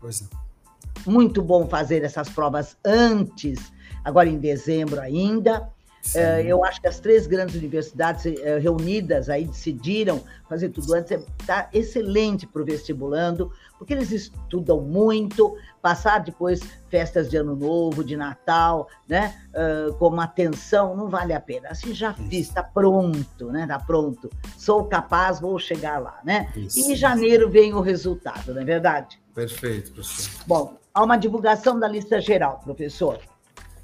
pois 0.00 0.20
não. 0.20 1.12
muito 1.12 1.42
bom 1.42 1.66
fazer 1.66 2.04
essas 2.04 2.28
provas 2.28 2.76
antes, 2.84 3.72
agora 4.04 4.28
em 4.28 4.38
dezembro 4.38 5.00
ainda. 5.00 5.68
Uh, 6.14 6.40
eu 6.46 6.64
acho 6.64 6.80
que 6.80 6.86
as 6.86 7.00
três 7.00 7.26
grandes 7.26 7.56
universidades 7.56 8.24
uh, 8.24 8.60
reunidas 8.60 9.28
aí 9.28 9.44
decidiram 9.44 10.22
fazer 10.48 10.68
tudo 10.68 10.94
antes. 10.94 11.10
Está 11.40 11.68
excelente 11.72 12.46
para 12.46 12.62
o 12.62 12.64
vestibulando, 12.64 13.50
porque 13.78 13.92
eles 13.92 14.10
estudam 14.10 14.80
muito, 14.80 15.56
passar 15.82 16.18
depois 16.20 16.60
festas 16.88 17.28
de 17.28 17.36
Ano 17.36 17.56
Novo, 17.56 18.04
de 18.04 18.16
Natal, 18.16 18.88
né, 19.08 19.34
uh, 19.50 19.92
com 19.94 20.08
uma 20.08 20.24
atenção, 20.24 20.96
não 20.96 21.08
vale 21.08 21.32
a 21.32 21.40
pena. 21.40 21.68
Assim, 21.70 21.92
já 21.92 22.14
fiz, 22.14 22.48
está 22.48 22.62
pronto, 22.62 23.50
né, 23.50 23.62
está 23.62 23.78
pronto. 23.78 24.30
Sou 24.56 24.84
capaz, 24.84 25.40
vou 25.40 25.58
chegar 25.58 25.98
lá, 26.00 26.20
né? 26.24 26.52
Isso. 26.56 26.78
E 26.78 26.92
em 26.92 26.96
janeiro 26.96 27.50
vem 27.50 27.74
o 27.74 27.80
resultado, 27.80 28.54
não 28.54 28.62
é 28.62 28.64
verdade? 28.64 29.20
Perfeito, 29.34 29.92
professor. 29.92 30.44
Bom, 30.46 30.76
há 30.94 31.02
uma 31.02 31.16
divulgação 31.16 31.78
da 31.78 31.88
lista 31.88 32.20
geral, 32.20 32.60
professor. 32.64 33.18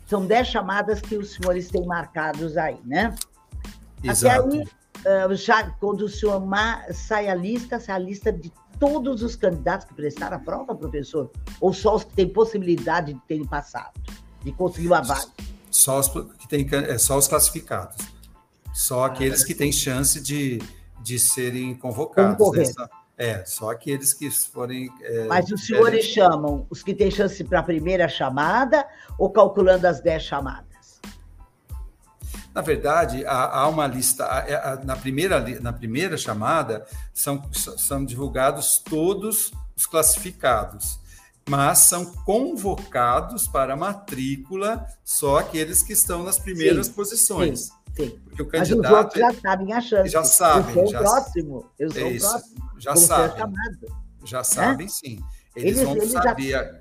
São 0.07 0.27
dez 0.27 0.49
chamadas 0.49 1.01
que 1.01 1.17
os 1.17 1.35
senhores 1.35 1.69
têm 1.69 1.87
marcados 1.87 2.57
aí, 2.57 2.79
né? 2.85 3.15
Exato. 4.03 4.49
Até 4.49 5.25
aí, 5.29 5.37
já, 5.37 5.71
quando 5.73 6.03
o 6.03 6.09
senhor 6.09 6.43
sai 6.93 7.29
a 7.29 7.35
lista, 7.35 7.81
sai 7.81 7.97
a 7.97 7.99
lista 7.99 8.33
de 8.33 8.53
todos 8.79 9.23
os 9.23 9.37
candidatos 9.37 9.87
que 9.87 9.95
prestaram 9.95 10.37
a 10.37 10.41
prova, 10.41 10.75
professor? 10.75 11.31
Ou 11.61 11.73
só 11.73 11.95
os 11.95 12.05
que 12.05 12.15
têm 12.15 12.29
possibilidade 12.29 13.15
de 13.15 13.21
terem 13.29 13.47
passado, 13.47 13.93
de 14.43 14.53
conseguir 14.53 14.93
a 14.93 15.01
vaga? 15.01 15.29
Só 15.71 15.99
os, 16.01 16.09
que 16.09 16.49
tem, 16.49 16.69
é, 16.73 16.99
só 16.99 17.17
os 17.17 17.29
classificados. 17.29 17.97
Só 18.75 19.05
aqueles 19.05 19.45
que 19.45 19.55
têm 19.55 19.71
chance 19.71 20.21
de, 20.21 20.59
de 21.03 21.19
serem 21.19 21.75
convocados. 21.75 22.53
Nessa, 22.53 22.91
é, 23.17 23.45
só 23.45 23.71
aqueles 23.71 24.15
que 24.15 24.31
forem. 24.31 24.91
É, 25.03 25.27
Mas 25.27 25.51
os 25.51 25.67
senhores 25.67 26.05
chamam 26.05 26.67
os 26.71 26.83
que 26.83 26.95
têm 26.95 27.11
chance 27.11 27.43
para 27.45 27.61
a 27.61 27.63
primeira 27.63 28.09
chamada 28.09 28.87
ou 29.19 29.31
calculando 29.31 29.87
as 29.87 30.01
10 30.01 30.23
chamadas? 30.23 31.01
Na 32.55 32.61
verdade, 32.61 33.25
há, 33.25 33.61
há 33.61 33.69
uma 33.69 33.87
lista. 33.87 34.25
Há, 34.25 34.73
há, 34.73 34.77
na, 34.85 34.97
primeira, 34.97 35.41
na 35.61 35.73
primeira 35.73 36.17
chamada, 36.17 36.87
são, 37.13 37.43
são 37.53 38.05
divulgados 38.05 38.79
todos 38.79 39.53
os 39.77 39.87
classificados, 39.87 40.99
mas 41.49 41.79
são 41.79 42.07
convocados 42.25 43.47
para 43.47 43.75
a 43.75 43.77
matrícula 43.77 44.87
só 45.05 45.39
aqueles 45.39 45.83
que 45.83 45.93
estão 45.93 46.23
nas 46.23 46.39
primeiras 46.39 46.87
sim, 46.87 46.93
posições. 46.93 47.61
Sim. 47.61 47.83
Sim. 47.95 48.19
Porque 48.25 48.43
o 48.43 48.47
candidato. 48.47 48.81
Mas 48.81 48.91
os 48.91 48.99
outros 48.99 49.21
já 49.21 49.41
sabem 49.41 49.73
a 49.73 49.81
chance. 49.81 50.09
Já 50.09 50.25
sabem. 50.25 50.69
Eu 50.69 50.75
sou 50.75 50.87
já, 50.89 50.99
o 50.99 51.03
próximo. 51.03 51.71
Eu 51.79 51.91
sou 51.91 52.01
é 52.01 52.05
o 52.05 52.19
próximo. 52.19 52.72
Já 52.83 52.97
sabem. 52.97 53.45
Já 54.25 54.43
sabem, 54.43 54.87
é? 54.87 54.91
sim. 54.91 55.21
Eles, 55.55 55.79
eles 55.79 55.83
vão 55.83 55.97
eles 55.97 56.11
saber 56.11 56.51
já... 56.51 56.81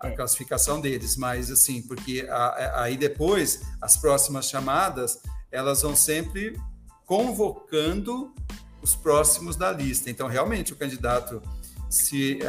a, 0.00 0.06
a 0.06 0.08
é. 0.08 0.16
classificação 0.16 0.80
deles, 0.80 1.16
mas 1.16 1.50
assim, 1.50 1.80
porque 1.82 2.26
a, 2.28 2.36
a, 2.36 2.82
aí 2.82 2.96
depois, 2.96 3.62
as 3.80 3.96
próximas 3.96 4.48
chamadas, 4.48 5.20
elas 5.52 5.82
vão 5.82 5.94
sempre 5.94 6.60
convocando 7.04 8.34
os 8.82 8.96
próximos 8.96 9.54
da 9.54 9.70
lista. 9.70 10.10
Então, 10.10 10.26
realmente, 10.26 10.72
o 10.72 10.76
candidato, 10.76 11.40
se 11.88 12.40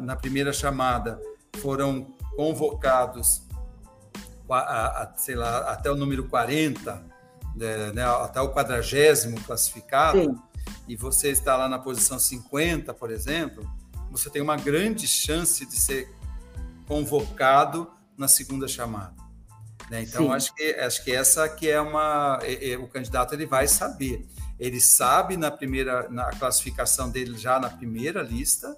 na 0.00 0.14
primeira 0.14 0.52
chamada 0.52 1.20
foram 1.60 2.14
convocados 2.36 3.42
a, 4.48 5.02
a, 5.02 5.12
sei 5.16 5.34
lá, 5.34 5.72
até 5.72 5.90
o 5.90 5.96
número 5.96 6.28
40, 6.28 7.04
né, 7.56 7.92
né, 7.92 8.04
até 8.04 8.40
o 8.40 8.52
quadragésimo 8.52 9.40
classificado, 9.42 10.22
Sim. 10.22 10.47
E 10.88 10.96
você 10.96 11.30
está 11.30 11.54
lá 11.54 11.68
na 11.68 11.78
posição 11.78 12.18
50, 12.18 12.94
por 12.94 13.10
exemplo, 13.10 13.70
você 14.10 14.30
tem 14.30 14.40
uma 14.40 14.56
grande 14.56 15.06
chance 15.06 15.66
de 15.66 15.76
ser 15.76 16.08
convocado 16.86 17.90
na 18.16 18.26
segunda 18.26 18.66
chamada. 18.66 19.14
Né? 19.90 20.02
Então, 20.02 20.32
acho 20.32 20.54
que, 20.54 20.74
acho 20.74 21.04
que 21.04 21.12
essa 21.12 21.46
que 21.46 21.68
é 21.68 21.80
uma... 21.80 22.38
É, 22.42 22.70
é, 22.70 22.78
o 22.78 22.88
candidato 22.88 23.34
ele 23.34 23.44
vai 23.44 23.68
saber. 23.68 24.26
Ele 24.58 24.80
sabe 24.80 25.36
na 25.36 25.50
primeira 25.50 26.08
na 26.08 26.30
classificação 26.30 27.10
dele 27.10 27.36
já 27.36 27.60
na 27.60 27.68
primeira 27.68 28.22
lista, 28.22 28.76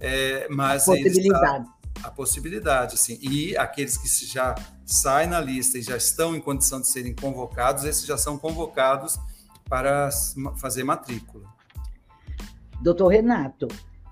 é, 0.00 0.48
mas... 0.50 0.84
Possibilidade. 0.84 1.66
A 2.02 2.10
possibilidade, 2.10 2.94
assim. 2.94 3.18
E 3.20 3.56
aqueles 3.56 3.98
que 3.98 4.26
já 4.26 4.54
saem 4.86 5.28
na 5.28 5.40
lista 5.40 5.78
e 5.78 5.82
já 5.82 5.96
estão 5.96 6.34
em 6.34 6.40
condição 6.40 6.80
de 6.80 6.88
serem 6.88 7.14
convocados, 7.14 7.84
esses 7.84 8.06
já 8.06 8.16
são 8.16 8.38
convocados 8.38 9.18
para 9.70 10.10
fazer 10.56 10.84
matrícula. 10.84 11.44
Doutor 12.82 13.08
Renato, 13.08 13.68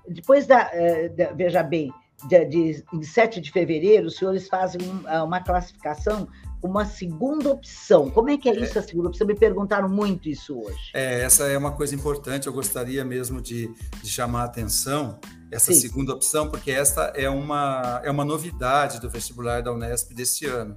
depois 0.08 0.46
da, 0.46 0.70
eh, 0.72 1.08
da 1.08 1.32
veja 1.32 1.62
bem, 1.62 1.92
de, 2.28 2.44
de, 2.46 2.84
em 2.92 3.02
7 3.02 3.40
de 3.40 3.50
fevereiro, 3.52 4.06
os 4.06 4.16
senhores 4.16 4.48
fazem 4.48 4.80
uma 5.22 5.40
classificação 5.40 6.28
uma 6.62 6.84
segunda 6.84 7.50
opção. 7.50 8.10
Como 8.10 8.30
é 8.30 8.36
que 8.36 8.48
é, 8.48 8.52
é 8.52 8.60
isso, 8.60 8.78
a 8.78 8.82
segunda 8.82 9.08
opção? 9.08 9.26
Me 9.26 9.34
perguntaram 9.34 9.88
muito 9.88 10.28
isso 10.28 10.58
hoje. 10.58 10.90
É, 10.92 11.22
essa 11.22 11.46
é 11.46 11.56
uma 11.56 11.72
coisa 11.72 11.94
importante, 11.94 12.46
eu 12.46 12.52
gostaria 12.52 13.04
mesmo 13.04 13.40
de, 13.40 13.72
de 14.02 14.08
chamar 14.08 14.42
a 14.42 14.44
atenção, 14.46 15.18
essa 15.50 15.72
Sim. 15.72 15.80
segunda 15.80 16.12
opção, 16.12 16.50
porque 16.50 16.70
esta 16.70 17.12
é 17.14 17.28
uma, 17.28 18.00
é 18.04 18.10
uma 18.10 18.24
novidade 18.24 19.00
do 19.00 19.08
vestibular 19.08 19.62
da 19.62 19.72
Unesp 19.72 20.12
desse 20.12 20.46
ano. 20.46 20.76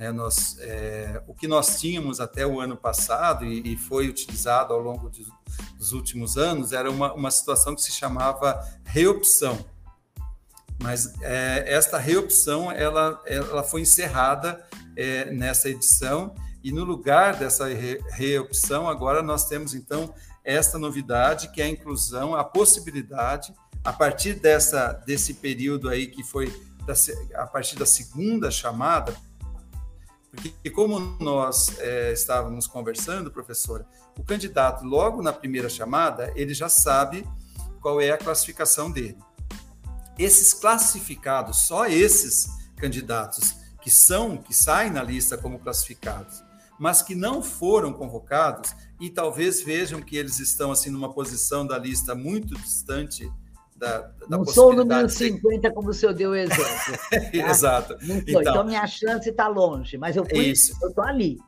Né? 0.00 0.10
Nós, 0.10 0.56
é, 0.60 1.22
o 1.26 1.34
que 1.34 1.46
nós 1.46 1.78
tínhamos 1.78 2.20
até 2.20 2.46
o 2.46 2.58
ano 2.58 2.74
passado 2.74 3.44
e, 3.44 3.74
e 3.74 3.76
foi 3.76 4.08
utilizado 4.08 4.72
ao 4.72 4.80
longo 4.80 5.10
de, 5.10 5.26
dos 5.76 5.92
últimos 5.92 6.38
anos 6.38 6.72
era 6.72 6.90
uma, 6.90 7.12
uma 7.12 7.30
situação 7.30 7.74
que 7.74 7.82
se 7.82 7.92
chamava 7.92 8.66
reopção. 8.82 9.62
Mas 10.82 11.20
é, 11.20 11.64
esta 11.66 11.98
reopção 11.98 12.72
ela, 12.72 13.22
ela 13.26 13.62
foi 13.62 13.82
encerrada 13.82 14.66
é, 14.96 15.30
nessa 15.30 15.68
edição 15.68 16.34
e 16.64 16.72
no 16.72 16.82
lugar 16.82 17.36
dessa 17.36 17.66
re, 17.66 18.00
reopção 18.12 18.88
agora 18.88 19.22
nós 19.22 19.46
temos 19.46 19.74
então 19.74 20.14
esta 20.42 20.78
novidade 20.78 21.52
que 21.52 21.60
é 21.60 21.66
a 21.66 21.68
inclusão, 21.68 22.34
a 22.34 22.42
possibilidade 22.42 23.52
a 23.84 23.92
partir 23.92 24.32
dessa 24.32 24.94
desse 25.06 25.34
período 25.34 25.90
aí 25.90 26.06
que 26.06 26.22
foi 26.22 26.46
da, 26.86 26.94
a 27.42 27.46
partir 27.46 27.76
da 27.76 27.84
segunda 27.84 28.50
chamada 28.50 29.14
porque, 30.30 30.70
como 30.70 30.98
nós 31.20 31.76
é, 31.78 32.12
estávamos 32.12 32.66
conversando, 32.66 33.30
professora, 33.30 33.86
o 34.16 34.22
candidato, 34.22 34.84
logo 34.84 35.22
na 35.22 35.32
primeira 35.32 35.68
chamada, 35.68 36.32
ele 36.36 36.54
já 36.54 36.68
sabe 36.68 37.26
qual 37.80 38.00
é 38.00 38.10
a 38.10 38.18
classificação 38.18 38.90
dele. 38.90 39.18
Esses 40.18 40.54
classificados, 40.54 41.58
só 41.66 41.86
esses 41.86 42.48
candidatos 42.76 43.56
que 43.82 43.90
são, 43.90 44.36
que 44.36 44.54
saem 44.54 44.90
na 44.90 45.02
lista 45.02 45.36
como 45.36 45.58
classificados, 45.58 46.42
mas 46.78 47.02
que 47.02 47.14
não 47.14 47.42
foram 47.42 47.92
convocados 47.92 48.74
e 49.00 49.10
talvez 49.10 49.62
vejam 49.62 50.00
que 50.00 50.16
eles 50.16 50.38
estão 50.38 50.70
assim 50.70 50.90
numa 50.90 51.12
posição 51.12 51.66
da 51.66 51.78
lista 51.78 52.14
muito 52.14 52.54
distante 52.54 53.30
da, 53.80 53.98
da 53.98 54.12
não 54.28 54.44
sou 54.44 54.72
o 54.72 54.76
número 54.76 55.08
50, 55.08 55.68
de... 55.68 55.74
como 55.74 55.88
o 55.88 55.94
senhor 55.94 56.12
deu 56.12 56.30
o 56.30 56.34
exemplo. 56.34 56.62
Tá? 56.62 57.30
Exato. 57.50 57.96
Então, 58.02 58.42
então, 58.42 58.64
minha 58.64 58.86
chance 58.86 59.28
está 59.28 59.48
longe, 59.48 59.96
mas 59.96 60.14
eu 60.14 60.24
estou 60.24 61.02
ali. 61.02 61.38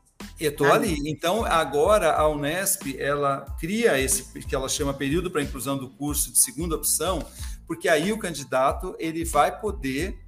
Eu 0.40 0.50
estou 0.50 0.72
ali. 0.72 0.96
Então, 1.10 1.44
agora 1.44 2.12
a 2.12 2.28
Unesp 2.28 2.96
ela 2.98 3.44
cria 3.60 4.00
esse 4.00 4.24
que 4.40 4.54
ela 4.54 4.68
chama 4.68 4.94
período 4.94 5.30
para 5.30 5.42
inclusão 5.42 5.76
do 5.76 5.90
curso 5.90 6.32
de 6.32 6.38
segunda 6.38 6.74
opção, 6.74 7.24
porque 7.66 7.88
aí 7.88 8.12
o 8.12 8.18
candidato 8.18 8.96
ele 8.98 9.24
vai 9.24 9.60
poder 9.60 10.18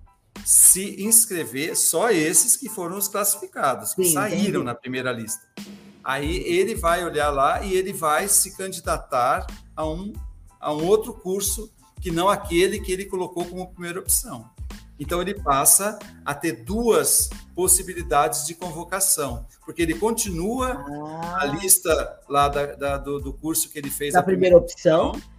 se 0.45 1.03
inscrever 1.03 1.77
só 1.77 2.11
esses 2.11 2.57
que 2.57 2.69
foram 2.69 2.99
os 2.99 3.09
classificados, 3.09 3.95
que 3.95 4.05
Sim, 4.05 4.13
saíram 4.13 4.61
entendi. 4.61 4.65
na 4.65 4.75
primeira 4.75 5.13
lista. 5.13 5.47
Aí 6.03 6.37
ele 6.45 6.75
vai 6.75 7.05
olhar 7.05 7.31
lá 7.31 7.63
e 7.63 7.73
ele 7.73 7.93
vai 7.93 8.29
se 8.29 8.57
candidatar 8.57 9.47
a 9.75 9.87
um, 9.87 10.13
a 10.61 10.73
um 10.73 10.85
outro 10.85 11.15
curso 11.15 11.73
que 12.05 12.11
não 12.11 12.29
aquele 12.29 12.79
que 12.81 12.93
ele 12.93 13.07
colocou 13.07 13.47
como 13.47 13.67
primeira 13.69 13.99
opção. 13.99 14.51
Então 15.01 15.23
ele 15.23 15.33
passa 15.33 15.99
a 16.23 16.35
ter 16.35 16.63
duas 16.63 17.31
possibilidades 17.55 18.45
de 18.45 18.55
convocação, 18.55 19.47
porque 19.65 19.81
ele 19.81 19.95
continua 19.95 20.85
ah. 20.87 21.39
a 21.41 21.47
lista 21.47 22.21
lá 22.29 22.47
da, 22.47 22.67
da, 22.75 22.99
do, 22.99 23.19
do, 23.19 23.33
curso 23.33 23.71
que 23.71 23.79
ele 23.79 23.89
fez 23.89 24.13
da 24.13 24.23
primeira, 24.23 24.59
opção, 24.59 25.13
opção, 25.13 25.31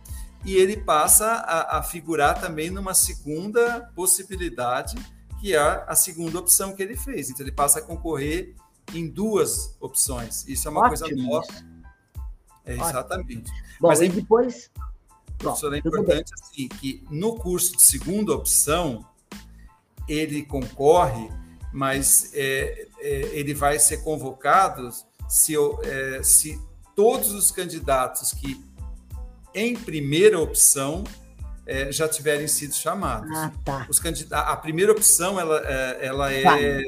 e 0.44 0.56
ele 0.56 0.76
passa 0.76 1.28
a, 1.28 1.78
a, 1.78 1.84
figurar 1.84 2.42
também 2.42 2.72
numa 2.72 2.96
segunda 2.96 3.82
possibilidade, 3.96 4.98
que 5.40 5.54
é 5.54 5.60
a 5.60 5.94
segunda 5.94 6.40
opção 6.40 6.76
que 6.76 6.82
ele 6.82 6.98
fez. 6.98 7.30
Então 7.30 7.46
ele 7.46 7.56
passa 7.56 7.78
a 7.78 7.82
concorrer 7.84 8.56
em 8.92 9.08
duas 9.08 9.78
opções. 9.80 10.48
Isso 10.48 10.68
é 10.68 10.72
uma 10.72 10.82
Ótimo. 10.82 10.98
coisa 10.98 11.16
nova. 11.16 11.48
É, 12.66 12.74
exatamente. 12.74 13.52
Bom, 13.80 13.90
Mas 13.90 14.02
aí, 14.02 14.10
depois 14.10 14.72
Professor, 15.38 15.74
é 15.74 15.78
importante 15.80 16.32
assim, 16.34 16.68
que 16.68 17.04
no 17.10 17.36
curso 17.36 17.76
de 17.76 17.84
segunda 17.84 18.34
opção, 18.34 19.06
ele 20.08 20.44
concorre, 20.44 21.30
mas 21.74 22.32
é, 22.34 22.88
é, 23.00 23.10
ele 23.34 23.54
vai 23.54 23.78
ser 23.80 23.98
convocado 23.98 24.90
se, 25.28 25.56
é, 25.84 26.24
se 26.24 26.60
todos 26.96 27.34
os 27.34 27.52
candidatos 27.52 28.32
que 28.32 28.64
em 29.54 29.76
primeira 29.76 30.40
opção 30.40 31.04
é, 31.66 31.92
já 31.92 32.08
tiverem 32.08 32.48
sido 32.48 32.74
chamados. 32.76 33.30
Ah, 33.36 33.52
tá. 33.64 33.88
Os 33.90 34.00
candidatos, 34.00 34.52
a 34.52 34.56
primeira 34.56 34.92
opção 34.92 35.40
ela, 35.40 35.62
é, 35.66 36.06
ela 36.06 36.34
é 36.34 36.84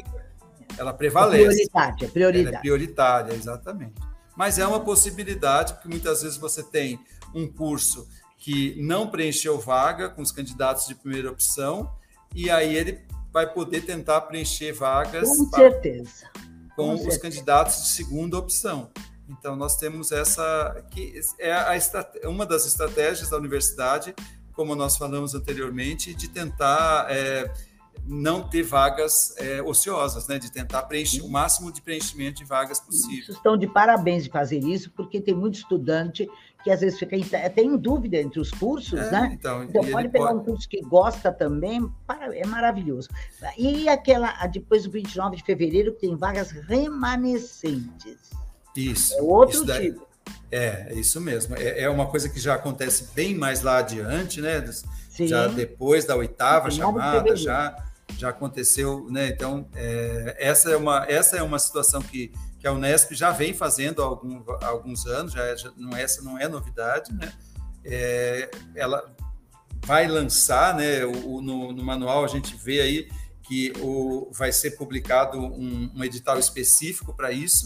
ela 0.77 0.93
prevalece. 0.93 1.43
É 1.43 1.69
prioridade, 1.69 2.05
é 2.05 2.07
prioridade. 2.07 2.47
Ela 2.47 2.57
é 2.57 2.59
prioritária, 2.59 3.33
exatamente. 3.33 3.95
Mas 4.35 4.59
é 4.59 4.67
uma 4.67 4.79
possibilidade, 4.79 5.73
porque 5.73 5.87
muitas 5.87 6.21
vezes 6.21 6.37
você 6.37 6.61
tem 6.61 6.99
um 7.33 7.47
curso 7.47 8.07
que 8.47 8.81
não 8.81 9.09
preencheu 9.09 9.59
vaga 9.59 10.07
com 10.07 10.21
os 10.21 10.31
candidatos 10.31 10.87
de 10.87 10.95
primeira 10.95 11.29
opção, 11.29 11.91
e 12.33 12.49
aí 12.49 12.73
ele 12.73 13.01
vai 13.29 13.45
poder 13.45 13.81
tentar 13.81 14.21
preencher 14.21 14.71
vagas 14.71 15.27
com 15.27 15.49
certeza 15.49 16.29
com, 16.73 16.85
com 16.85 16.93
os 16.93 17.01
certeza. 17.01 17.19
candidatos 17.19 17.83
de 17.83 17.89
segunda 17.89 18.37
opção. 18.37 18.89
Então 19.27 19.57
nós 19.57 19.75
temos 19.75 20.13
essa 20.13 20.81
que 20.91 21.19
é 21.37 21.51
a, 21.51 21.77
uma 22.29 22.45
das 22.45 22.65
estratégias 22.65 23.31
da 23.31 23.37
universidade, 23.37 24.15
como 24.53 24.75
nós 24.75 24.95
falamos 24.95 25.35
anteriormente, 25.35 26.13
de 26.13 26.29
tentar 26.29 27.07
é, 27.09 27.51
não 28.05 28.47
ter 28.47 28.63
vagas 28.63 29.35
é, 29.35 29.61
ociosas, 29.61 30.25
né? 30.29 30.39
de 30.39 30.49
tentar 30.49 30.83
preencher 30.83 31.19
o 31.19 31.27
máximo 31.27 31.69
de 31.69 31.81
preenchimento 31.81 32.37
de 32.37 32.45
vagas 32.45 32.79
possível. 32.79 33.35
Estão 33.35 33.57
de 33.57 33.67
parabéns 33.67 34.23
de 34.23 34.29
fazer 34.29 34.63
isso, 34.63 34.89
porque 34.91 35.19
tem 35.19 35.35
muito 35.35 35.55
estudante 35.55 36.29
que 36.67 36.71
às 36.71 36.81
vezes 36.81 36.99
fica 36.99 37.15
até 37.37 37.61
em 37.61 37.77
dúvida 37.77 38.17
entre 38.17 38.41
os 38.41 38.51
cursos, 38.51 38.99
é, 38.99 39.09
né? 39.09 39.29
Então, 39.39 39.63
então 39.63 39.81
pode 39.89 40.09
pegar 40.09 40.27
pode... 40.27 40.39
um 40.39 40.43
curso 40.43 40.67
que 40.67 40.81
gosta 40.81 41.31
também, 41.31 41.89
é 42.33 42.45
maravilhoso. 42.45 43.07
E 43.57 43.87
aquela, 43.87 44.45
depois 44.47 44.83
do 44.83 44.91
29 44.91 45.37
de 45.37 45.43
fevereiro, 45.43 45.93
que 45.93 46.01
tem 46.01 46.17
vagas 46.17 46.51
remanescentes. 46.51 48.17
Isso. 48.75 49.13
É 49.13 49.21
outro 49.21 49.63
isso 49.63 49.81
tipo. 49.81 50.05
É, 50.51 50.87
é 50.89 50.93
isso 50.95 51.21
mesmo. 51.21 51.55
É, 51.55 51.83
é, 51.83 51.89
uma 51.89 52.07
coisa 52.07 52.27
que 52.27 52.37
já 52.37 52.55
acontece 52.55 53.11
bem 53.15 53.33
mais 53.33 53.61
lá 53.61 53.77
adiante, 53.77 54.41
né? 54.41 54.61
Sim. 55.09 55.25
Já 55.25 55.47
depois 55.47 56.03
da 56.03 56.17
oitava 56.17 56.69
chamada, 56.69 57.33
já 57.37 57.77
já 58.17 58.29
aconteceu, 58.29 59.07
né? 59.09 59.29
Então, 59.29 59.67
é, 59.73 60.35
essa, 60.37 60.71
é 60.71 60.77
uma, 60.77 61.05
essa 61.07 61.37
é 61.37 61.43
uma 61.43 61.59
situação 61.59 62.01
que, 62.01 62.31
que 62.59 62.67
a 62.67 62.71
Unesp 62.71 63.13
já 63.13 63.31
vem 63.31 63.53
fazendo 63.53 64.01
há, 64.01 64.05
algum, 64.05 64.43
há 64.61 64.67
alguns 64.67 65.05
anos, 65.05 65.33
já, 65.33 65.55
já, 65.55 65.71
não, 65.77 65.95
essa 65.95 66.21
não 66.21 66.37
é 66.37 66.47
novidade, 66.47 67.13
né? 67.13 67.31
É, 67.83 68.49
ela 68.75 69.15
vai 69.85 70.07
lançar, 70.07 70.75
né? 70.75 71.05
O, 71.05 71.41
no, 71.41 71.71
no, 71.71 71.83
manual 71.83 72.25
a 72.25 72.27
gente 72.27 72.55
vê 72.55 72.81
aí 72.81 73.11
que 73.43 73.71
o, 73.79 74.29
vai 74.33 74.51
ser 74.51 74.71
publicado 74.71 75.37
um, 75.37 75.91
um 75.95 76.03
edital 76.03 76.37
específico 76.37 77.13
para 77.13 77.31
isso, 77.31 77.65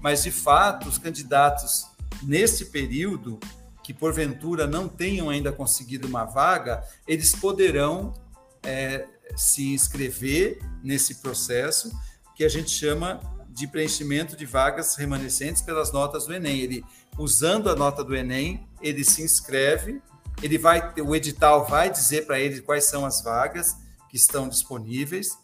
mas 0.00 0.24
de 0.24 0.30
fato 0.30 0.88
os 0.88 0.98
candidatos 0.98 1.86
nesse 2.22 2.66
período 2.66 3.38
que 3.82 3.94
porventura 3.94 4.66
não 4.66 4.88
tenham 4.88 5.30
ainda 5.30 5.50
conseguido 5.50 6.06
uma 6.06 6.24
vaga, 6.24 6.84
eles 7.06 7.34
poderão 7.34 8.14
é, 8.62 9.06
se 9.36 9.72
inscrever 9.72 10.58
nesse 10.82 11.16
processo 11.16 11.90
que 12.36 12.44
a 12.44 12.48
gente 12.48 12.70
chama 12.70 13.20
de 13.52 13.66
preenchimento 13.66 14.36
de 14.36 14.46
vagas 14.46 14.96
remanescentes 14.96 15.62
pelas 15.62 15.92
notas 15.92 16.26
do 16.26 16.32
Enem. 16.32 16.60
Ele, 16.60 16.84
usando 17.18 17.68
a 17.68 17.76
nota 17.76 18.02
do 18.02 18.16
Enem, 18.16 18.66
ele 18.80 19.04
se 19.04 19.22
inscreve, 19.22 20.00
ele 20.42 20.56
vai, 20.56 20.92
o 21.00 21.14
edital 21.14 21.66
vai 21.66 21.90
dizer 21.90 22.26
para 22.26 22.40
ele 22.40 22.60
quais 22.62 22.84
são 22.84 23.04
as 23.04 23.22
vagas 23.22 23.76
que 24.08 24.16
estão 24.16 24.48
disponíveis, 24.48 25.36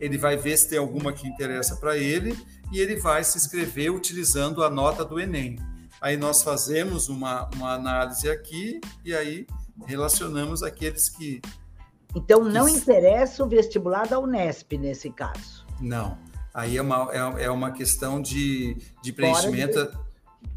ele 0.00 0.18
vai 0.18 0.36
ver 0.36 0.56
se 0.56 0.68
tem 0.68 0.78
alguma 0.78 1.12
que 1.12 1.28
interessa 1.28 1.76
para 1.76 1.96
ele 1.96 2.36
e 2.72 2.80
ele 2.80 2.96
vai 2.96 3.22
se 3.22 3.38
inscrever 3.38 3.92
utilizando 3.92 4.64
a 4.64 4.70
nota 4.70 5.04
do 5.04 5.20
Enem. 5.20 5.58
Aí 6.00 6.16
nós 6.16 6.42
fazemos 6.42 7.08
uma, 7.08 7.48
uma 7.54 7.74
análise 7.74 8.28
aqui 8.28 8.80
e 9.04 9.14
aí 9.14 9.46
relacionamos 9.86 10.62
aqueles 10.62 11.08
que 11.08 11.40
então, 12.14 12.44
não 12.44 12.68
Isso. 12.68 12.76
interessa 12.78 13.42
o 13.42 13.48
vestibular 13.48 14.06
da 14.06 14.18
Unesp 14.18 14.76
nesse 14.76 15.10
caso. 15.10 15.64
Não. 15.80 16.18
Aí 16.54 16.76
é 16.76 16.82
uma, 16.82 17.08
é, 17.12 17.44
é 17.44 17.50
uma 17.50 17.72
questão 17.72 18.20
de, 18.20 18.76
de 19.02 19.12
preenchimento 19.12 19.86
de... 19.86 19.92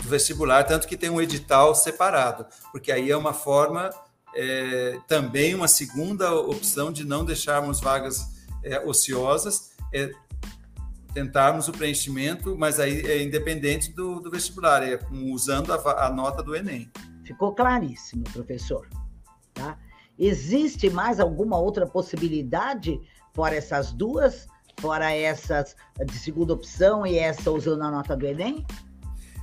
do 0.04 0.10
vestibular, 0.10 0.64
tanto 0.64 0.88
que 0.88 0.98
tem 0.98 1.10
um 1.10 1.22
edital 1.22 1.74
separado, 1.74 2.46
porque 2.72 2.92
aí 2.92 3.10
é 3.10 3.16
uma 3.16 3.34
forma, 3.34 3.90
é, 4.36 5.00
também 5.08 5.56
uma 5.56 5.68
segunda 5.68 6.34
opção 6.34 6.92
de 6.92 7.06
não 7.06 7.24
deixarmos 7.24 7.80
vagas 7.80 8.20
é, 8.64 8.80
ociosas, 8.86 9.72
é 9.94 10.12
tentarmos 11.14 11.70
o 11.70 11.72
preenchimento, 11.72 12.58
mas 12.58 12.78
aí 12.78 13.00
é 13.06 13.24
independente 13.24 13.94
do, 13.94 14.20
do 14.20 14.30
vestibular, 14.30 14.84
é 14.84 15.00
usando 15.32 15.72
a, 15.72 16.08
a 16.08 16.10
nota 16.10 16.44
do 16.44 16.54
Enem. 16.54 16.92
Ficou 17.24 17.56
claríssimo, 17.56 18.26
professor. 18.26 18.86
Tá? 19.54 19.78
Existe 20.20 20.90
mais 20.90 21.22
alguma 21.22 21.58
outra 21.58 21.88
possibilidade 21.88 23.00
fora 23.34 23.56
essas 23.56 23.94
duas? 23.94 24.46
Fora 24.80 25.12
essas 25.12 25.76
de 26.06 26.18
segunda 26.18 26.54
opção 26.54 27.06
e 27.06 27.18
essa 27.18 27.52
usando 27.52 27.84
a 27.84 27.92
nota 27.92 28.16
do 28.16 28.26
Enem? 28.26 28.66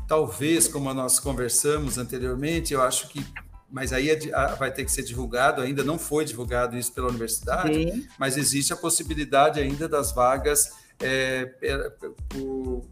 Talvez, 0.07 0.68
como 0.68 0.93
nós 0.93 1.18
conversamos 1.18 1.97
anteriormente, 1.99 2.74
eu 2.74 2.83
acho 2.83 3.09
que 3.09 3.24
mas 3.72 3.91
aí 3.91 4.11
é 4.11 4.18
vai 4.59 4.70
ter 4.70 4.85
que 4.85 4.93
ser 4.93 5.03
divulgado, 5.03 5.62
ainda 5.62 5.83
não 5.83 5.99
foi 5.99 6.26
divulgado 6.26 6.76
isso 6.76 6.93
pela 6.93 7.09
universidade, 7.09 7.72
Sim. 7.72 8.07
mas 8.18 8.37
existe 8.37 8.70
a 8.70 8.76
possibilidade 8.76 9.59
ainda 9.59 9.89
das 9.89 10.12
vagas 10.12 10.72
é, 11.01 11.51
é, 11.62 11.91
por, 12.28 12.85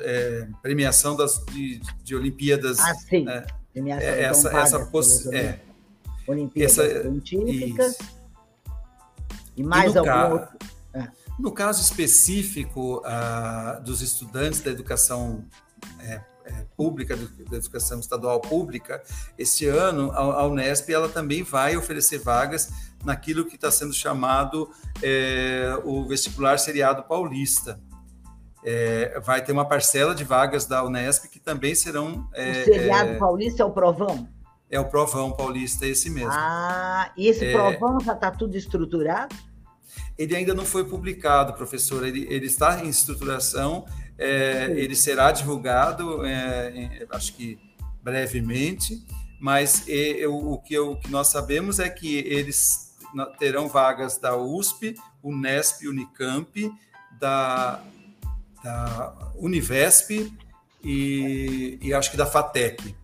é, 0.00 0.46
premiação 0.60 1.16
das, 1.16 1.42
de, 1.46 1.80
de 2.04 2.14
Olimpíadas. 2.14 2.78
Ah, 2.78 2.94
sim. 2.94 3.24
Né? 3.24 3.46
Premiação 3.72 4.08
é, 4.08 4.22
essa, 4.22 4.50
pagas, 4.50 4.72
essa 4.74 4.86
poss... 4.86 5.26
é. 5.32 5.60
Olimpíadas 6.26 6.78
essa, 6.78 7.02
científicas. 7.02 7.92
Isso. 7.92 8.18
E 9.56 9.62
mais 9.62 9.94
e 9.94 9.98
algum 9.98 10.10
ca... 10.10 10.28
outro. 10.28 10.58
No 11.38 11.52
caso 11.52 11.80
específico 11.80 12.98
uh, 12.98 13.80
dos 13.82 14.02
estudantes 14.02 14.60
da 14.60 14.70
educação 14.70 15.44
é, 16.00 16.20
é, 16.44 16.66
pública, 16.76 17.16
da 17.16 17.56
educação 17.56 18.00
estadual 18.00 18.40
pública, 18.40 19.02
esse 19.38 19.66
ano 19.66 20.10
a, 20.12 20.18
a 20.18 20.46
Unesp 20.48 20.90
ela 20.90 21.08
também 21.08 21.42
vai 21.42 21.76
oferecer 21.76 22.18
vagas 22.18 22.70
naquilo 23.04 23.44
que 23.44 23.54
está 23.54 23.70
sendo 23.70 23.92
chamado 23.92 24.68
é, 25.02 25.78
o 25.84 26.06
vestibular 26.08 26.58
seriado 26.58 27.04
paulista. 27.04 27.80
É, 28.64 29.20
vai 29.20 29.42
ter 29.42 29.52
uma 29.52 29.64
parcela 29.64 30.14
de 30.14 30.24
vagas 30.24 30.66
da 30.66 30.82
Unesp 30.84 31.26
que 31.26 31.38
também 31.38 31.74
serão. 31.74 32.28
É, 32.34 32.50
o 32.50 32.64
seriado 32.64 33.10
é, 33.10 33.16
paulista 33.16 33.62
é 33.62 33.66
o 33.66 33.70
provão? 33.70 34.28
É 34.68 34.80
o 34.80 34.84
provão 34.84 35.32
paulista, 35.32 35.86
esse 35.86 36.10
mesmo. 36.10 36.32
Ah, 36.32 37.12
e 37.16 37.28
esse 37.28 37.44
é. 37.44 37.52
provão 37.52 38.00
já 38.00 38.12
está 38.12 38.30
tudo 38.30 38.56
estruturado? 38.56 39.34
Ele 40.16 40.34
ainda 40.34 40.54
não 40.54 40.64
foi 40.64 40.84
publicado, 40.84 41.52
professor. 41.54 42.06
Ele, 42.06 42.26
ele 42.30 42.46
está 42.46 42.84
em 42.84 42.88
estruturação. 42.88 43.86
É, 44.16 44.72
ele 44.76 44.96
será 44.96 45.30
divulgado, 45.30 46.22
acho 47.10 47.34
que 47.34 47.58
brevemente. 48.02 49.04
Mas 49.40 49.86
o, 50.28 50.58
que 50.58 50.74
eu, 50.74 50.92
o 50.92 50.96
que 50.96 51.10
nós 51.10 51.28
sabemos 51.28 51.78
é 51.78 51.88
que 51.88 52.16
eles 52.18 52.96
terão 53.38 53.68
vagas 53.68 54.18
da 54.18 54.36
USP, 54.36 54.96
Unesp, 55.22 55.86
Unicamp, 55.86 56.72
da, 57.18 57.82
da 58.62 59.32
Univesp 59.36 60.32
e, 60.82 61.78
e 61.80 61.94
acho 61.94 62.10
que 62.10 62.16
da 62.16 62.26
FATEC. 62.26 62.94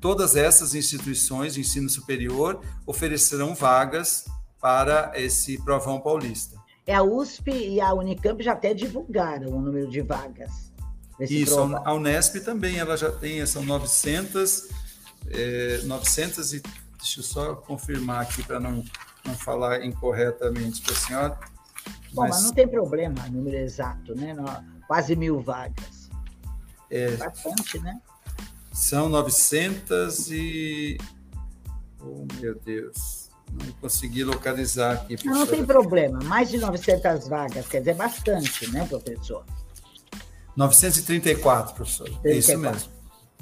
Todas 0.00 0.36
essas 0.36 0.74
instituições 0.74 1.54
de 1.54 1.60
ensino 1.60 1.88
superior 1.88 2.60
oferecerão 2.86 3.54
vagas 3.54 4.26
para 4.60 5.12
esse 5.14 5.62
provão 5.62 6.00
paulista. 6.00 6.56
É 6.86 6.94
a 6.94 7.02
USP 7.02 7.50
e 7.50 7.80
a 7.80 7.92
Unicamp 7.92 8.42
já 8.42 8.52
até 8.52 8.72
divulgaram 8.72 9.48
o 9.48 9.60
número 9.60 9.88
de 9.88 10.00
vagas. 10.00 10.72
Isso, 11.20 11.54
provão. 11.54 11.82
a 11.84 11.94
Unesp 11.94 12.36
também, 12.44 12.78
ela 12.78 12.96
já 12.96 13.10
tem, 13.10 13.44
são 13.44 13.62
900, 13.64 14.68
é, 15.30 15.80
900 15.84 16.54
e 16.54 16.62
Deixa 16.98 17.20
eu 17.20 17.24
só 17.24 17.54
confirmar 17.54 18.22
aqui 18.22 18.42
para 18.42 18.58
não, 18.58 18.84
não 19.24 19.34
falar 19.34 19.84
incorretamente 19.84 20.82
para 20.82 20.92
a 20.92 20.96
senhora. 20.96 21.40
Bom, 22.12 22.22
mas... 22.22 22.30
mas... 22.30 22.44
não 22.44 22.52
tem 22.52 22.66
problema 22.66 23.24
o 23.26 23.30
número 23.30 23.56
exato, 23.56 24.14
né? 24.14 24.34
Quase 24.86 25.14
mil 25.14 25.40
vagas. 25.40 26.10
É, 26.90 27.16
Bastante, 27.16 27.78
né? 27.80 28.00
São 28.72 29.08
900 29.08 30.30
e... 30.30 30.98
Oh, 32.00 32.26
meu 32.40 32.58
Deus. 32.58 33.27
Não 33.64 33.72
consegui 33.80 34.24
localizar 34.24 34.92
aqui. 34.92 35.16
Não, 35.24 35.40
não 35.40 35.46
tem 35.46 35.64
problema. 35.64 36.20
Mais 36.24 36.50
de 36.50 36.58
900 36.58 37.28
vagas, 37.28 37.66
quer 37.66 37.80
dizer, 37.80 37.94
bastante, 37.94 38.70
né, 38.70 38.86
professor? 38.86 39.44
934, 40.56 41.74
professor. 41.74 42.04
34. 42.04 42.30
É 42.30 42.36
isso 42.36 42.58
mesmo. 42.58 42.90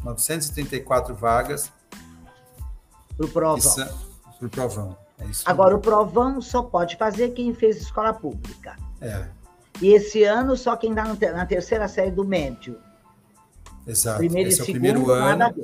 934 0.05 1.15
vagas 1.15 1.73
para 3.17 3.27
o 3.27 3.29
provão. 3.29 3.75
Para 4.39 4.47
o 4.47 4.51
provão. 4.51 4.97
É 5.19 5.25
Agora, 5.47 5.71
mesmo. 5.71 5.79
o 5.79 5.83
provão 5.83 6.43
só 6.43 6.63
pode 6.63 6.97
fazer 6.97 7.31
quem 7.31 7.55
fez 7.55 7.79
escola 7.79 8.13
pública. 8.13 8.77
É. 9.01 9.27
E 9.81 9.89
esse 9.95 10.25
ano, 10.25 10.57
só 10.57 10.77
quem 10.77 10.91
está 10.91 11.33
na 11.33 11.47
terceira 11.47 11.89
série 11.89 12.11
do 12.11 12.25
médio. 12.25 12.79
Exato. 13.87 14.19
Primeiro 14.19 14.49
esse 14.49 14.63
e 14.63 14.65
segundo, 14.67 14.87
é 14.87 14.91
o 14.91 14.95
primeiro 14.95 15.11
ano. 15.11 15.55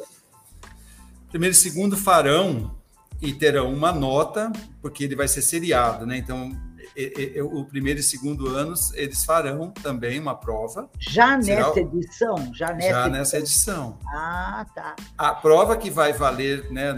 Primeiro 1.28 1.52
e 1.52 1.58
segundo 1.58 1.96
farão 1.96 2.74
e 3.22 3.32
terão 3.32 3.72
uma 3.72 3.92
nota, 3.92 4.50
porque 4.80 5.04
ele 5.04 5.14
vai 5.14 5.28
ser 5.28 5.40
seriado, 5.40 6.04
né? 6.04 6.18
Então, 6.18 6.50
e, 6.96 7.34
e, 7.36 7.40
o 7.40 7.64
primeiro 7.64 8.00
e 8.00 8.02
segundo 8.02 8.48
anos 8.48 8.92
eles 8.94 9.24
farão 9.24 9.70
também 9.70 10.18
uma 10.18 10.34
prova. 10.34 10.90
Já 10.98 11.38
nessa 11.38 11.80
edição? 11.80 12.52
Já 12.52 12.72
nessa, 12.74 12.88
já 12.88 13.00
edição. 13.00 13.10
nessa 13.10 13.38
edição. 13.38 13.98
Ah, 14.12 14.66
tá. 14.74 14.96
A 15.16 15.32
prova 15.34 15.76
que 15.76 15.88
vai 15.88 16.12
valer, 16.12 16.70
né? 16.70 16.92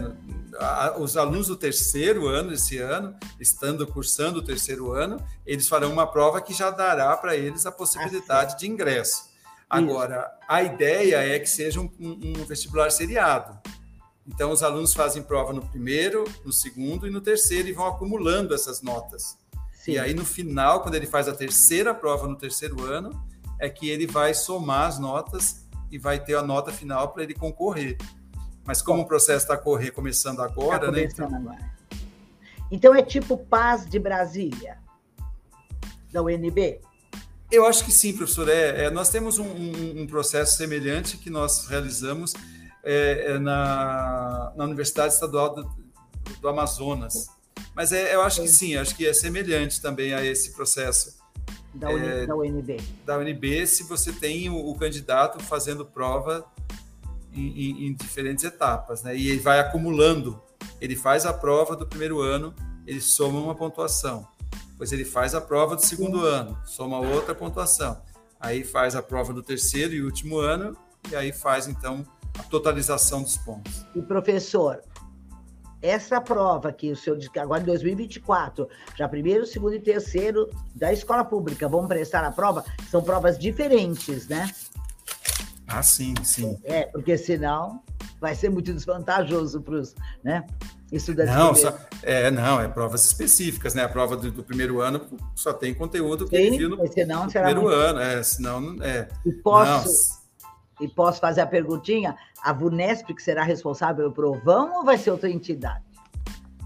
os 0.99 1.17
alunos 1.17 1.49
do 1.49 1.57
terceiro 1.57 2.29
ano, 2.29 2.53
esse 2.53 2.79
ano, 2.79 3.15
estando 3.41 3.87
cursando 3.87 4.39
o 4.39 4.43
terceiro 4.43 4.93
ano, 4.93 5.21
eles 5.45 5.69
farão 5.69 5.93
uma 5.93 6.07
prova 6.07 6.41
que 6.41 6.55
já 6.55 6.71
dará 6.71 7.17
para 7.17 7.37
eles 7.37 7.67
a 7.67 7.73
possibilidade 7.73 8.55
ah, 8.55 8.57
de 8.57 8.69
ingresso. 8.69 9.35
Agora, 9.69 10.31
a 10.49 10.63
ideia 10.63 11.17
é 11.17 11.39
que 11.39 11.49
seja 11.51 11.81
um, 11.81 11.91
um, 11.99 12.45
vestibular 12.45 12.91
seriado. 12.91 13.59
Então, 14.27 14.51
os 14.51 14.63
alunos 14.63 14.95
fazem 14.95 15.23
prova 15.23 15.53
no 15.53 15.61
primeiro, 15.61 16.25
no 16.45 16.53
segundo 16.53 17.07
e 17.07 17.11
no 17.11 17.21
terceiro 17.21 17.69
e 17.69 17.73
vão 17.73 17.87
acumulando 17.87 18.55
essas 18.55 18.81
notas. 18.81 19.39
Sim. 19.75 19.93
E 19.93 19.99
aí, 19.99 20.15
no 20.15 20.25
final, 20.25 20.83
quando 20.83 20.95
ele 20.95 21.07
faz 21.07 21.29
a 21.29 21.35
terceira 21.35 21.95
prova 21.95 22.27
no 22.27 22.37
terceiro 22.37 22.83
ano, 22.85 23.11
é 23.61 23.69
que 23.69 23.89
ele 23.89 24.07
vai 24.07 24.33
somar 24.33 24.89
as 24.89 24.99
notas 24.99 25.67
e 25.91 25.99
vai 25.99 26.19
ter 26.19 26.35
a 26.35 26.43
nota 26.43 26.73
final 26.73 27.13
para 27.13 27.23
ele 27.23 27.35
concorrer. 27.35 27.99
Mas 28.65 28.81
como 28.81 28.99
Bom, 28.99 29.05
o 29.05 29.07
processo 29.07 29.45
está 29.45 29.57
correr 29.57 29.91
começando 29.91 30.41
agora, 30.41 30.87
tá 30.87 30.91
né? 30.91 31.05
Então... 31.05 31.27
Agora. 31.27 31.71
então 32.71 32.95
é 32.95 33.03
tipo 33.03 33.37
Paz 33.37 33.87
de 33.87 33.99
Brasília, 33.99 34.79
da 36.11 36.23
UNB? 36.23 36.81
Eu 37.51 37.67
acho 37.67 37.85
que 37.85 37.93
sim, 37.93 38.17
professor. 38.17 38.49
É, 38.49 38.87
é 38.87 38.91
nós 38.91 39.11
temos 39.11 39.39
um, 39.39 39.45
um, 39.47 40.03
um, 40.03 40.07
processo 40.07 40.57
semelhante 40.57 41.19
que 41.19 41.31
nós 41.31 41.67
realizamos 41.67 42.33
é, 42.85 43.33
é 43.33 43.39
na, 43.39 44.53
na 44.57 44.65
Universidade 44.65 45.15
Estadual 45.15 45.55
do, 45.55 45.69
do 46.41 46.49
Amazonas. 46.49 47.29
Mas 47.75 47.93
é, 47.93 48.15
eu 48.15 48.23
acho 48.23 48.43
que 48.43 48.49
sim, 48.49 48.77
acho 48.77 48.95
que 48.95 49.07
é 49.07 49.13
semelhante 49.13 49.81
também 49.81 50.15
a 50.15 50.25
esse 50.25 50.53
processo. 50.53 51.19
Da, 51.75 51.91
é, 51.91 52.27
da 52.27 52.37
UNB. 52.37 52.77
Da 53.05 53.19
UNB, 53.19 53.67
se 53.67 53.83
você 53.83 54.13
tem 54.13 54.49
o, 54.49 54.57
o 54.57 54.79
candidato 54.79 55.43
fazendo 55.43 55.85
prova 55.85 56.45
em, 57.33 57.49
em, 57.49 57.87
em, 57.87 57.95
diferentes 57.95 58.45
etapas, 58.45 59.03
né? 59.03 59.17
E 59.17 59.29
ele 59.29 59.41
vai 59.41 59.59
acumulando. 59.59 60.41
Ele 60.81 60.95
faz 60.95 61.27
a 61.27 61.33
prova 61.33 61.75
do 61.75 61.87
primeiro 61.87 62.21
ano, 62.21 62.55
ele 62.87 63.01
soma 63.01 63.41
uma 63.41 63.55
pontuação. 63.55 64.27
Depois 64.71 64.93
ele 64.93 65.05
faz 65.05 65.35
a 65.35 65.41
prova 65.41 65.75
do 65.75 65.85
segundo 65.85 66.21
sim. 66.21 66.27
ano, 66.27 66.59
soma 66.65 67.01
outra 67.01 67.35
pontuação. 67.35 68.01
Aí 68.39 68.63
faz 68.63 68.95
a 68.95 69.03
prova 69.03 69.33
do 69.33 69.43
terceiro 69.43 69.95
e 69.95 70.03
último 70.03 70.39
ano, 70.39 70.77
e 71.11 71.17
aí 71.17 71.33
faz, 71.33 71.67
então, 71.67 72.07
a 72.39 72.43
totalização 72.45 73.23
dos 73.23 73.37
pontos. 73.37 73.87
E, 73.95 74.03
professor, 74.03 74.81
essa 75.85 76.21
prova 76.21 76.73
que 76.73 76.91
o 76.91 76.97
senhor 76.97 77.19
diz 77.19 77.29
que 77.29 77.39
agora 77.39 77.63
em 77.63 77.67
2024, 77.67 78.69
já 78.97 79.07
primeiro, 79.07 79.45
segundo 79.47 79.75
e 79.75 79.81
terceiro 79.81 80.49
da 80.75 80.93
escola 80.93 81.25
pública 81.25 81.69
vão 81.69 81.87
prestar 81.87 82.25
a 82.25 82.33
prova, 82.33 82.65
são 82.91 83.03
provas 83.03 83.39
diferentes, 83.39 84.27
né? 84.27 84.51
Ah, 85.67 85.83
sim, 85.83 86.15
sim. 86.23 86.59
É, 86.65 86.85
porque 86.85 87.17
senão 87.19 87.83
vai 88.21 88.35
ser 88.35 88.49
muito 88.49 88.73
desvantajoso 88.73 89.61
para 89.61 89.75
os 89.75 89.95
né, 90.23 90.47
estudantes. 90.91 91.35
Não, 91.35 91.55
só, 91.55 91.77
é, 92.03 92.31
não, 92.31 92.61
é 92.61 92.69
provas 92.69 93.05
específicas, 93.05 93.75
né? 93.75 93.83
A 93.83 93.89
prova 93.89 94.17
do, 94.17 94.31
do 94.31 94.43
primeiro 94.43 94.81
ano 94.81 95.07
só 95.35 95.53
tem 95.53 95.75
conteúdo 95.75 96.27
que 96.27 96.51
sim, 96.51 96.57
viu 96.57 96.71
no, 96.71 96.93
senão 96.93 97.25
no 97.27 97.31
primeiro 97.31 97.63
muito... 97.63 97.75
ano, 97.75 98.01
é, 98.01 98.23
senão 98.23 98.83
é. 98.83 99.09
E 99.27 99.33
posso, 99.33 99.89
não. 99.89 100.14
E 100.85 100.89
posso 100.89 101.21
fazer 101.21 101.41
a 101.41 101.47
perguntinha? 101.47 102.17
A 102.43 102.53
VUNESP 102.53 103.15
que 103.15 103.23
será 103.23 103.43
responsável 103.43 103.97
pelo 103.97 104.13
provão 104.13 104.79
ou 104.79 104.85
vai 104.85 104.99
ser 104.99 105.11
outra 105.11 105.31
entidade? 105.31 105.85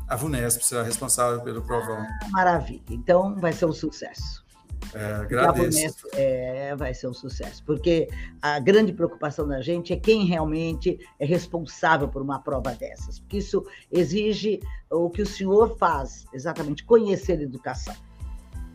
A 0.09 0.17
VUNESP 0.17 0.65
será 0.65 0.83
responsável 0.83 1.41
pelo 1.41 1.63
provão. 1.63 1.99
Ah, 1.99 2.29
maravilha. 2.31 2.83
Então 2.91 3.35
vai 3.37 3.53
ser 3.53 3.67
um 3.67 3.73
sucesso. 3.73 4.47
É, 4.95 5.05
agradeço. 5.05 6.07
É, 6.15 6.75
vai 6.77 6.95
ser 6.95 7.09
um 7.09 7.15
sucesso, 7.15 7.63
porque 7.65 8.09
a 8.41 8.59
grande 8.59 8.93
preocupação 8.93 9.47
da 9.47 9.61
gente 9.61 9.93
é 9.93 9.97
quem 9.97 10.25
realmente 10.25 10.99
é 11.19 11.27
responsável 11.27 12.09
por 12.09 12.23
uma 12.23 12.39
prova 12.39 12.75
dessas, 12.75 13.19
porque 13.19 13.39
isso 13.39 13.67
exige 13.93 14.61
o 14.91 15.11
que 15.11 15.23
o 15.23 15.27
senhor 15.27 15.77
faz, 15.77 16.25
exatamente, 16.33 16.85
conhecer 16.85 17.41
educação. 17.41 17.95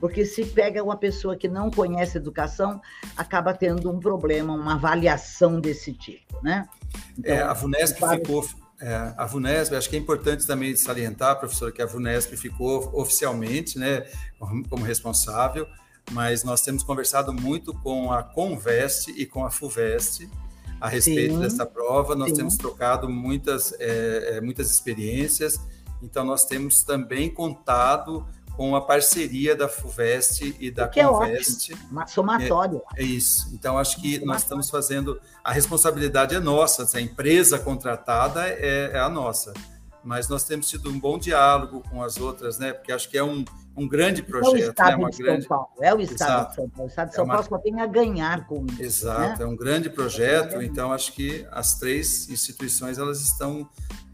Porque 0.03 0.25
se 0.25 0.43
pega 0.43 0.83
uma 0.83 0.97
pessoa 0.97 1.33
que 1.33 1.47
não 1.47 1.71
conhece 1.71 2.17
educação, 2.17 2.81
acaba 3.15 3.53
tendo 3.53 3.89
um 3.89 4.01
problema, 4.01 4.53
uma 4.53 4.73
avaliação 4.73 5.61
desse 5.61 5.93
tipo, 5.93 6.43
né? 6.43 6.67
Então, 7.17 7.33
é, 7.33 7.41
a 7.41 7.53
VUNESP 7.53 8.01
ficou 8.09 8.45
é, 8.81 9.13
a 9.15 9.25
VUNESP, 9.25 9.75
acho 9.77 9.89
que 9.89 9.95
é 9.95 9.99
importante 9.99 10.45
também 10.45 10.75
salientar, 10.75 11.39
professora, 11.39 11.71
que 11.71 11.81
a 11.81 11.85
VUNESP 11.85 12.35
ficou 12.35 12.91
oficialmente 12.93 13.79
né, 13.79 14.05
como 14.69 14.83
responsável, 14.83 15.65
mas 16.11 16.43
nós 16.43 16.61
temos 16.61 16.83
conversado 16.83 17.31
muito 17.31 17.73
com 17.73 18.11
a 18.11 18.21
Convest 18.21 19.09
e 19.09 19.25
com 19.25 19.45
a 19.45 19.49
FUVEST 19.49 20.29
a 20.81 20.89
respeito 20.89 21.35
Sim. 21.35 21.39
dessa 21.39 21.65
prova. 21.65 22.13
Nós 22.13 22.31
Sim. 22.31 22.35
temos 22.35 22.57
trocado 22.57 23.07
muitas, 23.07 23.71
é, 23.79 24.35
é, 24.35 24.41
muitas 24.41 24.69
experiências, 24.69 25.57
então 26.01 26.25
nós 26.25 26.43
temos 26.43 26.83
também 26.83 27.29
contado 27.29 28.27
com 28.55 28.75
a 28.75 28.81
parceria 28.81 29.55
da 29.55 29.67
FUVEST 29.67 30.55
e 30.59 30.69
da 30.69 30.87
que 30.87 31.03
Convest. 31.03 31.73
É 31.73 31.75
uma 31.91 32.05
somatória. 32.05 32.81
É, 32.95 33.01
é, 33.01 33.05
isso. 33.05 33.49
Então, 33.53 33.77
acho 33.77 33.99
que 33.99 34.23
nós 34.23 34.43
estamos 34.43 34.69
fazendo. 34.69 35.19
A 35.43 35.51
responsabilidade 35.51 36.35
é 36.35 36.39
nossa, 36.39 36.97
a 36.97 37.01
empresa 37.01 37.57
contratada 37.59 38.47
é, 38.47 38.91
é, 38.93 38.99
a 38.99 39.09
nossa. 39.09 39.53
Mas 40.03 40.27
nós 40.27 40.43
temos 40.43 40.69
tido 40.69 40.89
um 40.89 40.99
bom 40.99 41.17
diálogo 41.17 41.81
com 41.89 42.03
as 42.03 42.17
outras, 42.17 42.59
né? 42.59 42.73
Porque 42.73 42.91
acho 42.91 43.09
que 43.09 43.17
é 43.17 43.23
um, 43.23 43.45
um 43.75 43.87
grande 43.87 44.21
projeto. 44.21 44.55
É 44.55 44.67
o 44.67 44.69
Estado 44.69 44.97
né? 44.97 45.09
de 45.09 45.15
São 45.15 45.25
grande... 45.25 45.47
Paulo. 45.47 45.67
É 45.81 45.93
o 45.95 46.01
Estado 46.01 46.29
Exato. 46.29 46.49
de 46.49 46.55
São 46.55 46.69
Paulo. 46.69 46.83
O 46.83 46.87
Estado 46.87 47.07
de 47.07 47.13
é 47.13 47.15
São 47.15 47.23
é 47.23 47.25
uma... 47.25 47.33
Paulo 47.35 47.49
só 47.49 47.57
tem 47.57 47.81
a 47.81 47.85
ganhar 47.87 48.45
com 48.45 48.65
isso. 48.65 48.81
Exato, 48.83 49.39
né? 49.39 49.45
é 49.45 49.47
um 49.47 49.55
grande 49.55 49.89
projeto. 49.89 50.61
Então, 50.61 50.91
acho 50.91 51.13
que 51.13 51.47
as 51.51 51.79
três 51.79 52.29
instituições 52.29 52.97
elas 52.97 53.21
estão 53.21 53.67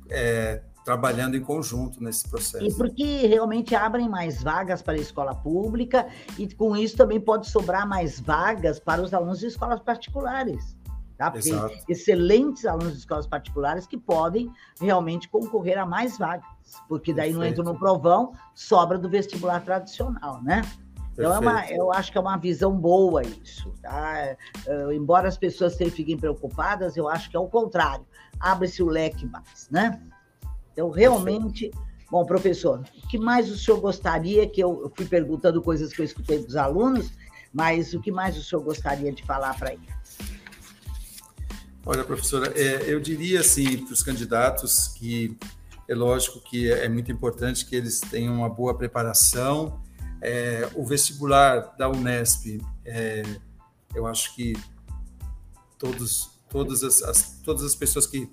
é, 0.09 0.61
trabalhando 0.89 1.37
em 1.37 1.41
conjunto 1.41 2.03
nesse 2.03 2.27
processo. 2.27 2.65
E 2.65 2.73
porque 2.73 3.27
realmente 3.27 3.75
abrem 3.75 4.09
mais 4.09 4.41
vagas 4.41 4.81
para 4.81 4.93
a 4.93 4.97
escola 4.97 5.35
pública 5.35 6.07
e 6.35 6.51
com 6.51 6.75
isso 6.75 6.97
também 6.97 7.21
pode 7.21 7.47
sobrar 7.47 7.87
mais 7.87 8.19
vagas 8.19 8.79
para 8.79 8.99
os 8.99 9.13
alunos 9.13 9.39
de 9.39 9.45
escolas 9.45 9.79
particulares. 9.79 10.75
Tá? 11.15 11.29
Porque 11.29 11.49
Exato. 11.49 11.75
excelentes 11.87 12.65
alunos 12.65 12.93
de 12.93 12.99
escolas 12.99 13.27
particulares 13.27 13.85
que 13.85 13.99
podem 13.99 14.51
realmente 14.81 15.29
concorrer 15.29 15.77
a 15.77 15.85
mais 15.85 16.17
vagas, 16.17 16.49
porque 16.87 17.13
daí 17.13 17.33
Perfeito. 17.33 17.37
não 17.37 17.45
entra 17.45 17.63
no 17.63 17.77
provão, 17.77 18.31
sobra 18.55 18.97
do 18.97 19.07
vestibular 19.07 19.63
tradicional, 19.63 20.41
né? 20.41 20.63
Então, 21.11 21.35
é 21.35 21.39
uma, 21.39 21.69
eu 21.69 21.91
acho 21.91 22.11
que 22.11 22.17
é 22.17 22.21
uma 22.21 22.37
visão 22.37 22.75
boa 22.75 23.21
isso. 23.21 23.71
Tá? 23.81 24.37
Uh, 24.65 24.91
embora 24.93 25.27
as 25.27 25.37
pessoas 25.37 25.75
fiquem 25.75 26.17
preocupadas, 26.17 26.95
eu 26.97 27.07
acho 27.07 27.29
que 27.29 27.35
é 27.35 27.39
o 27.39 27.47
contrário. 27.47 28.05
Abre-se 28.39 28.81
o 28.81 28.87
leque 28.87 29.27
mais, 29.27 29.67
né? 29.69 30.01
Então, 30.79 30.89
realmente. 30.89 31.71
Bom, 32.09 32.25
professor, 32.25 32.79
o 33.03 33.07
que 33.09 33.17
mais 33.17 33.51
o 33.51 33.57
senhor 33.57 33.81
gostaria 33.81 34.47
que 34.47 34.63
eu, 34.63 34.81
eu 34.83 34.91
fui 34.95 35.05
perguntando 35.05 35.61
coisas 35.61 35.91
que 35.91 36.01
eu 36.01 36.05
escutei 36.05 36.39
dos 36.39 36.55
alunos, 36.55 37.11
mas 37.53 37.93
o 37.93 37.99
que 37.99 38.11
mais 38.11 38.37
o 38.37 38.41
senhor 38.41 38.63
gostaria 38.63 39.11
de 39.11 39.21
falar 39.23 39.53
para 39.59 39.73
eles? 39.73 40.17
Olha, 41.85 42.03
professora, 42.05 42.51
é, 42.55 42.91
eu 42.91 42.99
diria 43.01 43.41
assim 43.41 43.83
para 43.83 43.93
os 43.93 44.01
candidatos 44.01 44.87
que 44.87 45.37
é 45.87 45.93
lógico 45.93 46.39
que 46.39 46.71
é 46.71 46.87
muito 46.87 47.11
importante 47.11 47.65
que 47.65 47.75
eles 47.75 47.99
tenham 47.99 48.33
uma 48.33 48.49
boa 48.49 48.73
preparação. 48.73 49.81
É, 50.21 50.67
o 50.75 50.85
vestibular 50.85 51.75
da 51.77 51.89
Unesp, 51.89 52.61
é, 52.85 53.21
eu 53.93 54.07
acho 54.07 54.33
que 54.33 54.53
todos, 55.77 56.39
todas 56.49 56.83
as, 56.83 57.03
as, 57.03 57.39
todas 57.43 57.63
as 57.63 57.75
pessoas 57.75 58.07
que 58.07 58.29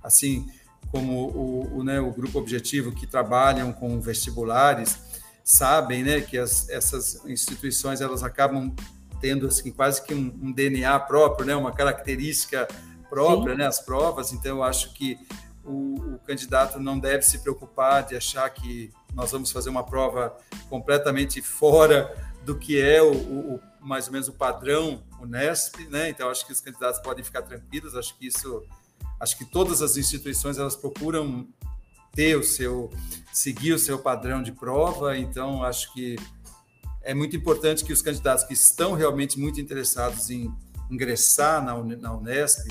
assim 0.00 0.48
como 0.90 1.28
o, 1.28 1.78
o, 1.78 1.84
né, 1.84 2.00
o 2.00 2.10
grupo 2.10 2.38
objetivo 2.38 2.92
que 2.92 3.06
trabalham 3.06 3.72
com 3.72 4.00
vestibulares 4.00 4.98
sabem 5.44 6.02
né, 6.02 6.20
que 6.20 6.36
as, 6.36 6.68
essas 6.68 7.24
instituições 7.26 8.00
elas 8.00 8.22
acabam 8.22 8.74
tendo 9.20 9.46
assim, 9.46 9.70
quase 9.70 10.02
que 10.04 10.14
um, 10.14 10.32
um 10.42 10.52
DNA 10.52 10.98
próprio, 11.00 11.46
né, 11.46 11.56
uma 11.56 11.72
característica 11.72 12.68
própria, 13.08 13.54
né, 13.54 13.66
as 13.66 13.80
provas. 13.80 14.32
Então, 14.32 14.58
eu 14.58 14.62
acho 14.62 14.92
que 14.92 15.18
o, 15.64 16.14
o, 16.14 16.18
candidato 16.20 16.78
não 16.78 16.98
deve 16.98 17.22
se 17.22 17.38
preocupar 17.38 18.04
de 18.04 18.16
achar 18.16 18.48
que 18.50 18.92
nós 19.14 19.32
vamos 19.32 19.50
fazer 19.50 19.70
uma 19.70 19.82
prova 19.82 20.36
completamente 20.68 21.42
fora 21.42 22.14
do 22.44 22.56
que 22.56 22.80
é 22.80 23.02
o, 23.02 23.12
o 23.12 23.60
mais 23.80 24.06
ou 24.06 24.12
menos 24.12 24.28
o 24.28 24.32
padrão 24.32 25.02
Unesp, 25.20 25.76
né? 25.88 26.08
Então, 26.08 26.30
acho 26.30 26.46
que 26.46 26.52
os 26.52 26.60
candidatos 26.60 27.00
podem 27.00 27.24
ficar 27.24 27.42
tranquilos. 27.42 27.94
Acho 27.94 28.16
que 28.16 28.26
isso 28.26 28.64
acho 29.20 29.36
que 29.36 29.44
todas 29.44 29.82
as 29.82 29.96
instituições 29.96 30.58
elas 30.58 30.76
procuram 30.76 31.46
ter 32.12 32.36
o 32.36 32.42
seu 32.42 32.90
seguir 33.32 33.72
o 33.72 33.78
seu 33.78 33.98
padrão 33.98 34.42
de 34.42 34.52
prova, 34.52 35.16
então 35.16 35.62
acho 35.62 35.92
que 35.92 36.16
é 37.02 37.14
muito 37.14 37.36
importante 37.36 37.84
que 37.84 37.92
os 37.92 38.02
candidatos 38.02 38.44
que 38.44 38.54
estão 38.54 38.94
realmente 38.94 39.38
muito 39.38 39.60
interessados 39.60 40.30
em 40.30 40.52
ingressar 40.90 41.64
na, 41.64 41.74
Unesp 41.74 42.68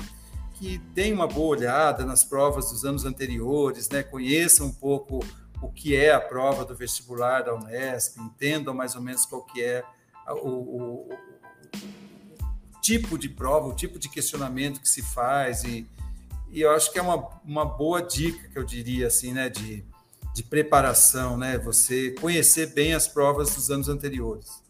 que 0.54 0.78
tenham 0.94 1.16
uma 1.16 1.26
boa 1.26 1.56
olhada 1.56 2.04
nas 2.04 2.24
provas 2.24 2.70
dos 2.70 2.84
anos 2.84 3.04
anteriores, 3.04 3.88
né? 3.88 4.02
conheçam 4.02 4.66
um 4.66 4.72
pouco 4.72 5.24
o 5.62 5.68
que 5.68 5.94
é 5.94 6.12
a 6.12 6.20
prova 6.20 6.64
do 6.64 6.74
vestibular 6.74 7.42
da 7.42 7.54
Unesp, 7.54 8.18
entendam 8.18 8.74
mais 8.74 8.94
ou 8.94 9.02
menos 9.02 9.24
qual 9.24 9.44
que 9.44 9.62
é 9.62 9.84
o, 10.28 10.48
o, 10.48 11.12
o 11.12 11.18
tipo 12.82 13.16
de 13.16 13.28
prova, 13.28 13.68
o 13.68 13.74
tipo 13.74 13.98
de 13.98 14.08
questionamento 14.08 14.80
que 14.80 14.88
se 14.88 15.02
faz 15.02 15.62
e, 15.64 15.88
e 16.50 16.60
eu 16.62 16.70
acho 16.70 16.92
que 16.92 16.98
é 16.98 17.02
uma, 17.02 17.28
uma 17.44 17.64
boa 17.64 18.02
dica 18.02 18.48
que 18.48 18.58
eu 18.58 18.64
diria 18.64 19.06
assim, 19.06 19.32
né, 19.32 19.48
de, 19.48 19.84
de 20.34 20.42
preparação, 20.42 21.36
né, 21.36 21.58
você 21.58 22.12
conhecer 22.12 22.72
bem 22.74 22.94
as 22.94 23.06
provas 23.06 23.54
dos 23.54 23.70
anos 23.70 23.88
anteriores. 23.88 24.62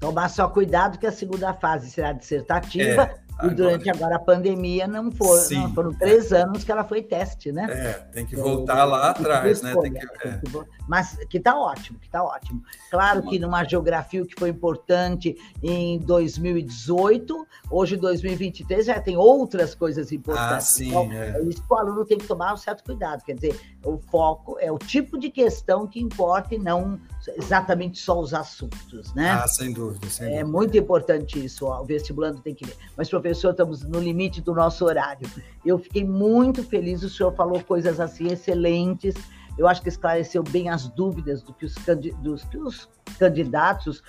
Tomar 0.00 0.28
só 0.28 0.48
cuidado 0.48 0.98
que 0.98 1.06
a 1.06 1.12
segunda 1.12 1.54
fase 1.54 1.88
será 1.90 2.12
dissertativa 2.12 3.02
é. 3.02 3.21
E 3.42 3.50
durante 3.50 3.90
agora 3.90 4.16
a 4.16 4.18
pandemia 4.18 4.86
não, 4.86 5.10
for, 5.10 5.38
não 5.50 5.74
foram 5.74 5.92
três 5.92 6.32
anos 6.32 6.64
que 6.64 6.70
ela 6.70 6.84
foi 6.84 7.02
teste, 7.02 7.50
né? 7.50 7.66
É, 7.70 7.92
tem 8.12 8.26
que 8.26 8.36
voltar 8.36 8.84
lá 8.84 9.10
atrás, 9.10 9.62
né? 9.62 9.74
Que, 9.74 10.28
é. 10.28 10.40
Mas 10.86 11.16
que 11.28 11.38
está 11.38 11.58
ótimo, 11.58 11.98
que 11.98 12.06
está 12.06 12.22
ótimo. 12.22 12.62
Claro 12.90 13.22
que 13.22 13.38
numa 13.38 13.64
geografia 13.64 14.24
que 14.24 14.34
foi 14.38 14.50
importante 14.50 15.36
em 15.62 15.98
2018, 15.98 17.46
hoje 17.70 17.96
2023 17.96 18.86
já 18.86 19.00
tem 19.00 19.16
outras 19.16 19.74
coisas 19.74 20.12
importantes. 20.12 20.52
Ah, 20.52 20.60
sim, 20.60 20.88
então, 20.88 21.10
é. 21.12 21.42
isso 21.42 21.62
o 21.68 21.74
aluno 21.74 22.04
tem 22.04 22.18
que 22.18 22.26
tomar 22.26 22.52
um 22.54 22.56
certo 22.56 22.84
cuidado. 22.84 23.22
Quer 23.24 23.34
dizer, 23.34 23.58
o 23.84 23.98
foco 23.98 24.56
é 24.60 24.70
o 24.70 24.78
tipo 24.78 25.18
de 25.18 25.30
questão 25.30 25.86
que 25.86 26.00
importa 26.00 26.54
e 26.54 26.58
não 26.58 27.00
exatamente 27.36 27.98
só 27.98 28.20
os 28.20 28.34
assuntos, 28.34 29.14
né? 29.14 29.30
Ah, 29.30 29.46
sem 29.46 29.72
dúvida, 29.72 30.08
sem 30.08 30.26
é 30.26 30.28
dúvida. 30.28 30.40
É 30.40 30.44
muito 30.44 30.76
importante 30.76 31.44
isso, 31.44 31.66
ó, 31.66 31.80
o 31.80 31.84
vestibulando 31.84 32.40
tem 32.40 32.54
que 32.54 32.64
ver. 32.66 32.76
Mas, 32.96 33.08
professor, 33.08 33.50
estamos 33.50 33.82
no 33.82 34.00
limite 34.00 34.40
do 34.40 34.54
nosso 34.54 34.84
horário. 34.84 35.28
Eu 35.64 35.78
fiquei 35.78 36.04
muito 36.04 36.62
feliz, 36.62 37.02
o 37.02 37.10
senhor 37.10 37.34
falou 37.34 37.62
coisas 37.62 38.00
assim 38.00 38.28
excelentes. 38.28 39.14
Eu 39.58 39.68
acho 39.68 39.82
que 39.82 39.88
esclareceu 39.88 40.42
bem 40.42 40.68
as 40.68 40.88
dúvidas 40.88 41.42
do 41.42 41.52
que 41.52 41.66
os, 41.66 41.74
dos 42.22 42.44
que 42.44 42.58
os 42.58 42.88
candidatos, 43.18 44.02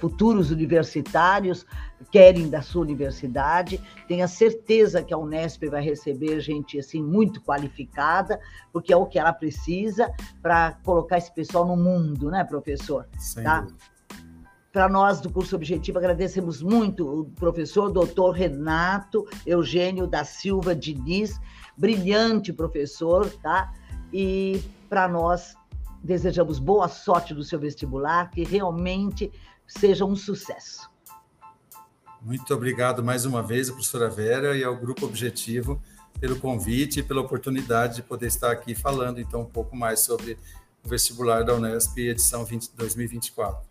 futuros 0.00 0.50
universitários, 0.50 1.64
querem 2.10 2.48
da 2.48 2.60
sua 2.60 2.82
universidade. 2.82 3.80
Tenha 4.08 4.26
certeza 4.26 5.02
que 5.02 5.14
a 5.14 5.18
Unesp 5.18 5.62
vai 5.68 5.82
receber 5.82 6.40
gente 6.40 6.78
assim 6.78 7.02
muito 7.02 7.40
qualificada, 7.40 8.40
porque 8.72 8.92
é 8.92 8.96
o 8.96 9.06
que 9.06 9.18
ela 9.18 9.32
precisa 9.32 10.12
para 10.42 10.72
colocar 10.84 11.18
esse 11.18 11.32
pessoal 11.32 11.66
no 11.66 11.76
mundo, 11.76 12.30
né, 12.30 12.42
professor? 12.44 13.06
Sem 13.18 13.44
tá? 13.44 13.66
Para 14.72 14.88
nós 14.88 15.20
do 15.20 15.30
curso 15.30 15.56
Objetivo, 15.56 15.98
agradecemos 15.98 16.62
muito 16.62 17.22
o 17.22 17.24
professor 17.24 17.90
doutor 17.90 18.30
Renato 18.30 19.26
Eugênio 19.44 20.06
da 20.06 20.24
Silva 20.24 20.76
Diniz, 20.76 21.40
brilhante 21.76 22.52
professor, 22.52 23.28
tá? 23.42 23.72
E 24.12 24.62
para 24.90 25.06
nós 25.06 25.54
desejamos 26.02 26.58
boa 26.58 26.88
sorte 26.88 27.32
no 27.32 27.44
seu 27.44 27.60
vestibular, 27.60 28.28
que 28.28 28.42
realmente 28.42 29.30
seja 29.64 30.04
um 30.04 30.16
sucesso. 30.16 30.90
Muito 32.20 32.52
obrigado 32.52 33.02
mais 33.02 33.24
uma 33.24 33.40
vez, 33.40 33.70
professora 33.70 34.10
Vera, 34.10 34.56
e 34.56 34.64
ao 34.64 34.76
Grupo 34.76 35.06
Objetivo 35.06 35.80
pelo 36.18 36.38
convite 36.38 37.00
e 37.00 37.02
pela 37.02 37.20
oportunidade 37.20 37.96
de 37.96 38.02
poder 38.02 38.26
estar 38.26 38.50
aqui 38.50 38.74
falando 38.74 39.20
então 39.20 39.42
um 39.42 39.46
pouco 39.46 39.76
mais 39.76 40.00
sobre 40.00 40.36
o 40.84 40.88
vestibular 40.88 41.44
da 41.44 41.54
Unesp 41.54 41.96
edição 41.96 42.44
20, 42.44 42.72
2024. 42.74 43.66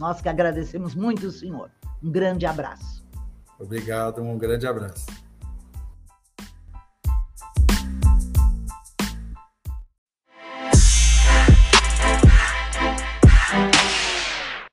Nós 0.00 0.20
que 0.20 0.28
agradecemos 0.28 0.94
muito, 0.94 1.30
senhor. 1.30 1.70
Um 2.02 2.10
grande 2.10 2.44
abraço. 2.44 3.06
Obrigado, 3.58 4.20
um 4.20 4.36
grande 4.36 4.66
abraço. 4.66 5.06